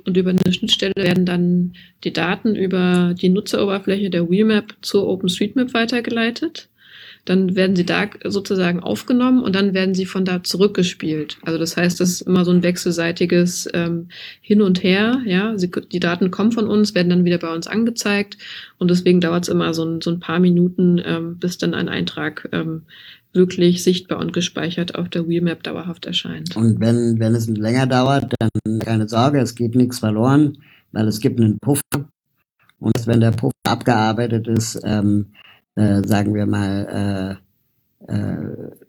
und 0.05 0.17
über 0.17 0.31
eine 0.31 0.53
Schnittstelle 0.53 0.95
werden 0.97 1.27
dann 1.27 1.73
die 2.05 2.13
Daten 2.13 2.55
über 2.57 3.15
die 3.21 3.29
Nutzeroberfläche 3.29 4.11
der 4.11 4.29
Wheelmap 4.31 4.75
zur 4.83 5.07
OpenStreetMap 5.07 5.75
weitergeleitet 5.75 6.69
dann 7.25 7.57
werden 7.57 7.75
sie 7.75 7.87
da 7.87 8.09
sozusagen 8.25 8.81
aufgenommen 8.81 9.43
und 9.43 9.55
dann 9.55 9.73
werden 9.73 9.95
sie 9.95 10.05
von 10.05 10.25
da 10.25 10.43
zurückgespielt. 10.43 11.39
Also 11.43 11.59
das 11.59 11.77
heißt, 11.77 11.99
das 12.01 12.11
ist 12.11 12.21
immer 12.23 12.45
so 12.45 12.51
ein 12.51 12.63
wechselseitiges 12.63 13.69
ähm, 13.73 14.09
Hin 14.43 14.61
und 14.61 14.83
Her. 14.83 15.23
Ja, 15.25 15.57
sie, 15.57 15.71
die 15.71 16.01
Daten 16.01 16.31
kommen 16.31 16.53
von 16.53 16.69
uns, 16.69 16.95
werden 16.95 17.09
dann 17.09 17.25
wieder 17.25 17.39
bei 17.39 17.53
uns 17.53 17.67
angezeigt 17.67 18.37
und 18.79 18.91
deswegen 18.91 19.21
dauert 19.21 19.45
es 19.45 19.49
immer 19.49 19.73
so 19.73 19.85
ein, 19.85 20.01
so 20.03 20.11
ein 20.11 20.21
paar 20.21 20.39
Minuten, 20.39 21.01
ähm, 21.05 21.39
bis 21.39 21.57
dann 21.57 21.73
ein 21.73 21.89
Eintrag 21.89 22.49
ähm, 22.53 22.83
wirklich 23.35 23.83
sichtbar 23.83 24.19
und 24.19 24.33
gespeichert 24.33 24.95
auf 24.95 25.09
der 25.09 25.29
Wheelmap 25.29 25.63
dauerhaft 25.63 26.07
erscheint. 26.07 26.57
Und 26.57 26.81
wenn, 26.81 27.19
wenn 27.19 27.35
es 27.35 27.49
länger 27.49 27.87
dauert, 27.87 28.33
dann 28.39 28.79
keine 28.81 29.09
Sorge, 29.09 29.41
es 29.41 29.55
geht 29.55 29.75
nichts 29.75 29.99
verloren, 29.99 30.59
weil 30.93 31.09
es 31.09 31.21
gibt 31.21 31.41
einen 31.41 31.59
Puffer. 31.59 32.09
Und 32.79 33.07
wenn 33.07 33.21
der 33.21 33.33
Puffer 33.33 33.53
abgearbeitet 33.67 34.47
ist, 34.49 34.81
ähm, 34.85 35.33
äh, 35.75 36.03
sagen 36.07 36.35
wir 36.35 36.47
mal, 36.47 37.39
äh, 38.09 38.13
äh, 38.13 38.37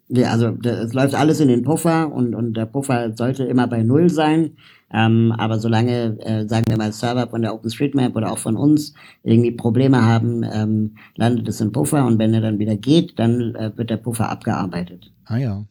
ja, 0.08 0.30
also 0.30 0.56
es 0.62 0.92
läuft 0.92 1.14
alles 1.14 1.40
in 1.40 1.48
den 1.48 1.62
Puffer 1.62 2.12
und, 2.12 2.34
und 2.34 2.54
der 2.54 2.66
Puffer 2.66 3.12
sollte 3.16 3.44
immer 3.44 3.66
bei 3.66 3.82
Null 3.82 4.10
sein. 4.10 4.52
Ähm, 4.92 5.32
aber 5.36 5.58
solange, 5.58 6.18
äh, 6.20 6.46
sagen 6.48 6.66
wir 6.68 6.76
mal, 6.76 6.92
Server 6.92 7.28
von 7.28 7.42
der 7.42 7.54
OpenStreetMap 7.54 8.14
oder 8.14 8.30
auch 8.30 8.38
von 8.38 8.56
uns 8.56 8.94
irgendwie 9.24 9.50
Probleme 9.50 10.04
haben, 10.04 10.44
ähm, 10.44 10.96
landet 11.16 11.48
es 11.48 11.60
im 11.60 11.72
Puffer 11.72 12.06
und 12.06 12.18
wenn 12.18 12.32
er 12.32 12.40
dann 12.40 12.58
wieder 12.58 12.76
geht, 12.76 13.18
dann 13.18 13.54
äh, 13.56 13.72
wird 13.76 13.90
der 13.90 13.96
Puffer 13.96 14.28
abgearbeitet. 14.28 15.12
Ah 15.24 15.38
ja. 15.38 15.64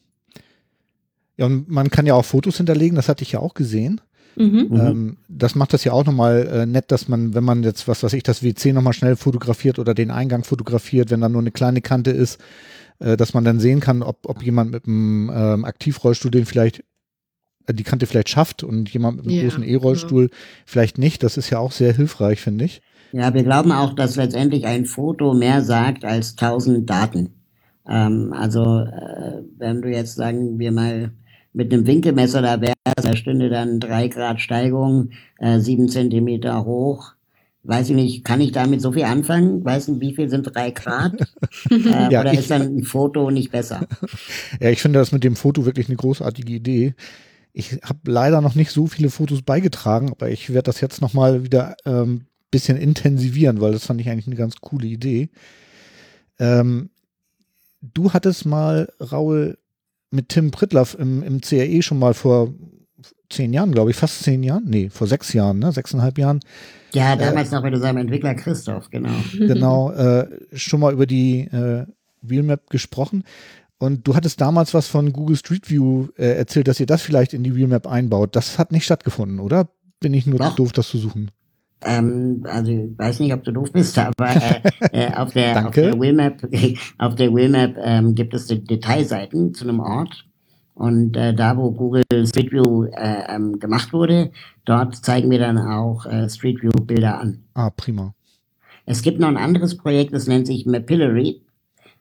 Ja, 1.38 1.46
und 1.46 1.70
man 1.70 1.90
kann 1.90 2.06
ja 2.06 2.14
auch 2.14 2.26
Fotos 2.26 2.58
hinterlegen, 2.58 2.96
das 2.96 3.10
hatte 3.10 3.24
ich 3.24 3.32
ja 3.32 3.40
auch 3.40 3.54
gesehen. 3.54 4.02
Mhm. 4.36 4.70
Ähm, 4.74 5.18
das 5.30 5.56
macht 5.56 5.74
das 5.74 5.86
ja 5.86 5.94
auch 5.94 6.06
nochmal 6.06 6.48
äh, 6.48 6.66
nett, 6.66 6.92
dass 6.92 7.08
man, 7.08 7.34
wenn 7.34 7.44
man 7.44 7.64
jetzt, 7.64 7.88
was 7.88 8.04
weiß 8.04 8.14
ich, 8.14 8.24
das 8.24 8.44
WC 8.44 8.74
nochmal 8.74 8.94
schnell 8.94 9.16
fotografiert 9.16 9.80
oder 9.80 9.94
den 9.94 10.12
Eingang 10.12 10.44
fotografiert, 10.44 11.10
wenn 11.10 11.22
da 11.22 11.30
nur 11.30 11.42
eine 11.42 11.52
kleine 11.52 11.82
Kante 11.82 12.12
ist, 12.12 12.42
äh, 13.00 13.16
dass 13.16 13.34
man 13.34 13.46
dann 13.46 13.60
sehen 13.60 13.80
kann, 13.80 14.04
ob, 14.04 14.28
ob 14.28 14.44
jemand 14.44 14.72
mit 14.72 14.88
einem 14.88 15.32
ähm, 15.34 15.66
Aktivrollstuhl 15.66 16.32
den 16.32 16.46
vielleicht 16.46 16.84
die 17.74 17.84
Kante 17.84 18.06
vielleicht 18.06 18.30
schafft 18.30 18.64
und 18.64 18.90
jemand 18.90 19.18
mit 19.18 19.28
einem 19.28 19.36
ja, 19.36 19.44
großen 19.44 19.64
E-Rollstuhl 19.64 20.28
genau. 20.30 20.42
vielleicht 20.66 20.98
nicht. 20.98 21.24
Das 21.24 21.38
ist 21.38 21.50
ja 21.50 21.60
auch 21.60 21.72
sehr 21.72 21.94
hilfreich, 21.94 22.42
finde 22.42 22.66
ich. 22.66 22.82
Ja, 23.12 23.34
wir 23.34 23.44
glauben 23.44 23.72
auch, 23.72 23.94
dass 23.94 24.16
letztendlich 24.16 24.66
ein 24.66 24.86
Foto 24.86 25.34
mehr 25.34 25.62
sagt 25.62 26.04
als 26.04 26.36
tausend 26.36 26.90
Daten. 26.90 27.30
Ähm, 27.88 28.34
also 28.34 28.80
äh, 28.82 29.44
wenn 29.58 29.82
du 29.82 29.90
jetzt 29.90 30.16
sagen 30.16 30.60
wir 30.60 30.72
mal 30.72 31.12
mit 31.54 31.72
einem 31.72 31.88
Winkelmesser 31.88 32.42
da 32.42 32.60
wäre, 32.60 32.74
da 32.84 33.16
stünde 33.16 33.50
dann 33.50 33.80
drei 33.80 34.10
Grad 34.10 34.42
Steigung, 34.42 35.12
äh, 35.40 35.60
sieben 35.60 35.88
Zentimeter 35.88 36.66
hoch. 36.66 37.14
Weiß 37.64 37.90
ich 37.90 37.96
nicht, 37.96 38.24
kann 38.26 38.42
ich 38.42 38.52
damit 38.52 38.82
so 38.82 38.92
viel 38.92 39.06
anfangen? 39.06 39.64
Weiß 39.64 39.88
nicht, 39.88 40.02
wie 40.02 40.14
viel 40.14 40.30
sind 40.30 40.44
drei 40.54 40.72
Grad? 40.72 41.14
äh, 41.72 42.12
ja, 42.12 42.22
oder 42.22 42.34
ich, 42.34 42.40
ist 42.40 42.52
dann 42.52 42.62
ein 42.62 42.84
Foto 42.84 43.32
nicht 43.32 43.52
besser? 43.52 43.88
Ja, 44.60 44.70
ich 44.70 44.82
finde 44.82 45.00
das 45.00 45.12
mit 45.12 45.24
dem 45.24 45.36
Foto 45.36 45.66
wirklich 45.66 45.88
eine 45.88 45.98
großartige 45.98 46.54
Idee. 46.54 46.94
Ich 47.58 47.80
habe 47.84 48.00
leider 48.06 48.42
noch 48.42 48.54
nicht 48.56 48.72
so 48.72 48.86
viele 48.86 49.10
Fotos 49.10 49.42
beigetragen, 49.42 50.12
aber 50.12 50.30
ich 50.30 50.50
werde 50.50 50.64
das 50.64 50.82
jetzt 50.82 51.02
nochmal 51.02 51.46
wieder 51.46 51.78
ähm, 51.86 52.26
bisschen 52.52 52.78
intensivieren, 52.78 53.62
weil 53.62 53.72
das 53.72 53.86
fand 53.86 54.02
ich 54.02 54.10
eigentlich 54.10 54.28
eine 54.28 54.36
ganz 54.36 54.58
coole 54.60 54.88
Idee. 54.88 55.30
Ähm, 56.38 56.90
du 57.82 58.12
hattest 58.12 58.46
mal, 58.46 58.90
Raul, 59.00 59.58
mit 60.12 60.30
Tim 60.30 60.52
Prittlaff 60.52 60.96
im, 61.00 61.24
im 61.24 61.40
CRE 61.40 61.82
schon 61.82 61.98
mal 61.98 62.14
vor 62.14 62.54
zehn 63.30 63.54
Jahren, 63.54 63.72
glaube 63.72 63.92
ich, 63.92 63.96
fast 63.96 64.24
zehn 64.24 64.44
Jahren, 64.44 64.66
nee, 64.66 64.90
vor 64.90 65.08
sechs 65.08 65.32
Jahren, 65.32 65.60
ne, 65.60 65.72
sechseinhalb 65.72 66.18
Jahren. 66.18 66.42
Ja, 66.94 67.14
äh, 67.14 67.18
damals 67.18 67.52
äh, 67.52 67.56
noch 67.56 67.64
mit 67.64 67.80
seinem 67.80 67.98
Entwickler 67.98 68.36
Christoph, 68.36 68.90
genau. 68.90 69.16
Genau, 69.32 69.92
äh, 69.92 70.28
schon 70.54 70.82
mal 70.82 70.94
über 70.94 71.06
die 71.06 71.42
äh, 71.42 71.86
Wheelmap 72.22 72.70
gesprochen. 72.70 73.24
Und 73.78 74.08
du 74.08 74.16
hattest 74.16 74.40
damals 74.40 74.74
was 74.74 74.88
von 74.88 75.12
Google 75.12 75.36
Street 75.36 75.70
View 75.70 76.08
äh, 76.18 76.38
erzählt, 76.38 76.68
dass 76.68 76.80
ihr 76.80 76.86
das 76.86 77.02
vielleicht 77.02 77.34
in 77.34 77.44
die 77.44 77.56
Wheelmap 77.56 77.88
einbaut. 77.88 78.36
Das 78.36 78.58
hat 78.58 78.72
nicht 78.72 78.86
stattgefunden, 78.86 79.40
oder? 79.40 79.70
Bin 80.00 80.14
ich 80.14 80.26
nur 80.28 80.40
Doch. 80.40 80.56
doof, 80.56 80.72
das 80.72 80.88
zu 80.90 80.98
suchen? 80.98 81.32
Ähm, 81.84 82.46
also 82.50 82.72
ich 82.72 82.98
weiß 82.98 83.20
nicht, 83.20 83.34
ob 83.34 83.44
du 83.44 83.52
doof 83.52 83.72
bist, 83.72 83.98
aber 84.00 84.30
äh, 84.30 84.62
äh, 84.92 85.14
auf 85.14 85.34
der 85.34 85.68
auf 85.68 85.74
der 85.74 86.00
Wheelmap 86.00 86.48
auf 86.98 87.16
der 87.16 87.30
ähm, 87.30 88.16
gibt 88.16 88.34
es 88.34 88.48
Detailseiten 88.48 89.54
zu 89.54 89.68
einem 89.68 89.82
Ort 89.82 90.26
und 90.74 91.16
äh, 91.18 91.34
da 91.34 91.58
wo 91.58 91.72
Google 91.72 92.04
Street 92.26 92.52
View 92.52 92.86
äh, 92.86 93.36
ähm, 93.36 93.60
gemacht 93.60 93.94
wurde, 93.94 94.32
dort 94.66 94.96
zeigen 94.96 95.30
wir 95.30 95.40
dann 95.40 95.58
auch 95.58 96.06
äh, 96.06 96.30
Street 96.30 96.62
View 96.62 96.72
Bilder 96.72 97.20
an. 97.20 97.44
Ah 97.54 97.70
prima. 97.70 98.14
Es 98.86 99.02
gibt 99.02 99.20
noch 99.20 99.28
ein 99.28 99.38
anderes 99.38 99.78
Projekt, 99.78 100.14
das 100.14 100.28
nennt 100.28 100.48
sich 100.48 100.66
Mapillary. 100.66 101.42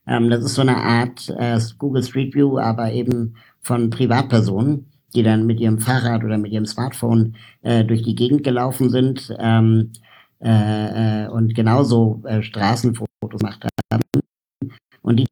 Ähm, 0.07 0.30
das 0.30 0.44
ist 0.44 0.55
so 0.55 0.62
eine 0.62 0.76
Art 0.76 1.28
äh, 1.38 1.59
Google 1.78 2.02
Street 2.02 2.34
View, 2.34 2.59
aber 2.59 2.92
eben 2.92 3.36
von 3.61 3.90
Privatpersonen 3.90 4.86
die 5.14 5.22
dann 5.22 5.46
mit 5.46 5.61
ihrem 5.61 5.78
Fahrrad 5.78 6.24
oder 6.24 6.38
mit 6.38 6.52
ihrem 6.52 6.66
Smartphone 6.66 7.36
äh, 7.62 7.84
durch 7.84 8.02
die 8.02 8.14
Gegend 8.14 8.42
gelaufen 8.42 8.90
sind 8.90 9.34
ähm, 9.38 9.92
äh, 10.40 11.24
äh, 11.24 11.28
und 11.28 11.55
genauso 11.55 12.22
äh, 12.24 12.42
Straßenfotos 12.42 13.09
gemacht 13.38 13.64
haben. 13.92 14.02
Und 15.02 15.16
die 15.16 15.26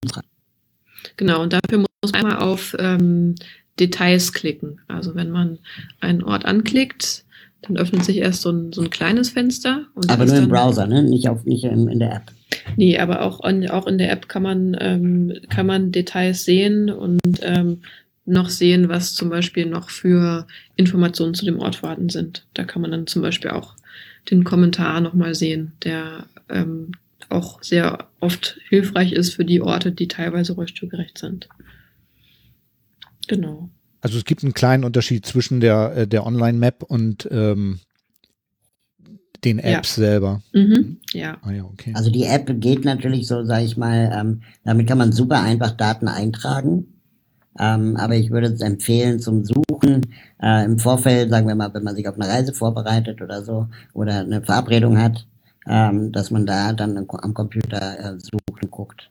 Genau, 1.17 1.43
und 1.43 1.53
dafür 1.53 1.79
muss 1.79 2.13
man 2.13 2.15
einmal 2.15 2.39
auf 2.39 2.77
ähm, 2.79 3.35
Details 3.79 4.33
klicken. 4.33 4.81
Also 4.89 5.15
wenn 5.15 5.31
man 5.31 5.59
einen 6.01 6.23
Ort 6.23 6.45
anklickt, 6.45 7.25
dann 7.63 7.77
öffnet 7.77 8.05
sich 8.05 8.19
erst 8.19 8.43
so 8.43 8.51
ein, 8.51 8.73
so 8.73 8.83
ein 8.83 8.91
kleines 8.91 9.31
Fenster. 9.31 9.87
aber 10.09 10.25
nur 10.25 10.37
im 10.37 10.49
Browser, 10.49 10.87
ne? 10.87 11.03
Nicht, 11.03 11.29
auf, 11.29 11.45
nicht 11.45 11.65
in, 11.65 11.89
in 11.89 11.99
der 11.99 12.15
App. 12.15 12.33
Nee, 12.77 12.99
aber 12.99 13.23
auch, 13.23 13.45
in, 13.45 13.69
auch 13.69 13.87
in 13.87 13.99
der 13.99 14.11
App 14.11 14.29
kann 14.29 14.43
man, 14.43 14.77
ähm, 14.81 15.33
kann 15.49 15.67
man 15.67 15.93
Details 15.93 16.45
sehen 16.45 16.91
und 16.91 17.21
ähm, 17.43 17.83
noch 18.25 18.51
sehen, 18.51 18.89
was 18.89 19.15
zum 19.15 19.31
Beispiel 19.31 19.67
noch 19.67 19.91
für 19.91 20.47
Informationen 20.77 21.35
zu 21.35 21.45
dem 21.45 21.59
Ort 21.59 21.77
vorhanden 21.77 22.09
sind. 22.09 22.47
Da 22.55 22.65
kann 22.65 22.83
man 22.83 22.91
dann 22.91 23.07
zum 23.07 23.23
Beispiel 23.23 23.51
auch 23.51 23.75
den 24.31 24.45
Kommentar 24.45 25.01
nochmal 25.01 25.35
sehen, 25.35 25.73
der 25.83 26.27
ähm, 26.49 26.93
auch 27.29 27.63
sehr 27.63 28.09
oft 28.21 28.59
hilfreich 28.69 29.13
ist 29.13 29.35
für 29.35 29.45
die 29.45 29.61
Orte, 29.61 29.91
die 29.93 30.09
teilweise 30.09 30.53
rollstuhlgerecht 30.53 31.19
sind. 31.19 31.49
Genau. 33.27 33.71
Also 34.01 34.19
es 34.19 34.25
gibt 34.25 34.43
einen 34.43 34.55
kleinen 34.55 34.85
Unterschied 34.85 35.25
zwischen 35.27 35.61
der, 35.61 35.97
äh, 35.97 36.07
der 36.07 36.27
Online-Map 36.27 36.83
und 36.83 37.29
ähm, 37.31 37.81
den 39.45 39.59
Apps 39.59 39.97
ja. 39.97 40.03
selber. 40.03 40.43
Mhm. 40.53 40.99
Ja. 41.13 41.37
Ah, 41.43 41.51
ja 41.51 41.65
okay. 41.65 41.93
Also 41.95 42.11
die 42.11 42.25
App 42.25 42.51
geht 42.61 42.85
natürlich 42.85 43.27
so, 43.27 43.45
sage 43.45 43.65
ich 43.65 43.77
mal, 43.77 44.13
ähm, 44.15 44.43
damit 44.65 44.87
kann 44.87 44.99
man 44.99 45.13
super 45.13 45.43
einfach 45.43 45.73
Daten 45.73 46.09
eintragen. 46.09 46.87
Ähm, 47.59 47.97
aber 47.97 48.17
ich 48.17 48.31
würde 48.31 48.49
es 48.49 48.61
empfehlen 48.61 49.21
zum 49.21 49.45
Suchen 49.45 50.15
äh, 50.43 50.65
im 50.65 50.79
Vorfeld, 50.79 51.31
sagen 51.31 51.49
wir 51.49 51.55
mal, 51.55 51.75
wenn 51.75 51.83
man 51.83 51.95
sich 51.95 52.09
auf 52.09 52.15
eine 52.15 52.29
Reise 52.29 52.55
vorbereitet 52.55 53.21
oder 53.21 53.45
so 53.45 53.69
oder 53.93 54.21
eine 54.21 54.43
Verabredung 54.43 54.99
hat, 54.99 55.27
ähm, 55.67 56.13
dass 56.13 56.31
man 56.31 56.47
da 56.47 56.73
dann 56.73 56.97
am 56.97 57.35
Computer 57.35 57.99
äh, 57.99 58.19
sucht 58.19 58.63
und 58.63 58.71
guckt. 58.71 59.11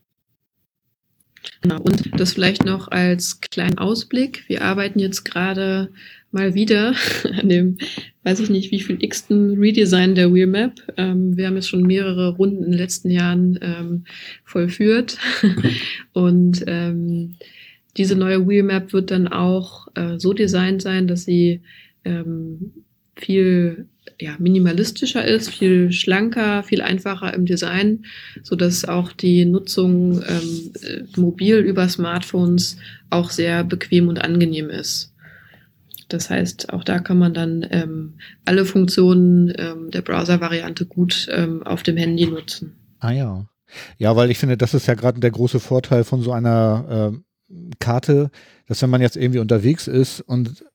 Genau. 1.62 1.80
Und 1.82 2.20
das 2.20 2.34
vielleicht 2.34 2.66
noch 2.66 2.88
als 2.88 3.42
kleinen 3.42 3.78
Ausblick. 3.78 4.44
Wir 4.48 4.64
arbeiten 4.64 5.00
jetzt 5.00 5.24
gerade 5.24 5.90
mal 6.32 6.54
wieder 6.54 6.96
an 7.40 7.50
dem, 7.50 7.78
weiß 8.24 8.40
ich 8.40 8.50
nicht, 8.50 8.72
wie 8.72 8.82
viel 8.82 9.04
x-ten 9.04 9.58
Redesign 9.58 10.16
der 10.16 10.34
Wheelmap. 10.34 10.74
Ähm, 10.98 11.38
wir 11.38 11.48
haben 11.48 11.56
jetzt 11.56 11.70
schon 11.70 11.84
mehrere 11.84 12.36
Runden 12.36 12.64
in 12.64 12.72
den 12.72 12.80
letzten 12.80 13.10
Jahren 13.10 13.60
ähm, 13.62 14.06
vollführt. 14.44 15.18
Und 16.14 16.64
ähm, 16.68 17.36
diese 17.98 18.16
neue 18.16 18.48
Wheelmap 18.48 18.94
wird 18.94 19.12
dann 19.12 19.28
auch 19.28 19.88
äh, 19.96 20.18
so 20.18 20.34
designt 20.34 20.82
sein, 20.82 21.08
dass 21.08 21.24
sie 21.26 21.62
ähm, 22.06 22.72
viel 23.16 23.88
ja, 24.20 24.36
minimalistischer 24.40 25.26
ist, 25.26 25.50
viel 25.50 25.92
schlanker, 25.92 26.64
viel 26.64 26.82
einfacher 26.82 27.34
im 27.34 27.46
Design, 27.46 28.06
so 28.44 28.56
dass 28.56 28.86
auch 28.86 29.12
die 29.12 29.46
Nutzung 29.46 30.24
ähm, 30.28 30.72
äh, 30.84 31.20
mobil 31.20 31.58
über 31.58 31.90
Smartphones 31.90 32.78
auch 33.10 33.32
sehr 33.32 33.64
bequem 33.64 34.08
und 34.08 34.22
angenehm 34.22 34.70
ist. 34.70 35.11
Das 36.14 36.30
heißt, 36.30 36.74
auch 36.74 36.84
da 36.84 36.99
kann 36.99 37.18
man 37.18 37.34
dann 37.34 37.66
ähm, 37.70 38.16
alle 38.43 38.66
Funktionen 38.66 39.53
ähm, 39.57 39.91
der 39.91 40.01
Browser-Variante 40.01 40.86
gut 40.86 41.28
ähm, 41.32 41.64
auf 41.64 41.84
dem 41.84 41.95
Handy 41.95 42.28
nutzen. 42.28 42.76
Ah 42.99 43.12
ja. 43.12 43.47
Ja, 43.97 44.16
weil 44.18 44.30
ich 44.30 44.38
finde, 44.38 44.57
das 44.57 44.74
ist 44.74 44.88
ja 44.88 44.95
gerade 44.95 45.22
der 45.22 45.32
große 45.32 45.62
Vorteil 45.62 46.03
von 46.03 46.22
so 46.22 46.34
einer 46.34 47.14
äh, 47.14 47.55
Karte, 47.80 48.30
dass 48.68 48.82
wenn 48.82 48.89
man 48.89 48.99
jetzt 48.99 49.16
irgendwie 49.16 49.39
unterwegs 49.39 49.88
ist 49.88 50.20
und 50.20 50.66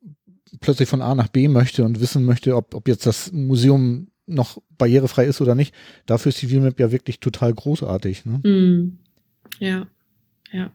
plötzlich 0.60 0.88
von 0.88 1.02
A 1.02 1.14
nach 1.14 1.28
B 1.28 1.48
möchte 1.48 1.84
und 1.84 2.00
wissen 2.00 2.24
möchte, 2.24 2.56
ob, 2.56 2.74
ob 2.74 2.88
jetzt 2.88 3.04
das 3.04 3.30
Museum 3.32 4.08
noch 4.26 4.62
barrierefrei 4.78 5.26
ist 5.26 5.42
oder 5.42 5.54
nicht, 5.54 5.74
dafür 6.06 6.30
ist 6.30 6.40
die 6.40 6.50
Wheelmap 6.50 6.80
ja 6.80 6.90
wirklich 6.90 7.20
total 7.20 7.52
großartig. 7.52 8.24
Ne? 8.24 8.38
Mm. 8.38 8.98
Ja, 9.58 9.86
ja. 10.50 10.72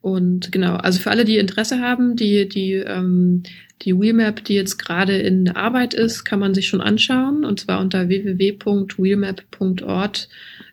Und 0.00 0.52
genau, 0.52 0.76
also 0.76 1.00
für 1.00 1.10
alle, 1.10 1.24
die 1.24 1.38
Interesse 1.38 1.80
haben, 1.80 2.16
die, 2.16 2.48
die, 2.48 2.74
ähm, 2.74 3.42
die 3.82 3.98
Wheelmap, 3.98 4.44
die 4.44 4.54
jetzt 4.54 4.78
gerade 4.78 5.18
in 5.18 5.48
Arbeit 5.48 5.94
ist, 5.94 6.24
kann 6.24 6.38
man 6.40 6.54
sich 6.54 6.68
schon 6.68 6.80
anschauen 6.80 7.44
und 7.44 7.60
zwar 7.60 7.80
unter 7.80 8.08
www.wheelmap.org 8.08 10.16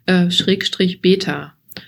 äh. 0.05 0.29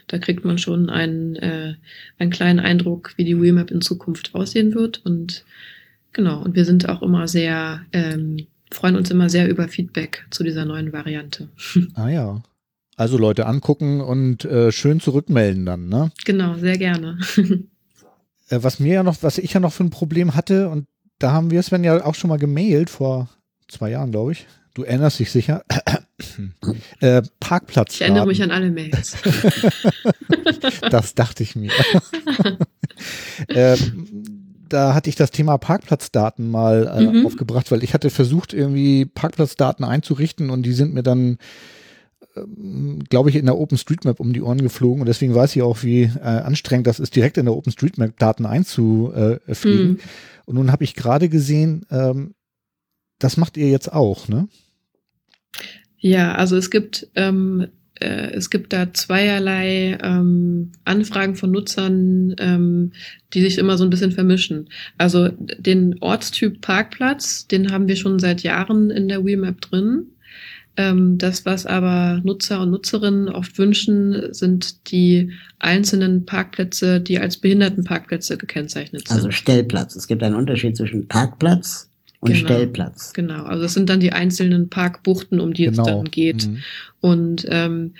Da 0.07 0.17
kriegt 0.17 0.45
man 0.45 0.57
schon 0.57 0.89
einen, 0.89 1.35
äh, 1.35 1.75
einen 2.17 2.31
kleinen 2.31 2.59
Eindruck, 2.59 3.13
wie 3.17 3.25
die 3.25 3.41
Wheelmap 3.41 3.71
in 3.71 3.81
Zukunft 3.81 4.33
aussehen 4.33 4.73
wird 4.73 5.05
und 5.05 5.43
Genau, 6.13 6.43
und 6.43 6.55
wir 6.55 6.63
sind 6.63 6.87
auch 6.87 7.01
immer 7.01 7.27
sehr, 7.27 7.81
ähm, 7.91 8.45
freuen 8.71 8.95
uns 8.95 9.09
immer 9.09 9.29
sehr 9.29 9.49
über 9.49 9.67
Feedback 9.67 10.25
zu 10.29 10.43
dieser 10.43 10.65
neuen 10.65 10.93
Variante. 10.93 11.49
Ah 11.95 12.09
ja. 12.09 12.43
Also 12.95 13.17
Leute 13.17 13.47
angucken 13.47 14.01
und 14.01 14.45
äh, 14.45 14.71
schön 14.71 14.99
zurückmelden 14.99 15.65
dann, 15.65 15.89
ne? 15.89 16.11
Genau, 16.25 16.55
sehr 16.59 16.77
gerne. 16.77 17.17
äh, 18.49 18.59
was 18.61 18.79
mir 18.79 18.93
ja 18.93 19.03
noch, 19.03 19.23
was 19.23 19.39
ich 19.39 19.53
ja 19.53 19.59
noch 19.59 19.73
für 19.73 19.83
ein 19.83 19.89
Problem 19.89 20.35
hatte, 20.35 20.69
und 20.69 20.85
da 21.23 21.31
haben 21.31 21.51
wir 21.51 21.63
Sven 21.63 21.85
ja 21.85 22.03
auch 22.03 22.15
schon 22.15 22.29
mal 22.29 22.37
gemailt 22.37 22.89
vor 22.89 23.29
zwei 23.69 23.91
Jahren, 23.91 24.11
glaube 24.11 24.33
ich. 24.33 24.45
Du 24.73 24.83
erinnerst 24.83 25.19
dich 25.19 25.31
sicher. 25.31 25.63
äh, 26.99 27.21
Parkplatz. 27.39 27.93
Ich 27.93 28.01
erinnere 28.01 28.27
mich 28.27 28.43
an 28.43 28.51
alle 28.51 28.71
Mails. 28.71 29.15
das 30.91 31.15
dachte 31.15 31.43
ich 31.43 31.55
mir. 31.55 31.71
ähm, 33.47 34.07
da 34.67 34.93
hatte 34.93 35.09
ich 35.09 35.15
das 35.15 35.31
Thema 35.31 35.57
Parkplatzdaten 35.57 36.49
mal 36.49 36.91
äh, 36.93 37.01
mhm. 37.01 37.25
aufgebracht, 37.25 37.71
weil 37.71 37.83
ich 37.83 37.93
hatte 37.93 38.09
versucht, 38.09 38.53
irgendwie 38.53 39.05
Parkplatzdaten 39.05 39.85
einzurichten 39.85 40.49
und 40.49 40.63
die 40.63 40.73
sind 40.73 40.93
mir 40.93 41.03
dann, 41.03 41.37
ähm, 42.35 43.03
glaube 43.07 43.29
ich, 43.29 43.37
in 43.37 43.45
der 43.45 43.57
OpenStreetMap 43.57 44.19
um 44.19 44.33
die 44.33 44.41
Ohren 44.41 44.61
geflogen 44.61 45.01
und 45.01 45.07
deswegen 45.07 45.35
weiß 45.35 45.55
ich 45.55 45.61
auch, 45.61 45.83
wie 45.83 46.03
äh, 46.03 46.19
anstrengend 46.19 46.87
das 46.87 46.99
ist, 46.99 47.15
direkt 47.15 47.37
in 47.37 47.45
der 47.45 47.55
OpenStreetMap 47.55 48.17
Daten 48.17 48.45
einzufliegen. 48.45 49.91
Mhm. 49.91 49.99
Und 50.45 50.55
nun 50.55 50.71
habe 50.71 50.83
ich 50.83 50.95
gerade 50.95 51.29
gesehen, 51.29 51.85
ähm, 51.89 52.35
das 53.19 53.37
macht 53.37 53.57
ihr 53.57 53.69
jetzt 53.69 53.91
auch, 53.91 54.27
ne? 54.27 54.47
Ja, 55.97 56.35
also 56.35 56.57
es 56.57 56.69
gibt 56.69 57.07
ähm, 57.15 57.67
äh, 58.03 58.31
es 58.33 58.49
gibt 58.49 58.73
da 58.73 58.93
zweierlei 58.93 59.97
ähm, 60.01 60.71
Anfragen 60.83 61.35
von 61.35 61.51
Nutzern, 61.51 62.35
ähm, 62.37 62.91
die 63.33 63.41
sich 63.41 63.57
immer 63.57 63.77
so 63.77 63.83
ein 63.83 63.89
bisschen 63.89 64.11
vermischen. 64.11 64.69
Also 64.97 65.29
den 65.29 65.95
Ortstyp 66.01 66.61
Parkplatz, 66.61 67.47
den 67.47 67.71
haben 67.71 67.87
wir 67.87 67.95
schon 67.95 68.19
seit 68.19 68.43
Jahren 68.43 68.89
in 68.89 69.07
der 69.07 69.23
Wheelmap 69.23 69.61
drin. 69.61 70.07
Ähm, 70.75 71.17
das, 71.19 71.45
was 71.45 71.65
aber 71.65 72.21
Nutzer 72.23 72.61
und 72.61 72.71
Nutzerinnen 72.71 73.29
oft 73.29 73.57
wünschen, 73.59 74.33
sind 74.33 74.91
die 74.91 75.31
einzelnen 75.59 76.25
Parkplätze, 76.25 76.99
die 76.99 77.19
als 77.19 77.37
Behindertenparkplätze 77.37 78.37
gekennzeichnet 78.37 79.07
sind. 79.07 79.15
Also 79.15 79.31
Stellplatz. 79.31 79.95
Es 79.95 80.07
gibt 80.07 80.23
einen 80.23 80.35
Unterschied 80.35 80.75
zwischen 80.75 81.07
Parkplatz 81.07 81.89
und 82.21 82.33
genau, 82.33 82.45
Stellplatz. 82.45 83.13
Genau, 83.13 83.43
also 83.43 83.63
das 83.63 83.73
sind 83.73 83.89
dann 83.89 83.99
die 83.99 84.13
einzelnen 84.13 84.69
Parkbuchten, 84.69 85.39
um 85.39 85.53
die 85.53 85.65
genau. 85.65 85.83
es 85.83 85.87
dann 85.87 86.05
geht. 86.05 86.47
Mhm. 86.47 86.57
Und 87.01 87.45
ähm, 87.49 87.93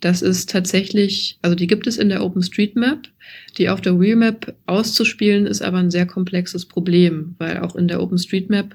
das 0.00 0.20
ist 0.20 0.50
tatsächlich, 0.50 1.38
also 1.42 1.56
die 1.56 1.66
gibt 1.66 1.86
es 1.86 1.96
in 1.96 2.08
der 2.08 2.22
OpenStreetMap. 2.24 3.08
Die 3.56 3.68
auf 3.68 3.80
der 3.80 3.98
Wheelmap 4.00 4.54
auszuspielen, 4.66 5.46
ist 5.46 5.62
aber 5.62 5.78
ein 5.78 5.90
sehr 5.90 6.06
komplexes 6.06 6.66
Problem, 6.66 7.34
weil 7.38 7.58
auch 7.58 7.74
in 7.74 7.88
der 7.88 8.02
OpenStreetMap 8.02 8.74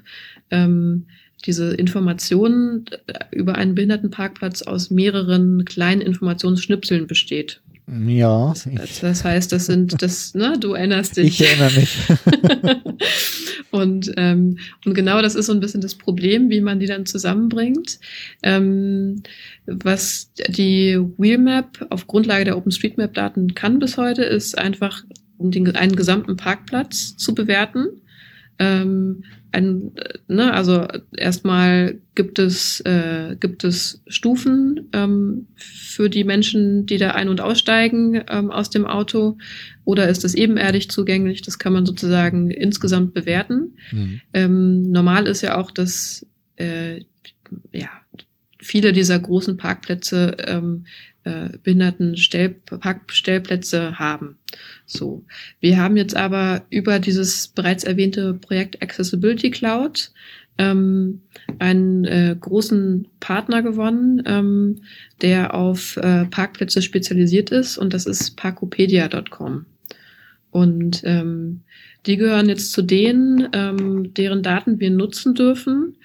ähm, 0.50 1.06
diese 1.44 1.74
Informationen 1.74 2.86
über 3.30 3.56
einen 3.56 3.74
Behindertenparkplatz 3.74 4.62
aus 4.62 4.90
mehreren 4.90 5.64
kleinen 5.64 6.00
Informationsschnipseln 6.00 7.06
besteht. 7.06 7.60
Ja. 7.86 8.54
Das, 8.76 9.00
das, 9.00 9.24
heißt, 9.24 9.52
das 9.52 9.66
sind 9.66 10.00
das, 10.00 10.34
ne, 10.34 10.56
du 10.58 10.72
erinnerst 10.72 11.18
dich. 11.18 11.40
Ich 11.40 11.46
erinnere 11.46 11.80
mich. 11.80 11.98
und, 13.70 14.10
ähm, 14.16 14.58
und 14.86 14.94
genau 14.94 15.20
das 15.20 15.34
ist 15.34 15.46
so 15.46 15.52
ein 15.52 15.60
bisschen 15.60 15.82
das 15.82 15.94
Problem, 15.94 16.48
wie 16.48 16.62
man 16.62 16.80
die 16.80 16.86
dann 16.86 17.04
zusammenbringt. 17.04 17.98
Ähm, 18.42 19.22
was 19.66 20.32
die 20.48 20.98
Wheelmap 21.18 21.86
auf 21.90 22.06
Grundlage 22.06 22.46
der 22.46 22.56
OpenStreetMap-Daten 22.56 23.54
kann 23.54 23.78
bis 23.78 23.98
heute, 23.98 24.24
ist 24.24 24.56
einfach 24.56 25.04
den, 25.38 25.76
einen 25.76 25.96
gesamten 25.96 26.36
Parkplatz 26.36 27.16
zu 27.16 27.34
bewerten. 27.34 28.00
Ähm, 28.58 29.24
ein, 29.52 29.92
ne, 30.28 30.52
also 30.52 30.86
erstmal 31.16 31.98
gibt 32.14 32.38
es, 32.38 32.80
äh, 32.80 33.36
gibt 33.38 33.64
es 33.64 34.02
Stufen 34.06 34.88
ähm, 34.92 35.46
für 35.56 36.10
die 36.10 36.24
Menschen, 36.24 36.86
die 36.86 36.98
da 36.98 37.12
ein- 37.12 37.28
und 37.28 37.40
aussteigen 37.40 38.22
ähm, 38.28 38.50
aus 38.50 38.70
dem 38.70 38.86
Auto, 38.86 39.38
oder 39.84 40.08
ist 40.08 40.24
es 40.24 40.34
ebenerdig 40.34 40.90
zugänglich? 40.90 41.42
Das 41.42 41.58
kann 41.58 41.72
man 41.72 41.86
sozusagen 41.86 42.50
insgesamt 42.50 43.14
bewerten. 43.14 43.76
Mhm. 43.92 44.20
Ähm, 44.32 44.90
normal 44.90 45.26
ist 45.26 45.42
ja 45.42 45.56
auch, 45.56 45.70
dass 45.70 46.26
äh, 46.56 47.00
ja, 47.72 47.90
viele 48.60 48.92
dieser 48.92 49.18
großen 49.18 49.56
Parkplätze 49.56 50.36
ähm, 50.46 50.84
äh, 51.24 51.50
Behindertenstellplätze 51.62 53.98
haben. 53.98 54.38
So. 54.86 55.24
Wir 55.60 55.78
haben 55.78 55.96
jetzt 55.96 56.16
aber 56.16 56.62
über 56.70 56.98
dieses 56.98 57.48
bereits 57.48 57.84
erwähnte 57.84 58.34
Projekt 58.34 58.82
Accessibility 58.82 59.50
Cloud 59.50 60.12
ähm, 60.58 61.22
einen 61.58 62.04
äh, 62.04 62.36
großen 62.38 63.08
Partner 63.20 63.62
gewonnen, 63.62 64.22
ähm, 64.26 64.82
der 65.20 65.54
auf 65.54 65.96
äh, 65.96 66.26
Parkplätze 66.26 66.82
spezialisiert 66.82 67.50
ist 67.50 67.78
und 67.78 67.92
das 67.94 68.06
ist 68.06 68.36
parkopedia.com. 68.36 69.66
Und 70.50 71.02
ähm, 71.04 71.62
die 72.06 72.16
gehören 72.16 72.48
jetzt 72.48 72.72
zu 72.72 72.82
denen, 72.82 73.48
ähm, 73.52 74.14
deren 74.14 74.42
Daten 74.42 74.78
wir 74.78 74.90
nutzen 74.90 75.34
dürfen. 75.34 75.96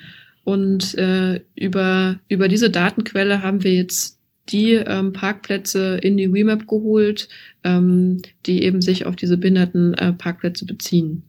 Und 0.43 0.95
äh, 0.97 1.41
über, 1.55 2.19
über 2.29 2.47
diese 2.47 2.71
Datenquelle 2.71 3.43
haben 3.43 3.63
wir 3.63 3.75
jetzt 3.75 4.18
die 4.49 4.73
ähm, 4.73 5.13
Parkplätze 5.13 5.99
in 6.01 6.17
die 6.17 6.25
Remap 6.25 6.67
geholt, 6.67 7.29
ähm, 7.63 8.21
die 8.45 8.63
eben 8.63 8.81
sich 8.81 9.05
auf 9.05 9.15
diese 9.15 9.37
behinderten 9.37 9.93
äh, 9.93 10.11
Parkplätze 10.13 10.65
beziehen. 10.65 11.23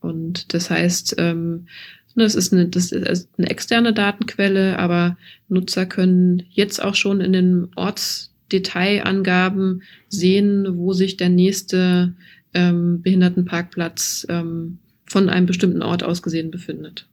Und 0.00 0.52
das 0.54 0.70
heißt, 0.70 1.16
ähm, 1.18 1.66
das 2.14 2.34
ist, 2.34 2.52
eine, 2.52 2.68
das 2.68 2.92
ist 2.92 3.28
eine 3.36 3.50
externe 3.50 3.92
Datenquelle, 3.92 4.78
aber 4.78 5.18
Nutzer 5.48 5.84
können 5.84 6.44
jetzt 6.50 6.82
auch 6.82 6.94
schon 6.94 7.20
in 7.20 7.34
den 7.34 7.68
Ortsdetailangaben 7.76 9.82
sehen, 10.08 10.78
wo 10.78 10.94
sich 10.94 11.18
der 11.18 11.28
nächste 11.28 12.14
ähm, 12.54 13.02
Behindertenparkplatz 13.02 14.26
ähm, 14.30 14.78
von 15.04 15.28
einem 15.28 15.46
bestimmten 15.46 15.82
Ort 15.82 16.02
aus 16.02 16.22
gesehen 16.22 16.50
befindet. 16.50 17.06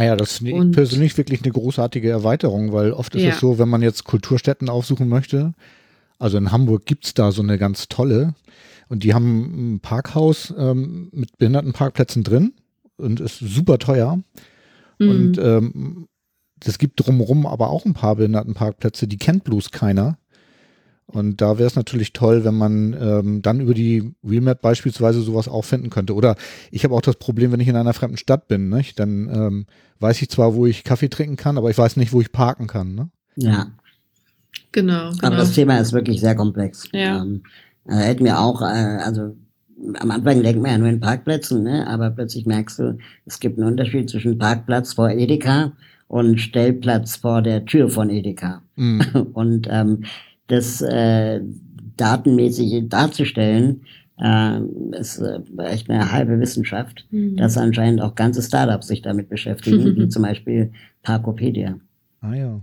Naja, 0.00 0.14
ah 0.14 0.16
das 0.16 0.38
finde 0.38 0.52
ich 0.52 0.72
persönlich 0.72 1.18
wirklich 1.18 1.42
eine 1.42 1.52
großartige 1.52 2.08
Erweiterung, 2.08 2.72
weil 2.72 2.92
oft 2.92 3.14
ist 3.14 3.22
ja. 3.22 3.30
es 3.30 3.40
so, 3.40 3.58
wenn 3.58 3.68
man 3.68 3.82
jetzt 3.82 4.04
Kulturstätten 4.04 4.70
aufsuchen 4.70 5.10
möchte, 5.10 5.52
also 6.18 6.38
in 6.38 6.52
Hamburg 6.52 6.86
gibt 6.86 7.04
es 7.04 7.12
da 7.12 7.32
so 7.32 7.42
eine 7.42 7.58
ganz 7.58 7.86
tolle 7.88 8.34
und 8.88 9.04
die 9.04 9.12
haben 9.12 9.74
ein 9.74 9.80
Parkhaus 9.80 10.54
ähm, 10.56 11.10
mit 11.12 11.36
Behindertenparkplätzen 11.36 12.24
drin 12.24 12.54
und 12.96 13.20
ist 13.20 13.40
super 13.40 13.76
teuer. 13.76 14.18
Mhm. 14.98 15.10
Und 15.10 15.38
ähm, 15.38 16.08
es 16.64 16.78
gibt 16.78 17.04
drumherum 17.04 17.44
aber 17.44 17.68
auch 17.68 17.84
ein 17.84 17.92
paar 17.92 18.16
Behindertenparkplätze, 18.16 19.06
die 19.06 19.18
kennt 19.18 19.44
bloß 19.44 19.70
keiner. 19.70 20.16
Und 21.10 21.40
da 21.40 21.58
wäre 21.58 21.66
es 21.66 21.76
natürlich 21.76 22.12
toll, 22.12 22.44
wenn 22.44 22.54
man 22.54 22.96
ähm, 23.00 23.42
dann 23.42 23.60
über 23.60 23.74
die 23.74 24.12
Wheelmap 24.22 24.62
beispielsweise 24.62 25.20
sowas 25.20 25.48
auch 25.48 25.64
finden 25.64 25.90
könnte. 25.90 26.14
Oder 26.14 26.36
ich 26.70 26.84
habe 26.84 26.94
auch 26.94 27.02
das 27.02 27.16
Problem, 27.16 27.52
wenn 27.52 27.60
ich 27.60 27.68
in 27.68 27.76
einer 27.76 27.92
fremden 27.92 28.16
Stadt 28.16 28.48
bin, 28.48 28.68
nicht? 28.68 28.98
dann 28.98 29.28
ähm, 29.32 29.66
weiß 29.98 30.22
ich 30.22 30.30
zwar, 30.30 30.54
wo 30.54 30.66
ich 30.66 30.84
Kaffee 30.84 31.08
trinken 31.08 31.36
kann, 31.36 31.58
aber 31.58 31.70
ich 31.70 31.78
weiß 31.78 31.96
nicht, 31.96 32.12
wo 32.12 32.20
ich 32.20 32.32
parken 32.32 32.66
kann. 32.66 32.94
Ne? 32.94 33.10
Ja. 33.36 33.66
Genau, 34.72 35.10
genau. 35.10 35.26
Aber 35.26 35.36
das 35.36 35.52
Thema 35.52 35.78
ist 35.78 35.92
wirklich 35.92 36.20
sehr 36.20 36.34
komplex. 36.34 36.88
Ja. 36.92 37.22
Ähm, 37.22 37.42
äh, 37.86 37.96
hätten 37.96 38.24
wir 38.24 38.38
auch, 38.38 38.62
äh, 38.62 38.64
also 38.64 39.36
am 39.98 40.10
Anfang 40.10 40.42
denkt 40.42 40.62
man 40.62 40.70
ja 40.70 40.78
nur 40.78 40.88
in 40.88 41.00
Parkplätzen, 41.00 41.62
ne? 41.62 41.86
aber 41.86 42.10
plötzlich 42.10 42.46
merkst 42.46 42.78
du, 42.78 42.98
es 43.26 43.40
gibt 43.40 43.58
einen 43.58 43.68
Unterschied 43.68 44.10
zwischen 44.10 44.38
Parkplatz 44.38 44.94
vor 44.94 45.10
Edeka 45.10 45.72
und 46.06 46.40
Stellplatz 46.40 47.16
vor 47.16 47.40
der 47.40 47.64
Tür 47.64 47.88
von 47.88 48.10
Edeka. 48.10 48.62
Mhm. 48.76 49.00
Und 49.32 49.68
ähm, 49.70 50.04
das 50.50 50.80
äh, 50.82 51.40
datenmäßig 51.96 52.88
darzustellen, 52.88 53.82
äh, 54.18 54.60
ist 54.98 55.18
äh, 55.18 55.40
echt 55.64 55.88
eine 55.90 56.12
halbe 56.12 56.38
Wissenschaft, 56.40 57.06
Mhm. 57.10 57.36
dass 57.36 57.56
anscheinend 57.56 58.00
auch 58.02 58.14
ganze 58.14 58.42
Startups 58.42 58.88
sich 58.88 59.02
damit 59.02 59.28
beschäftigen, 59.28 59.96
wie 59.96 60.08
zum 60.10 60.22
Beispiel 60.22 60.72
Parkopedia. 61.02 61.78
Ah 62.20 62.34
ja. 62.34 62.60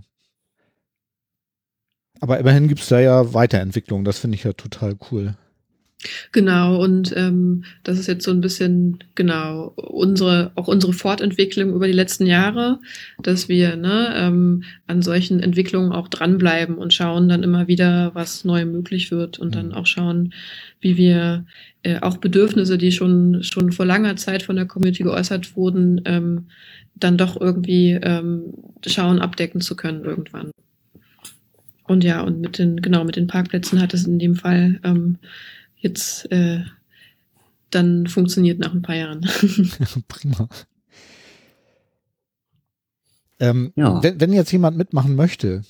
Aber 2.20 2.38
immerhin 2.38 2.68
gibt's 2.68 2.88
da 2.88 2.98
ja 3.00 3.32
Weiterentwicklung. 3.32 4.04
Das 4.04 4.18
finde 4.18 4.34
ich 4.36 4.44
ja 4.44 4.52
total 4.52 4.96
cool. 5.10 5.34
Genau, 6.30 6.80
und 6.80 7.12
ähm, 7.16 7.64
das 7.82 7.98
ist 7.98 8.06
jetzt 8.06 8.24
so 8.24 8.30
ein 8.30 8.40
bisschen, 8.40 8.98
genau, 9.16 9.72
unsere, 9.76 10.52
auch 10.54 10.68
unsere 10.68 10.92
Fortentwicklung 10.92 11.74
über 11.74 11.88
die 11.88 11.92
letzten 11.92 12.24
Jahre, 12.26 12.78
dass 13.20 13.48
wir 13.48 13.74
ne, 13.76 14.12
ähm, 14.14 14.62
an 14.86 15.02
solchen 15.02 15.40
Entwicklungen 15.40 15.90
auch 15.92 16.06
dranbleiben 16.06 16.76
und 16.78 16.94
schauen 16.94 17.28
dann 17.28 17.42
immer 17.42 17.66
wieder, 17.66 18.14
was 18.14 18.44
neu 18.44 18.64
möglich 18.64 19.10
wird 19.10 19.40
und 19.40 19.56
dann 19.56 19.68
Mhm. 19.68 19.72
auch 19.74 19.86
schauen, 19.86 20.32
wie 20.80 20.96
wir 20.96 21.46
äh, 21.82 21.98
auch 22.00 22.18
Bedürfnisse, 22.18 22.78
die 22.78 22.92
schon, 22.92 23.42
schon 23.42 23.72
vor 23.72 23.84
langer 23.86 24.14
Zeit 24.14 24.44
von 24.44 24.54
der 24.54 24.66
Community 24.66 25.02
geäußert 25.02 25.56
wurden, 25.56 26.00
ähm, 26.04 26.46
dann 26.94 27.16
doch 27.18 27.40
irgendwie 27.40 27.92
ähm, 28.00 28.54
schauen, 28.86 29.18
abdecken 29.18 29.60
zu 29.60 29.74
können 29.74 30.04
irgendwann. 30.04 30.52
Und 31.88 32.04
ja, 32.04 32.20
und 32.20 32.40
mit 32.40 32.58
den, 32.58 32.82
genau, 32.82 33.04
mit 33.04 33.16
den 33.16 33.26
Parkplätzen 33.26 33.80
hat 33.80 33.94
es 33.94 34.06
in 34.06 34.18
dem 34.18 34.36
Fall 34.36 34.78
ähm, 34.84 35.18
jetzt 35.78 36.30
äh, 36.32 36.64
dann 37.70 38.06
funktioniert 38.06 38.58
nach 38.58 38.72
ein 38.74 38.82
paar 38.82 38.96
Jahren. 38.96 39.20
Prima. 40.08 40.48
Ähm, 43.40 43.72
Ja. 43.76 44.02
wenn, 44.02 44.20
wenn 44.20 44.32
jetzt 44.32 44.50
jemand 44.52 44.76
mitmachen 44.76 45.14
möchte 45.14 45.62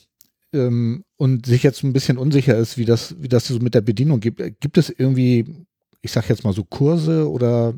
ähm, 0.53 1.05
und 1.17 1.47
sich 1.47 1.63
jetzt 1.63 1.83
ein 1.85 1.93
bisschen 1.93 2.17
unsicher 2.19 2.57
ist, 2.57 2.79
wie 2.79 2.85
das, 2.87 3.15
wie 3.21 3.29
das 3.29 3.47
so 3.49 3.59
mit 3.59 3.75
der 3.75 3.83
Bedienung 3.83 4.21
gibt, 4.21 4.41
äh, 4.41 4.51
gibt 4.59 4.79
es 4.79 4.89
irgendwie, 4.91 5.67
ich 6.01 6.13
sag 6.13 6.29
jetzt 6.29 6.45
mal 6.45 6.55
so 6.55 6.65
Kurse 6.65 7.29
oder 7.31 7.75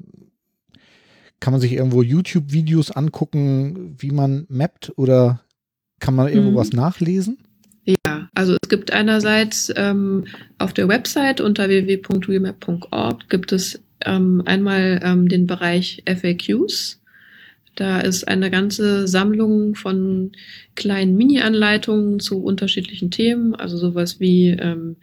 kann 1.41 1.53
man 1.53 1.61
sich 1.61 1.73
irgendwo 1.73 2.03
YouTube-Videos 2.03 2.91
angucken, 2.93 3.97
wie 3.99 4.11
man 4.11 4.47
mappt 4.49 4.93
oder 4.97 5.41
kann 5.99 6.15
man 6.15 6.29
irgendwo 6.29 6.53
Mhm. 6.53 6.57
was 6.57 6.73
nachlesen? 6.73 7.39
Ja, 8.07 8.29
also 8.35 8.57
es 8.63 8.69
gibt 8.69 8.93
einerseits 8.93 9.73
ähm, 9.77 10.27
auf 10.59 10.73
der 10.73 10.89
Website 10.89 11.41
unter 11.41 11.69
www.remap.org 11.69 13.29
gibt 13.29 13.53
es 13.53 13.81
ähm, 14.05 14.43
einmal 14.47 15.01
ähm, 15.03 15.29
den 15.29 15.47
Bereich 15.47 16.03
FAQs. 16.07 17.00
Da 17.75 18.01
ist 18.01 18.29
eine 18.29 18.51
ganze 18.51 19.07
Sammlung 19.09 19.75
von 19.75 20.33
kleinen 20.75 21.17
Mini-Anleitungen 21.17 22.21
zu 22.21 22.43
unterschiedlichen 22.43 23.11
Themen, 23.11 23.55
also 23.55 23.77
sowas 23.77 24.21
wie 24.21 24.51
ähm, 24.51 24.97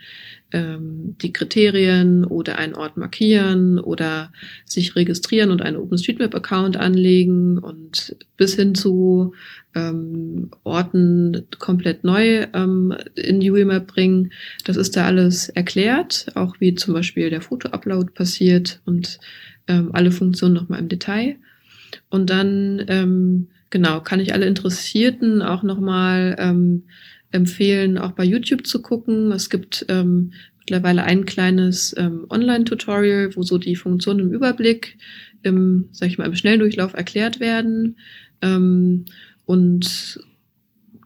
ähm, 0.52 1.16
die 1.22 1.34
Kriterien 1.34 2.24
oder 2.24 2.58
einen 2.58 2.76
Ort 2.76 2.98
markieren 2.98 3.80
oder 3.80 4.32
sich 4.66 4.96
registrieren 4.96 5.52
und 5.52 5.62
einen 5.62 5.78
OpenStreetMap-Account 5.78 6.78
anlegen 6.78 7.58
und 7.58 8.16
bis 8.38 8.56
hin 8.56 8.76
zu 8.76 9.34
ähm, 9.76 10.52
Orten 10.64 11.48
komplett 11.60 12.04
neu 12.04 12.48
ähm, 12.54 12.96
in 13.16 13.40
die 13.40 13.54
Wheelmap 13.54 13.88
bringen. 13.88 14.32
Das 14.66 14.78
ist 14.78 14.96
da 14.96 15.06
alles 15.06 15.50
erklärt, 15.50 16.28
auch 16.36 16.56
wie 16.60 16.76
zum 16.76 16.94
Beispiel 16.94 17.30
der 17.30 17.42
Foto-Upload 17.42 18.12
passiert 18.14 18.82
und 18.86 19.20
ähm, 19.68 19.90
alle 19.94 20.12
Funktionen 20.12 20.54
nochmal 20.54 20.80
im 20.80 20.90
Detail. 20.90 21.38
Und 22.10 22.30
dann, 22.30 22.84
ähm, 22.88 23.48
genau, 23.70 24.02
kann 24.02 24.20
ich 24.20 24.34
alle 24.34 24.46
Interessierten 24.46 25.42
auch 25.42 25.64
nochmal 25.64 26.36
ähm, 26.40 26.84
empfehlen, 27.32 27.98
auch 27.98 28.12
bei 28.12 28.24
YouTube 28.24 28.66
zu 28.66 28.82
gucken. 28.82 29.32
Es 29.32 29.50
gibt 29.50 29.86
ähm, 29.90 30.32
mittlerweile 30.60 31.04
ein 31.04 31.26
kleines 31.26 31.96
ähm, 31.98 32.26
Online-Tutorial, 32.30 33.36
wo 33.36 33.44
so 33.44 33.58
die 33.58 33.76
Funktionen 33.76 34.20
im 34.20 34.32
Überblick, 34.32 34.98
im, 35.44 35.90
sag 35.92 36.10
ich 36.10 36.18
mal, 36.18 36.26
im 36.26 36.36
Schnelldurchlauf 36.36 36.94
erklärt 36.94 37.40
werden. 37.40 37.98
Ähm, 38.42 39.06
und 39.46 40.20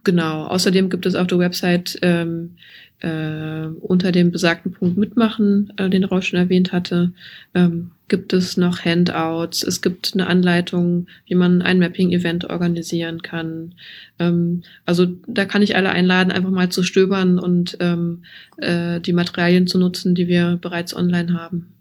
genau, 0.03 0.45
außerdem 0.47 0.89
gibt 0.89 1.05
es 1.05 1.15
auf 1.15 1.27
der 1.27 1.39
Website 1.39 1.99
ähm, 2.01 2.55
äh, 3.01 3.67
unter 3.81 4.11
dem 4.11 4.31
besagten 4.31 4.71
Punkt 4.71 4.97
mitmachen, 4.97 5.73
äh, 5.77 5.89
den 5.89 6.03
Rausch 6.03 6.29
schon 6.29 6.39
erwähnt 6.39 6.71
hatte, 6.71 7.13
ähm, 7.53 7.91
gibt 8.07 8.33
es 8.33 8.57
noch 8.57 8.83
Handouts. 8.83 9.63
Es 9.63 9.81
gibt 9.81 10.11
eine 10.13 10.27
Anleitung, 10.27 11.07
wie 11.25 11.35
man 11.35 11.61
ein 11.61 11.79
Mapping-Event 11.79 12.49
organisieren 12.49 13.21
kann. 13.21 13.75
Ähm, 14.19 14.63
also 14.85 15.07
da 15.27 15.45
kann 15.45 15.61
ich 15.61 15.75
alle 15.75 15.91
einladen, 15.91 16.31
einfach 16.31 16.51
mal 16.51 16.69
zu 16.69 16.83
stöbern 16.83 17.39
und 17.39 17.77
ähm, 17.79 18.23
äh, 18.57 18.99
die 18.99 19.13
Materialien 19.13 19.65
zu 19.65 19.79
nutzen, 19.79 20.13
die 20.13 20.27
wir 20.27 20.57
bereits 20.61 20.95
online 20.95 21.33
haben. 21.33 21.73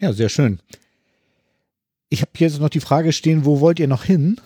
Ja, 0.00 0.12
sehr 0.12 0.28
schön. 0.28 0.60
Ich 2.08 2.22
habe 2.22 2.30
hier 2.36 2.46
jetzt 2.46 2.60
noch 2.60 2.70
die 2.70 2.80
Frage 2.80 3.12
stehen, 3.12 3.44
wo 3.44 3.60
wollt 3.60 3.80
ihr 3.80 3.88
noch 3.88 4.04
hin? 4.04 4.40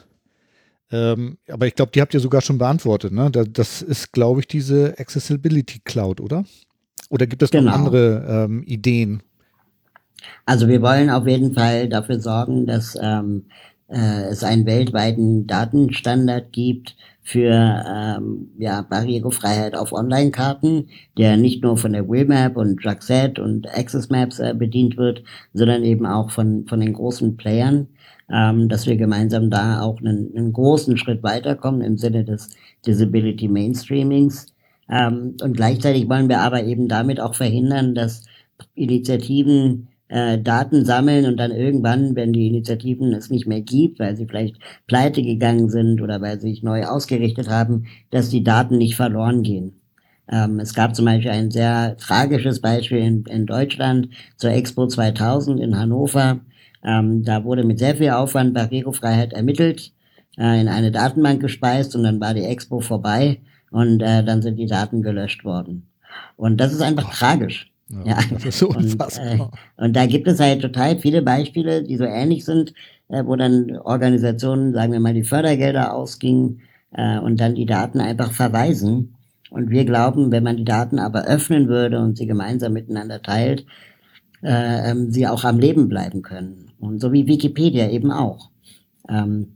Ähm, 0.93 1.38
aber 1.49 1.66
ich 1.66 1.74
glaube, 1.74 1.90
die 1.93 2.01
habt 2.01 2.12
ihr 2.14 2.20
sogar 2.20 2.43
schon 2.43 2.59
beantwortet. 2.59 3.12
Ne? 3.12 3.30
Da, 3.30 3.45
das 3.45 3.80
ist, 3.82 4.12
glaube 4.12 4.40
ich, 4.40 4.47
diese 4.47 4.95
Accessibility 4.99 5.80
Cloud, 5.84 6.20
oder? 6.20 6.45
Oder 7.09 7.26
gibt 7.26 7.43
es 7.43 7.53
noch 7.53 7.61
Genau. 7.61 7.72
andere 7.72 8.47
ähm, 8.47 8.62
Ideen? 8.64 9.22
Also 10.47 10.68
wir 10.68 10.82
wollen 10.82 11.11
auf 11.11 11.26
jeden 11.26 11.55
Fall 11.55 11.88
dafür 11.88 12.20
sorgen, 12.20 12.66
dass 12.66 12.97
ähm, 13.01 13.47
äh, 13.88 14.24
es 14.30 14.45
einen 14.45 14.66
weltweiten 14.66 15.47
Datenstandard 15.47 16.53
gibt 16.53 16.97
für 17.22 17.84
ähm, 17.88 18.51
ja, 18.59 18.82
Barrierefreiheit 18.82 19.74
auf 19.74 19.93
Online-Karten, 19.93 20.88
der 21.16 21.36
nicht 21.36 21.62
nur 21.62 21.76
von 21.76 21.93
der 21.93 22.09
Wheelmap 22.09 22.57
und 22.57 22.82
Jackset 22.82 23.38
und 23.38 23.68
Access 23.68 24.11
Maps 24.11 24.40
äh, 24.40 24.55
bedient 24.57 24.97
wird, 24.97 25.22
sondern 25.55 25.84
eben 25.84 26.05
auch 26.05 26.30
von, 26.30 26.66
von 26.66 26.80
den 26.80 26.93
großen 26.93 27.36
Playern, 27.36 27.88
ähm, 28.32 28.68
dass 28.68 28.86
wir 28.86 28.96
gemeinsam 28.96 29.50
da 29.50 29.82
auch 29.82 30.00
einen, 30.00 30.34
einen 30.34 30.52
großen 30.52 30.96
Schritt 30.96 31.22
weiterkommen 31.22 31.82
im 31.82 31.98
Sinne 31.98 32.24
des 32.24 32.50
Disability 32.86 33.48
Mainstreamings. 33.48 34.46
Ähm, 34.90 35.36
und 35.42 35.56
gleichzeitig 35.56 36.08
wollen 36.08 36.28
wir 36.28 36.40
aber 36.40 36.64
eben 36.64 36.88
damit 36.88 37.20
auch 37.20 37.34
verhindern, 37.34 37.94
dass 37.94 38.24
Initiativen 38.74 39.88
äh, 40.08 40.38
Daten 40.38 40.84
sammeln 40.84 41.26
und 41.26 41.36
dann 41.36 41.50
irgendwann, 41.50 42.16
wenn 42.16 42.32
die 42.32 42.46
Initiativen 42.46 43.12
es 43.12 43.30
nicht 43.30 43.46
mehr 43.46 43.60
gibt, 43.60 43.98
weil 43.98 44.16
sie 44.16 44.26
vielleicht 44.26 44.56
pleite 44.86 45.22
gegangen 45.22 45.68
sind 45.68 46.00
oder 46.00 46.20
weil 46.20 46.40
sie 46.40 46.50
sich 46.50 46.62
neu 46.62 46.84
ausgerichtet 46.84 47.48
haben, 47.48 47.86
dass 48.10 48.30
die 48.30 48.44
Daten 48.44 48.78
nicht 48.78 48.96
verloren 48.96 49.42
gehen. 49.42 49.80
Ähm, 50.28 50.60
es 50.60 50.74
gab 50.74 50.94
zum 50.94 51.04
Beispiel 51.04 51.30
ein 51.30 51.50
sehr 51.50 51.96
tragisches 51.98 52.60
Beispiel 52.60 52.98
in, 52.98 53.24
in 53.24 53.46
Deutschland 53.46 54.08
zur 54.36 54.50
Expo 54.50 54.86
2000 54.86 55.60
in 55.60 55.78
Hannover. 55.78 56.40
Ähm, 56.84 57.24
da 57.24 57.44
wurde 57.44 57.64
mit 57.64 57.78
sehr 57.78 57.96
viel 57.96 58.10
Aufwand 58.10 58.54
Barrierefreiheit 58.54 59.32
ermittelt, 59.32 59.92
äh, 60.38 60.60
in 60.60 60.68
eine 60.68 60.90
Datenbank 60.90 61.40
gespeist 61.40 61.94
und 61.94 62.02
dann 62.02 62.20
war 62.20 62.34
die 62.34 62.44
Expo 62.44 62.80
vorbei 62.80 63.40
und 63.70 64.00
äh, 64.00 64.24
dann 64.24 64.42
sind 64.42 64.56
die 64.56 64.66
Daten 64.66 65.02
gelöscht 65.02 65.44
worden. 65.44 65.88
Und 66.36 66.58
das 66.60 66.72
ist 66.72 66.82
einfach 66.82 67.12
tragisch. 67.14 67.70
Ja. 68.04 68.18
Das 68.30 68.44
ist 68.44 68.58
so 68.58 68.68
Und, 68.68 68.76
unfassbar. 68.76 69.50
Und 69.76 69.94
da 69.94 70.06
gibt 70.06 70.26
es 70.26 70.40
halt 70.40 70.62
total 70.62 70.98
viele 70.98 71.22
Beispiele, 71.22 71.82
die 71.82 71.96
so 71.96 72.04
ähnlich 72.04 72.44
sind, 72.44 72.72
äh, 73.08 73.24
wo 73.24 73.36
dann 73.36 73.76
Organisationen, 73.78 74.72
sagen 74.72 74.92
wir 74.92 75.00
mal, 75.00 75.14
die 75.14 75.24
Fördergelder 75.24 75.94
ausgingen 75.94 76.62
äh, 76.92 77.18
und 77.18 77.38
dann 77.40 77.54
die 77.54 77.66
Daten 77.66 78.00
einfach 78.00 78.32
verweisen. 78.32 79.14
Und 79.50 79.68
wir 79.68 79.84
glauben, 79.84 80.32
wenn 80.32 80.44
man 80.44 80.56
die 80.56 80.64
Daten 80.64 80.98
aber 80.98 81.26
öffnen 81.26 81.68
würde 81.68 82.00
und 82.00 82.16
sie 82.16 82.26
gemeinsam 82.26 82.72
miteinander 82.72 83.20
teilt, 83.20 83.66
äh, 84.42 84.90
ähm, 84.90 85.10
sie 85.10 85.26
auch 85.26 85.44
am 85.44 85.58
Leben 85.58 85.88
bleiben 85.88 86.22
können. 86.22 86.61
Und 86.82 87.00
so 87.00 87.12
wie 87.12 87.28
Wikipedia 87.28 87.88
eben 87.90 88.10
auch. 88.10 88.50
Ähm, 89.08 89.52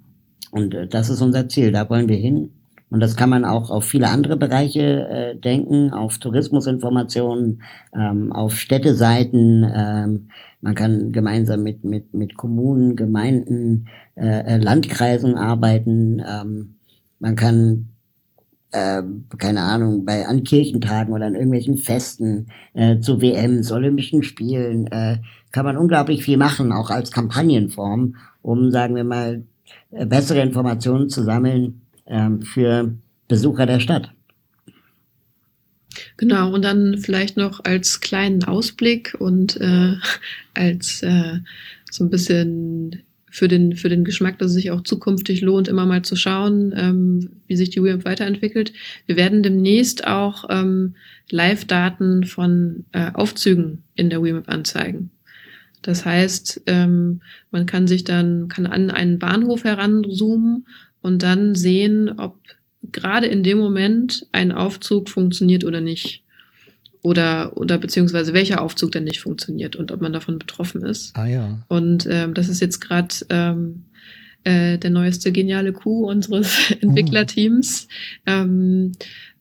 und 0.53 0.75
äh, 0.75 0.87
das 0.87 1.11
ist 1.11 1.21
unser 1.21 1.49
Ziel, 1.49 1.73
da 1.73 1.91
wollen 1.91 2.09
wir 2.09 2.17
hin. 2.17 2.51
Und 2.89 3.01
das 3.01 3.17
kann 3.17 3.31
man 3.31 3.45
auch 3.45 3.71
auf 3.71 3.85
viele 3.85 4.09
andere 4.11 4.37
Bereiche 4.37 5.09
äh, 5.09 5.37
denken, 5.37 5.93
auf 5.93 6.19
Tourismusinformationen, 6.19 7.63
ähm, 7.93 8.33
auf 8.33 8.57
Städteseiten. 8.57 9.69
Ähm, 9.75 10.29
man 10.61 10.77
kann 10.77 11.11
gemeinsam 11.11 11.65
mit, 11.65 11.83
mit, 11.83 12.15
mit 12.15 12.37
Kommunen, 12.37 12.95
Gemeinden, 12.95 13.89
äh, 14.15 14.55
äh, 14.55 14.57
Landkreisen 14.59 15.35
arbeiten. 15.35 16.23
Ähm, 16.25 16.77
man 17.19 17.35
kann 17.35 17.89
äh, 18.71 19.03
keine 19.39 19.63
Ahnung, 19.63 20.05
bei 20.05 20.27
an 20.27 20.45
Kirchentagen 20.45 21.13
oder 21.13 21.27
an 21.27 21.35
irgendwelchen 21.35 21.79
Festen, 21.79 22.47
äh, 22.75 23.01
zu 23.01 23.21
WMs, 23.21 23.73
Olympischen 23.73 24.23
Spielen, 24.23 24.87
äh, 24.89 25.19
kann 25.57 25.65
man 25.65 25.79
unglaublich 25.79 26.23
viel 26.23 26.37
machen, 26.37 26.71
auch 26.71 26.91
als 26.91 27.11
Kampagnenform, 27.11 28.17
um, 28.43 28.71
sagen 28.71 28.95
wir 28.95 29.05
mal, 29.05 29.43
äh, 29.91 30.05
bessere 30.05 30.43
Informationen 30.43 31.09
zu 31.09 31.23
sammeln 31.23 31.81
ähm, 32.07 32.43
für 32.43 32.95
Besucher 33.27 33.65
der 33.65 33.81
Stadt. 33.81 34.13
Genau, 36.19 36.53
und 36.53 36.63
dann 36.63 36.99
vielleicht 36.99 37.39
noch 37.39 37.65
als 37.65 38.03
kleinen 38.03 38.45
Ausblick 38.45 39.17
und 39.19 39.59
äh, 39.59 39.95
als 40.53 41.03
äh, 41.03 41.39
so 41.91 42.05
ein 42.05 42.11
bisschen 42.11 43.05
für 43.31 43.49
den, 43.49 43.77
für 43.77 43.89
den 43.89 44.05
Geschmack, 44.05 44.39
dass 44.39 44.49
es 44.49 44.57
sich 44.57 44.71
auch 44.73 44.83
zukünftig 44.83 45.41
lohnt, 45.41 45.69
immer 45.69 45.87
mal 45.87 46.03
zu 46.03 46.17
schauen, 46.17 46.75
ähm, 46.77 47.31
wie 47.47 47.57
sich 47.57 47.71
die 47.71 47.83
WIMP 47.83 48.05
weiterentwickelt. 48.05 48.75
Wir 49.07 49.17
werden 49.17 49.43
demnächst 49.43 50.07
auch 50.07 50.45
ähm, 50.51 50.97
Live-Daten 51.31 52.25
von 52.25 52.85
äh, 52.93 53.11
Aufzügen 53.15 53.85
in 53.95 54.11
der 54.11 54.23
WIMP 54.23 54.51
anzeigen. 54.51 55.13
Das 55.87 56.05
heißt, 56.05 56.63
ähm, 56.67 57.21
man 57.53 57.67
kann 57.67 57.87
sich 57.87 58.03
dann, 58.03 58.49
kann 58.49 58.67
an 58.67 58.91
einen 58.91 59.21
Bahnhof 59.21 59.63
heranzoomen 59.63 60.67
und 61.01 61.23
dann 61.23 61.55
sehen, 61.55 62.19
ob 62.19 62.37
gerade 62.91 63.27
in 63.27 63.45
dem 63.45 63.59
Moment 63.59 64.27
ein 64.33 64.51
Aufzug 64.51 65.09
funktioniert 65.09 65.65
oder 65.65 65.81
nicht 65.81 66.25
oder, 67.03 67.57
oder 67.57 67.79
beziehungsweise 67.79 68.35
welcher 68.35 68.61
Aufzug 68.61 68.91
denn 68.91 69.05
nicht 69.05 69.21
funktioniert 69.21 69.77
und 69.77 69.93
ob 69.93 70.01
man 70.01 70.13
davon 70.13 70.41
betroffen 70.41 70.83
ist. 70.85 71.17
Ah 71.17 71.27
ja. 71.27 71.61
Und 71.69 72.07
ähm, 72.11 72.35
das 72.35 72.49
ist 72.49 72.61
jetzt 72.61 72.81
gerade 72.81 73.15
ähm, 73.29 73.85
äh, 74.47 74.79
der 74.79 74.91
neueste 74.91 75.33
geniale 75.33 75.73
Coup 75.73 76.07
unseres 76.07 76.71
Entwicklerteams, 76.81 77.89
ähm, 78.27 78.93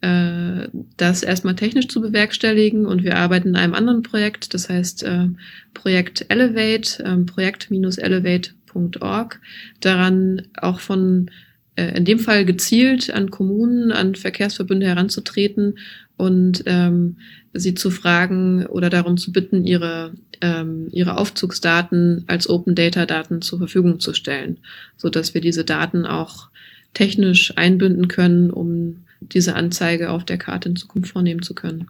äh, 0.01 0.67
das 0.97 1.21
erstmal 1.21 1.55
technisch 1.55 1.87
zu 1.87 2.01
bewerkstelligen. 2.01 2.87
Und 2.87 3.03
wir 3.03 3.17
arbeiten 3.17 3.49
in 3.49 3.55
einem 3.55 3.75
anderen 3.75 4.01
Projekt, 4.01 4.55
das 4.55 4.67
heißt 4.67 5.03
äh, 5.03 5.27
Projekt 5.75 6.25
Elevate, 6.29 7.03
äh, 7.03 7.17
projekt-elevate.org, 7.17 9.41
daran 9.79 10.41
auch 10.59 10.79
von 10.79 11.29
äh, 11.75 11.95
in 11.95 12.05
dem 12.05 12.17
Fall 12.17 12.43
gezielt 12.43 13.11
an 13.11 13.29
Kommunen, 13.29 13.91
an 13.91 14.15
Verkehrsverbünde 14.15 14.87
heranzutreten 14.87 15.77
und 16.17 16.63
ähm, 16.65 17.17
sie 17.53 17.73
zu 17.73 17.89
fragen 17.91 18.65
oder 18.65 18.89
darum 18.89 19.17
zu 19.17 19.31
bitten, 19.31 19.65
ihre, 19.65 20.13
ähm, 20.41 20.87
ihre 20.91 21.17
Aufzugsdaten 21.17 22.23
als 22.27 22.49
Open 22.49 22.75
Data 22.75 23.05
Daten 23.05 23.41
zur 23.41 23.59
Verfügung 23.59 23.99
zu 23.99 24.13
stellen, 24.13 24.59
so 24.97 25.09
dass 25.09 25.33
wir 25.33 25.41
diese 25.41 25.65
Daten 25.65 26.05
auch 26.05 26.49
technisch 26.93 27.57
einbinden 27.57 28.07
können, 28.07 28.49
um 28.49 29.05
diese 29.19 29.55
Anzeige 29.55 30.11
auf 30.11 30.23
der 30.23 30.37
Karte 30.37 30.69
in 30.69 30.75
Zukunft 30.75 31.11
vornehmen 31.11 31.41
zu 31.41 31.53
können. 31.53 31.87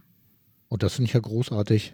Und 0.67 0.77
oh, 0.77 0.77
das 0.77 0.95
finde 0.95 1.09
ich 1.09 1.13
ja 1.13 1.19
großartig. 1.19 1.93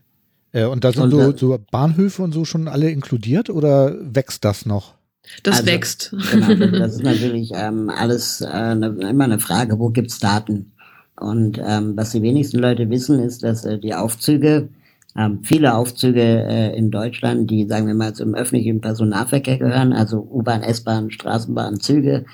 Äh, 0.54 0.66
und 0.66 0.84
da 0.84 0.92
sind 0.92 1.12
so, 1.12 1.36
so 1.36 1.60
Bahnhöfe 1.72 2.22
und 2.22 2.32
so 2.32 2.46
schon 2.46 2.68
alle 2.68 2.90
inkludiert 2.90 3.50
oder 3.50 3.96
wächst 4.02 4.46
das 4.46 4.66
noch? 4.66 4.96
Das 5.44 5.60
also, 5.60 5.68
wächst. 5.68 6.16
Genau, 6.32 6.80
das 6.80 6.96
ist 6.96 7.04
natürlich 7.04 7.52
ähm, 7.54 7.90
alles 7.90 8.42
äh, 8.42 8.76
ne, 8.76 8.88
immer 9.10 9.26
eine 9.26 9.40
Frage, 9.40 9.80
wo 9.80 9.90
gibt's 9.90 10.20
Daten? 10.20 10.74
Und 11.22 11.62
ähm, 11.64 11.96
was 11.96 12.12
die 12.12 12.22
wenigsten 12.24 12.58
Leute 12.58 12.90
wissen, 12.90 13.20
ist, 13.20 13.44
dass 13.44 13.64
äh, 13.64 13.78
die 13.78 13.94
Aufzüge, 13.94 14.70
ähm, 15.16 15.40
viele 15.44 15.76
Aufzüge 15.76 16.22
äh, 16.22 16.76
in 16.76 16.90
Deutschland, 16.90 17.50
die, 17.52 17.68
sagen 17.68 17.86
wir 17.86 17.94
mal, 17.94 18.14
zum 18.14 18.34
öffentlichen 18.34 18.82
Personennahverkehr 18.82 19.60
gehören, 19.60 19.94
also 19.94 20.28
U-Bahn, 20.32 20.64
S-Bahn, 20.64 21.12
Straßenbahn, 21.12 21.80
Züge, 21.80 22.26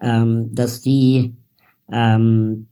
ähm, 0.00 0.54
dass 0.54 0.80
die 0.80 1.34
ähm, 1.92 2.66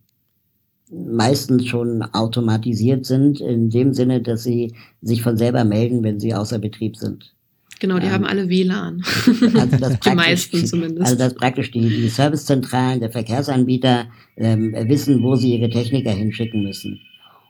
meistens 0.91 1.66
schon 1.66 2.03
automatisiert 2.03 3.05
sind, 3.05 3.43
in 3.43 3.69
dem 3.69 3.93
Sinne, 3.93 4.23
dass 4.23 4.45
sie 4.45 4.75
sich 5.03 5.23
von 5.23 5.37
selber 5.37 5.64
melden, 5.64 6.03
wenn 6.03 6.19
sie 6.19 6.35
außer 6.35 6.59
Betrieb 6.59 6.97
sind. 6.97 7.35
Genau, 7.81 7.99
die 7.99 8.07
ähm, 8.07 8.12
haben 8.12 8.24
alle 8.24 8.49
WLAN. 8.49 9.03
Also 9.55 9.76
das 9.79 10.01
die 10.05 10.14
meisten 10.14 10.66
zumindest. 10.66 11.07
Also 11.07 11.16
dass 11.16 11.35
praktisch 11.35 11.70
die, 11.70 11.89
die 11.89 12.09
Servicezentralen 12.09 13.01
der 13.01 13.11
Verkehrsanbieter 13.11 14.07
ähm, 14.37 14.74
wissen, 14.89 15.22
wo 15.22 15.37
sie 15.37 15.57
ihre 15.57 15.70
Techniker 15.70 16.11
hinschicken 16.11 16.62
müssen. 16.64 17.01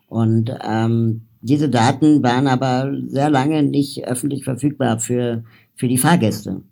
Und 0.09 0.51
ähm, 0.67 1.23
diese 1.41 1.69
Daten 1.69 2.23
waren 2.23 2.47
aber 2.47 2.93
sehr 3.07 3.31
lange 3.31 3.63
nicht 3.63 4.05
öffentlich 4.07 4.45
verfügbar 4.45 4.99
für, 4.99 5.45
für 5.75 5.89
die 5.89 5.99
Fahrgäste. 5.99 6.63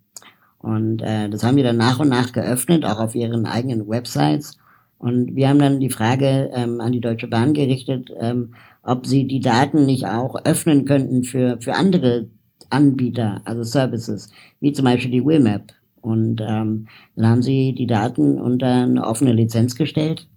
Und 0.59 1.01
äh, 1.01 1.29
das 1.29 1.43
haben 1.43 1.55
wir 1.55 1.63
dann 1.63 1.77
nach 1.77 1.99
und 1.99 2.09
nach 2.09 2.33
geöffnet, 2.33 2.83
auch 2.83 2.99
auf 2.99 3.15
ihren 3.15 3.45
eigenen 3.45 3.87
Websites. 3.87 4.57
Und 4.97 5.35
wir 5.35 5.49
haben 5.49 5.59
dann 5.59 5.79
die 5.79 5.91
Frage 5.91 6.49
ähm, 6.53 6.81
an 6.81 6.91
die 6.91 6.99
Deutsche 6.99 7.27
Bahn 7.27 7.53
gerichtet, 7.53 8.09
ähm, 8.19 8.55
ob 8.83 9.05
sie 9.05 9.27
die 9.27 9.39
Daten 9.39 9.85
nicht 9.85 10.07
auch 10.07 10.35
öffnen 10.43 10.85
könnten 10.85 11.23
für, 11.23 11.57
für 11.61 11.75
andere 11.75 12.27
Anbieter, 12.69 13.41
also 13.45 13.63
Services, 13.63 14.29
wie 14.59 14.73
zum 14.73 14.85
Beispiel 14.85 15.11
die 15.11 15.25
WIMAP. 15.25 15.73
Und 16.01 16.41
ähm, 16.41 16.87
dann 17.15 17.27
haben 17.27 17.41
sie 17.41 17.73
die 17.73 17.87
Daten 17.87 18.39
unter 18.39 18.83
eine 18.83 19.05
offene 19.05 19.33
Lizenz 19.33 19.75
gestellt, 19.75 20.27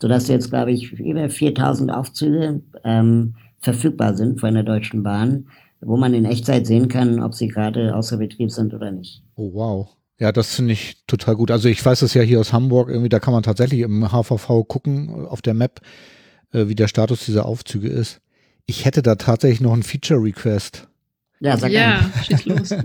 sodass 0.00 0.28
jetzt, 0.28 0.50
glaube 0.50 0.72
ich, 0.72 0.92
über 0.92 1.28
4000 1.28 1.92
Aufzüge 1.92 2.62
ähm, 2.84 3.34
verfügbar 3.58 4.16
sind 4.16 4.40
von 4.40 4.54
der 4.54 4.62
Deutschen 4.62 5.02
Bahn, 5.02 5.48
wo 5.80 5.96
man 5.96 6.14
in 6.14 6.24
Echtzeit 6.24 6.66
sehen 6.66 6.88
kann, 6.88 7.22
ob 7.22 7.34
sie 7.34 7.48
gerade 7.48 7.94
außer 7.94 8.18
Betrieb 8.18 8.50
sind 8.50 8.74
oder 8.74 8.90
nicht. 8.90 9.22
Oh, 9.34 9.52
wow. 9.52 9.88
Ja, 10.18 10.32
das 10.32 10.54
finde 10.54 10.72
ich 10.72 11.04
total 11.06 11.36
gut. 11.36 11.50
Also 11.50 11.68
ich 11.68 11.84
weiß 11.84 12.02
es 12.02 12.14
ja 12.14 12.22
hier 12.22 12.40
aus 12.40 12.52
Hamburg, 12.52 12.88
irgendwie, 12.88 13.10
da 13.10 13.18
kann 13.18 13.34
man 13.34 13.42
tatsächlich 13.42 13.80
im 13.80 14.10
HVV 14.10 14.64
gucken, 14.66 15.26
auf 15.26 15.42
der 15.42 15.54
Map, 15.54 15.80
äh, 16.52 16.68
wie 16.68 16.74
der 16.74 16.88
Status 16.88 17.26
dieser 17.26 17.46
Aufzüge 17.46 17.88
ist. 17.88 18.20
Ich 18.64 18.84
hätte 18.84 19.02
da 19.02 19.16
tatsächlich 19.16 19.60
noch 19.60 19.72
einen 19.72 19.82
Feature-Request. 19.82 20.88
Ja, 21.40 21.56
sag 21.56 21.70
ja 21.70 22.10
schieß 22.24 22.46
los. 22.46 22.70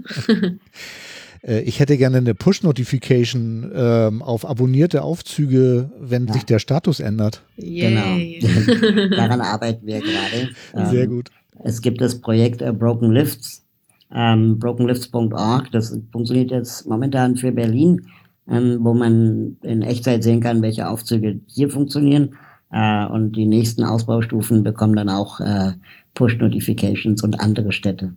Äh, 1.43 1.62
ich 1.62 1.80
hätte 1.80 1.97
gerne 1.97 2.18
eine 2.18 2.36
Push-Notification 2.36 3.72
ähm, 3.74 4.22
auf 4.22 4.47
abonnierte 4.47 5.04
Aufzüge, 5.04 5.91
wenn 5.99 6.28
ja. 6.28 6.34
sich 6.34 6.45
der 6.45 6.60
Status 6.60 6.99
ändert. 6.99 7.41
Yay. 7.58 8.39
Genau. 8.39 9.10
Daran 9.16 9.41
arbeiten 9.41 9.86
wir 9.86 10.02
gerade. 10.02 10.49
Sehr 10.91 11.04
ähm, 11.04 11.10
gut. 11.10 11.32
Es 11.64 11.82
gibt 11.82 12.02
das 12.02 12.22
Projekt 12.22 12.62
äh, 12.62 12.72
Broken 12.72 13.12
Lifts, 13.12 13.66
ähm, 14.14 14.60
brokenlifts.org. 14.60 15.72
Das 15.72 15.97
funktioniert 16.12 16.52
jetzt 16.52 16.88
momentan 16.88 17.36
für 17.38 17.52
Berlin, 17.52 18.08
ähm, 18.49 18.80
wo 18.82 18.93
man 18.93 19.58
in 19.64 19.82
Echtzeit 19.82 20.24
sehen 20.24 20.41
kann, 20.41 20.62
welche 20.62 20.88
Aufzüge 20.88 21.39
hier 21.47 21.70
funktionieren. 21.70 22.36
Äh, 22.72 23.06
und 23.08 23.34
die 23.34 23.45
nächsten 23.45 23.84
Ausbaustufen 23.84 24.64
bekommen 24.64 24.95
dann 24.95 25.10
auch 25.10 25.39
äh, 25.39 25.74
Push-Notifications 26.14 27.24
und 27.24 27.39
andere 27.39 27.72
Städte. 27.72 28.14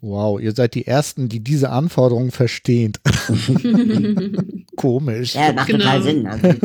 Wow, 0.00 0.40
ihr 0.40 0.52
seid 0.52 0.74
die 0.76 0.86
Ersten, 0.86 1.28
die 1.28 1.40
diese 1.40 1.70
Anforderungen 1.70 2.30
verstehen. 2.30 2.92
Komisch. 4.76 5.34
Ja, 5.34 5.52
macht 5.52 5.66
genau. 5.66 5.84
total 5.84 6.02
Sinn. 6.04 6.26
Also, 6.26 6.48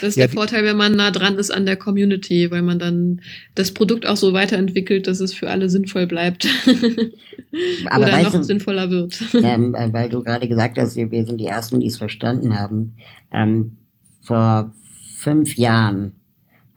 das 0.00 0.10
ist 0.10 0.16
ja, 0.16 0.26
der 0.26 0.34
Vorteil, 0.34 0.64
wenn 0.64 0.76
man 0.76 0.94
nah 0.94 1.10
dran 1.10 1.36
ist 1.36 1.50
an 1.50 1.64
der 1.64 1.76
Community, 1.76 2.50
weil 2.50 2.60
man 2.60 2.78
dann 2.78 3.22
das 3.54 3.72
Produkt 3.72 4.06
auch 4.06 4.18
so 4.18 4.34
weiterentwickelt, 4.34 5.06
dass 5.06 5.20
es 5.20 5.32
für 5.32 5.48
alle 5.48 5.70
sinnvoll 5.70 6.06
bleibt. 6.06 6.46
Aber 7.86 8.04
Oder 8.04 8.22
noch 8.22 8.32
du, 8.32 8.42
sinnvoller 8.42 8.90
wird. 8.90 9.18
Ähm, 9.32 9.74
äh, 9.74 9.90
weil 9.90 10.10
du 10.10 10.22
gerade 10.22 10.48
gesagt 10.48 10.76
hast, 10.76 10.96
wir 10.96 11.26
sind 11.26 11.40
die 11.40 11.46
Ersten, 11.46 11.80
die 11.80 11.86
es 11.86 11.96
verstanden 11.96 12.58
haben. 12.58 12.96
Ähm, 13.32 13.78
vor 14.20 14.74
fünf 15.16 15.56
Jahren 15.56 16.12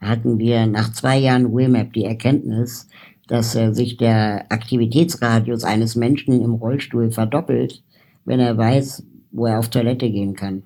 hatten 0.00 0.38
wir 0.38 0.66
nach 0.66 0.92
zwei 0.92 1.18
Jahren 1.18 1.52
WMAP 1.52 1.92
die 1.92 2.04
Erkenntnis, 2.04 2.88
dass 3.28 3.54
äh, 3.54 3.72
sich 3.72 3.96
der 3.96 4.46
Aktivitätsradius 4.50 5.64
eines 5.64 5.96
Menschen 5.96 6.42
im 6.42 6.54
Rollstuhl 6.54 7.10
verdoppelt, 7.10 7.82
wenn 8.24 8.40
er 8.40 8.56
weiß, 8.56 9.04
wo 9.30 9.46
er 9.46 9.58
auf 9.58 9.68
Toilette 9.68 10.10
gehen 10.10 10.34
kann. 10.34 10.62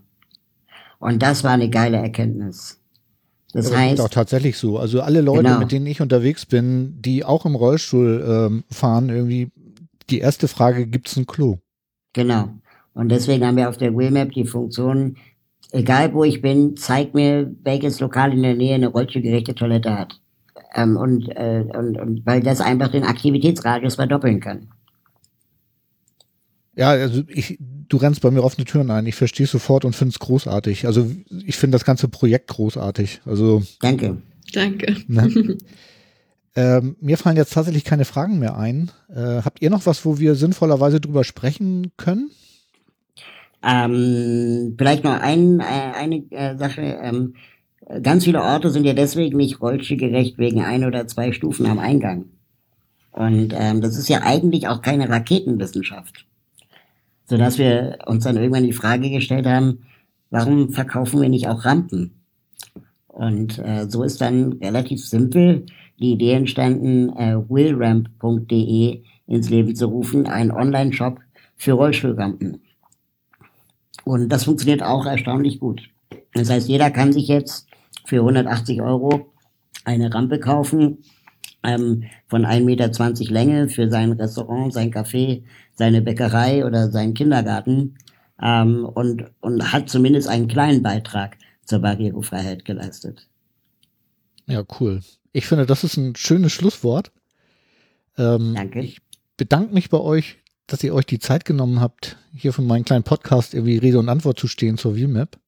Und 0.98 1.22
das 1.22 1.44
war 1.44 1.52
eine 1.52 1.70
geile 1.70 1.98
Erkenntnis. 1.98 2.80
Das 3.52 3.74
heißt, 3.74 3.94
ist 3.94 4.00
auch 4.00 4.09
tatsächlich 4.09 4.59
so. 4.59 4.78
Also 4.78 5.00
alle 5.00 5.20
Leute, 5.20 5.44
genau. 5.44 5.59
mit 5.61 5.72
denen 5.72 5.86
ich 5.86 6.00
unterwegs 6.00 6.44
bin, 6.44 7.00
die 7.00 7.24
auch 7.24 7.46
im 7.46 7.54
Rollstuhl 7.54 8.24
ähm, 8.28 8.64
fahren, 8.70 9.09
irgendwie 9.09 9.50
die 10.11 10.18
erste 10.18 10.48
Frage: 10.48 10.86
Gibt's 10.86 11.16
ein 11.16 11.26
Klo? 11.26 11.59
Genau. 12.12 12.50
Und 12.92 13.11
deswegen 13.11 13.46
haben 13.46 13.57
wir 13.57 13.68
auf 13.68 13.76
der 13.76 13.96
Wheelmap 13.96 14.32
die 14.32 14.46
Funktion, 14.46 15.16
egal 15.70 16.12
wo 16.14 16.24
ich 16.24 16.42
bin, 16.42 16.76
zeig 16.76 17.14
mir, 17.14 17.54
welches 17.62 18.00
Lokal 18.00 18.32
in 18.32 18.42
der 18.42 18.54
Nähe 18.54 18.74
eine 18.74 18.88
rollstuhlgerechte 18.88 19.54
Toilette 19.54 19.96
hat. 19.96 20.20
Ähm, 20.77 20.97
und, 20.99 21.29
äh, 21.31 21.64
und, 21.66 21.99
und 21.99 22.27
weil 22.27 22.43
das 22.43 22.61
einfach 22.61 22.89
den 22.89 23.05
Aktivitätsradius 23.05 23.95
verdoppeln 23.95 24.41
kann. 24.41 24.68
Ja, 26.74 26.91
also 26.91 27.22
ich, 27.29 27.59
du 27.61 27.97
rennst 27.97 28.20
bei 28.20 28.31
mir 28.31 28.45
offene 28.45 28.66
Türen 28.66 28.91
ein. 28.91 29.07
Ich 29.07 29.14
verstehe 29.14 29.47
sofort 29.47 29.87
und 29.87 29.97
finde 29.97 30.12
es 30.12 30.18
großartig. 30.18 30.87
Also 30.87 31.11
ich 31.47 31.57
finde 31.57 31.77
das 31.77 31.87
ganze 31.87 32.09
Projekt 32.09 32.49
großartig. 32.49 33.22
Also 33.24 33.62
danke, 33.81 34.20
danke. 34.53 34.97
Ne? 35.09 35.57
ähm, 36.57 36.97
mir 37.01 37.16
fallen 37.16 37.39
jetzt 37.39 37.55
tatsächlich 37.55 37.85
keine 37.85 38.05
Fragen 38.05 38.39
mehr 38.39 38.59
ein. 38.59 38.91
Äh, 39.09 39.41
habt 39.43 39.62
ihr 39.62 39.70
noch 39.70 39.87
was, 39.87 40.05
wo 40.05 40.18
wir 40.18 40.35
sinnvollerweise 40.35 41.01
drüber 41.01 41.24
sprechen 41.24 41.93
können? 41.97 42.31
Ähm, 43.62 44.74
vielleicht 44.77 45.05
noch 45.05 45.18
ein, 45.18 45.61
äh, 45.61 45.62
eine 45.62 46.16
äh, 46.31 46.59
Sache. 46.59 46.83
Ganz 48.03 48.24
viele 48.24 48.43
Orte 48.43 48.70
sind 48.70 48.85
ja 48.85 48.95
deswegen 48.95 49.37
nicht 49.37 49.61
rollstuhlgerecht 49.61 50.39
wegen 50.39 50.61
ein 50.62 50.85
oder 50.85 51.07
zwei 51.07 51.33
Stufen 51.33 51.66
am 51.66 51.79
Eingang. 51.79 52.27
Und 53.12 53.55
ähm, 53.57 53.81
das 53.81 53.97
ist 53.97 54.09
ja 54.09 54.22
eigentlich 54.22 54.68
auch 54.68 54.83
keine 54.83 55.09
Raketenwissenschaft. 55.09 56.27
Sodass 57.24 57.59
wir 57.59 57.99
uns 58.07 58.24
dann 58.24 58.37
irgendwann 58.37 58.64
die 58.64 58.72
Frage 58.72 59.11
gestellt 59.11 59.47
haben, 59.47 59.87
warum 60.31 60.70
verkaufen 60.70 61.22
wir 61.22 61.29
nicht 61.29 61.49
auch 61.49 61.64
Rampen? 61.64 62.12
Und 63.07 63.59
äh, 63.59 63.89
so 63.89 64.03
ist 64.03 64.20
dann 64.20 64.55
relativ 64.55 65.05
simpel 65.07 65.64
die 65.99 66.12
Idee 66.12 66.33
entstanden, 66.33 67.11
äh, 67.16 67.37
willramp.de 67.49 69.03
ins 69.27 69.49
Leben 69.49 69.74
zu 69.74 69.87
rufen, 69.87 70.27
ein 70.27 70.51
Online-Shop 70.51 71.18
für 71.57 71.72
Rollstuhlrampen. 71.72 72.61
Und 74.05 74.29
das 74.29 74.45
funktioniert 74.45 74.83
auch 74.83 75.07
erstaunlich 75.07 75.59
gut. 75.59 75.89
Das 76.34 76.50
heißt, 76.50 76.68
jeder 76.68 76.90
kann 76.90 77.12
sich 77.12 77.28
jetzt 77.28 77.66
für 78.04 78.18
180 78.18 78.82
Euro 78.82 79.32
eine 79.84 80.12
Rampe 80.12 80.38
kaufen, 80.40 80.98
ähm, 81.62 82.04
von 82.28 82.44
1,20 82.46 82.64
Meter 82.64 83.32
Länge 83.32 83.68
für 83.68 83.90
sein 83.90 84.12
Restaurant, 84.12 84.72
sein 84.72 84.92
Café, 84.92 85.42
seine 85.74 86.02
Bäckerei 86.02 86.64
oder 86.64 86.90
seinen 86.90 87.14
Kindergarten 87.14 87.96
ähm, 88.40 88.84
und, 88.84 89.30
und 89.40 89.72
hat 89.72 89.88
zumindest 89.88 90.28
einen 90.28 90.48
kleinen 90.48 90.82
Beitrag 90.82 91.36
zur 91.64 91.80
Barrierefreiheit 91.80 92.64
geleistet. 92.64 93.28
Ja, 94.46 94.62
cool. 94.80 95.00
Ich 95.32 95.46
finde, 95.46 95.66
das 95.66 95.84
ist 95.84 95.96
ein 95.96 96.14
schönes 96.16 96.52
Schlusswort. 96.52 97.11
Ähm, 98.16 98.54
Danke. 98.54 98.80
Ich 98.80 99.00
bedanke 99.36 99.74
mich 99.74 99.90
bei 99.90 99.98
euch, 99.98 100.38
dass 100.66 100.82
ihr 100.82 100.94
euch 100.94 101.07
die 101.07 101.18
Zeit 101.18 101.44
genommen 101.44 101.80
habt, 101.80 102.16
hier 102.34 102.52
von 102.52 102.66
meinem 102.66 102.84
kleinen 102.84 103.04
Podcast 103.04 103.54
irgendwie 103.54 103.78
Rede 103.78 103.98
und 103.98 104.09
Antwort 104.09 104.38
zu 104.38 104.48
stehen 104.48 104.78
zur 104.78 104.96
VMAP. 104.96 105.38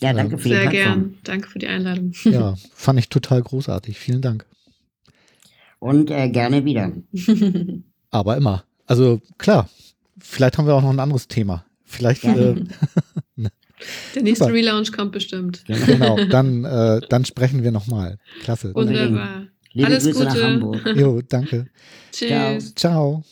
Ja, 0.00 0.12
danke 0.12 0.34
Ähm, 0.34 0.38
für 0.40 0.48
die 0.48 0.54
Sehr 0.54 0.66
gern. 0.68 1.18
Danke 1.24 1.48
für 1.48 1.58
die 1.58 1.66
Einladung. 1.68 2.12
Ja, 2.24 2.54
fand 2.74 2.98
ich 2.98 3.08
total 3.08 3.42
großartig. 3.42 3.98
Vielen 3.98 4.22
Dank. 4.22 4.46
Und 5.78 6.10
äh, 6.10 6.28
gerne 6.30 6.64
wieder. 6.64 6.92
Aber 8.10 8.36
immer. 8.36 8.64
Also 8.86 9.20
klar, 9.38 9.68
vielleicht 10.18 10.58
haben 10.58 10.66
wir 10.66 10.74
auch 10.74 10.82
noch 10.82 10.90
ein 10.90 11.00
anderes 11.00 11.28
Thema. 11.28 11.64
Vielleicht, 11.84 12.24
äh, 12.24 12.54
Der 14.14 14.22
nächste 14.22 14.44
Super. 14.44 14.54
Relaunch 14.56 14.92
kommt 14.92 15.12
bestimmt. 15.12 15.64
genau, 15.66 16.16
dann, 16.26 16.64
äh, 16.64 17.00
dann 17.08 17.24
sprechen 17.24 17.62
wir 17.62 17.70
nochmal. 17.72 18.18
Klasse. 18.42 18.72
Und- 18.72 18.88
Wunderbar. 18.88 19.46
Liebe 19.72 19.88
Alles 19.88 20.04
Grüße 20.04 20.24
nach 20.24 20.32
Gute. 20.34 20.46
Hamburg. 20.46 20.96
Jo, 20.96 21.20
danke. 21.28 21.66
Tschüss. 22.12 22.74
Ciao. 22.76 23.24